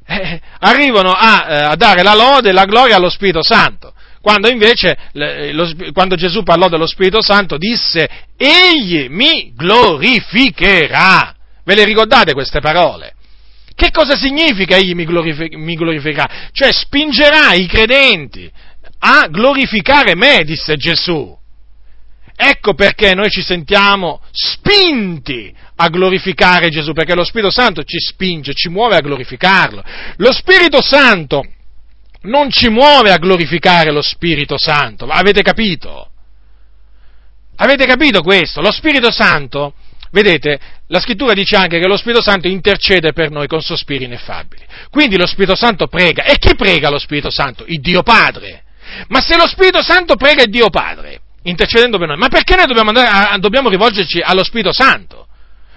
[0.08, 3.94] Eh, arrivano a, eh, a, dare la lode e la gloria allo Spirito Santo.
[4.22, 11.36] Quando invece, lo, quando Gesù parlò dello Spirito Santo, disse, Egli mi glorificherà.
[11.64, 13.14] Ve le ricordate queste parole?
[13.80, 16.50] Che cosa significa egli mi, glorific- mi glorificherà?
[16.52, 18.52] Cioè spingerà i credenti
[19.00, 21.38] a glorificare me, disse Gesù.
[22.36, 28.54] Ecco perché noi ci sentiamo spinti a glorificare Gesù, perché lo Spirito Santo ci spinge,
[28.54, 29.84] ci muove a glorificarlo.
[30.18, 31.46] Lo Spirito Santo
[32.22, 36.10] non ci muove a glorificare lo Spirito Santo, avete capito?
[37.58, 38.62] Avete capito questo?
[38.62, 39.74] Lo Spirito Santo
[40.12, 44.64] Vedete, la scrittura dice anche che lo Spirito Santo intercede per noi con sospiri ineffabili.
[44.90, 46.24] Quindi lo Spirito Santo prega.
[46.24, 47.64] E chi prega lo Spirito Santo?
[47.68, 48.64] Il Dio Padre.
[49.10, 52.66] Ma se lo Spirito Santo prega il Dio Padre, intercedendo per noi, ma perché noi
[52.66, 55.28] dobbiamo, a, dobbiamo rivolgerci allo Spirito Santo?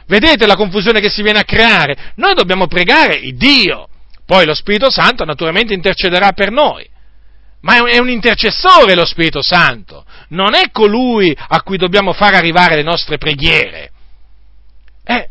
[0.07, 2.13] Vedete la confusione che si viene a creare?
[2.17, 3.89] Noi dobbiamo pregare il Dio.
[4.33, 6.89] Poi lo Spirito Santo naturalmente intercederà per noi.
[7.61, 12.77] Ma è un intercessore lo Spirito Santo, non è colui a cui dobbiamo far arrivare
[12.77, 13.91] le nostre preghiere.
[15.05, 15.29] Eh,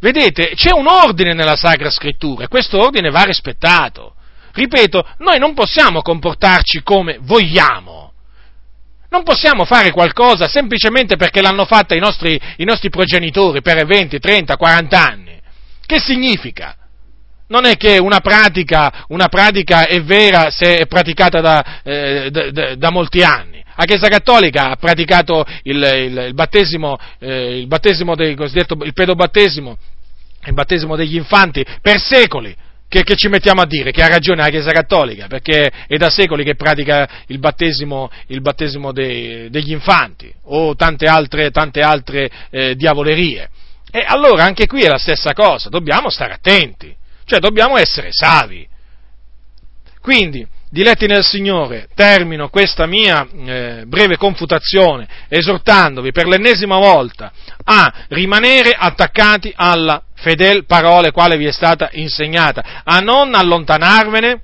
[0.00, 4.16] vedete, c'è un ordine nella Sacra Scrittura e questo ordine va rispettato.
[4.52, 8.12] Ripeto, noi non possiamo comportarci come vogliamo.
[9.08, 14.18] Non possiamo fare qualcosa semplicemente perché l'hanno fatta i nostri, i nostri progenitori per 20,
[14.18, 15.40] 30, 40 anni.
[15.86, 16.76] Che significa?
[17.52, 22.74] Non è che una pratica, una pratica, è vera se è praticata da, eh, da,
[22.76, 23.62] da, molti anni.
[23.76, 28.94] La Chiesa Cattolica ha praticato il, il, il battesimo, eh, il battesimo del cosiddetto il
[28.94, 29.76] pedobattesimo,
[30.46, 32.56] il battesimo degli infanti per secoli.
[32.88, 33.90] Che, che, ci mettiamo a dire?
[33.90, 38.40] Che ha ragione la Chiesa Cattolica, perché è da secoli che pratica il battesimo, il
[38.40, 43.48] battesimo dei, degli infanti o tante altre, tante altre eh, diavolerie.
[43.90, 46.94] E allora anche qui è la stessa cosa, dobbiamo stare attenti,
[47.24, 48.68] cioè dobbiamo essere savi.
[50.00, 57.32] Quindi, diletti nel Signore, termino questa mia eh, breve confutazione esortandovi per l'ennesima volta
[57.64, 64.40] a rimanere attaccati alla fedel parola quale vi è stata insegnata, a non allontanarvene,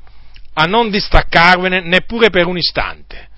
[0.54, 3.28] a non distaccarvene neppure per un istante,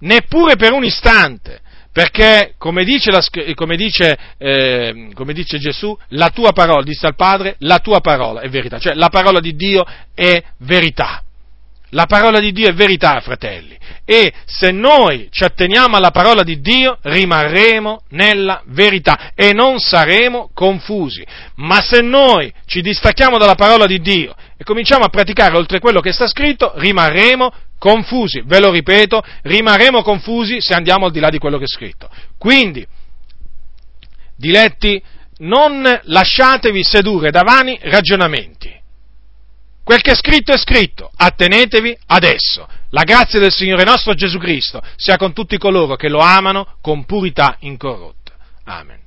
[0.00, 1.60] neppure per un istante,
[1.92, 3.22] perché come dice, la,
[3.54, 8.40] come, dice, eh, come dice, Gesù, la tua parola, disse al Padre, la tua parola
[8.40, 11.22] è verità, cioè la parola di Dio è verità.
[11.94, 16.58] La parola di Dio è verità, fratelli, e se noi ci atteniamo alla parola di
[16.62, 21.22] Dio rimarremo nella verità e non saremo confusi.
[21.56, 26.00] Ma se noi ci distacchiamo dalla parola di Dio e cominciamo a praticare oltre quello
[26.00, 27.52] che sta scritto, rimarremo
[27.82, 28.42] confusi.
[28.44, 32.08] Ve lo ripeto, rimarremo confusi se andiamo al di là di quello che è scritto.
[32.38, 32.86] Quindi,
[34.36, 35.02] diletti,
[35.38, 38.72] non lasciatevi sedurre da vani ragionamenti
[39.82, 42.68] Quel che è scritto è scritto, attenetevi adesso.
[42.90, 47.04] La grazia del Signore nostro Gesù Cristo sia con tutti coloro che lo amano con
[47.04, 48.32] purità incorrotta.
[48.64, 49.01] Amen.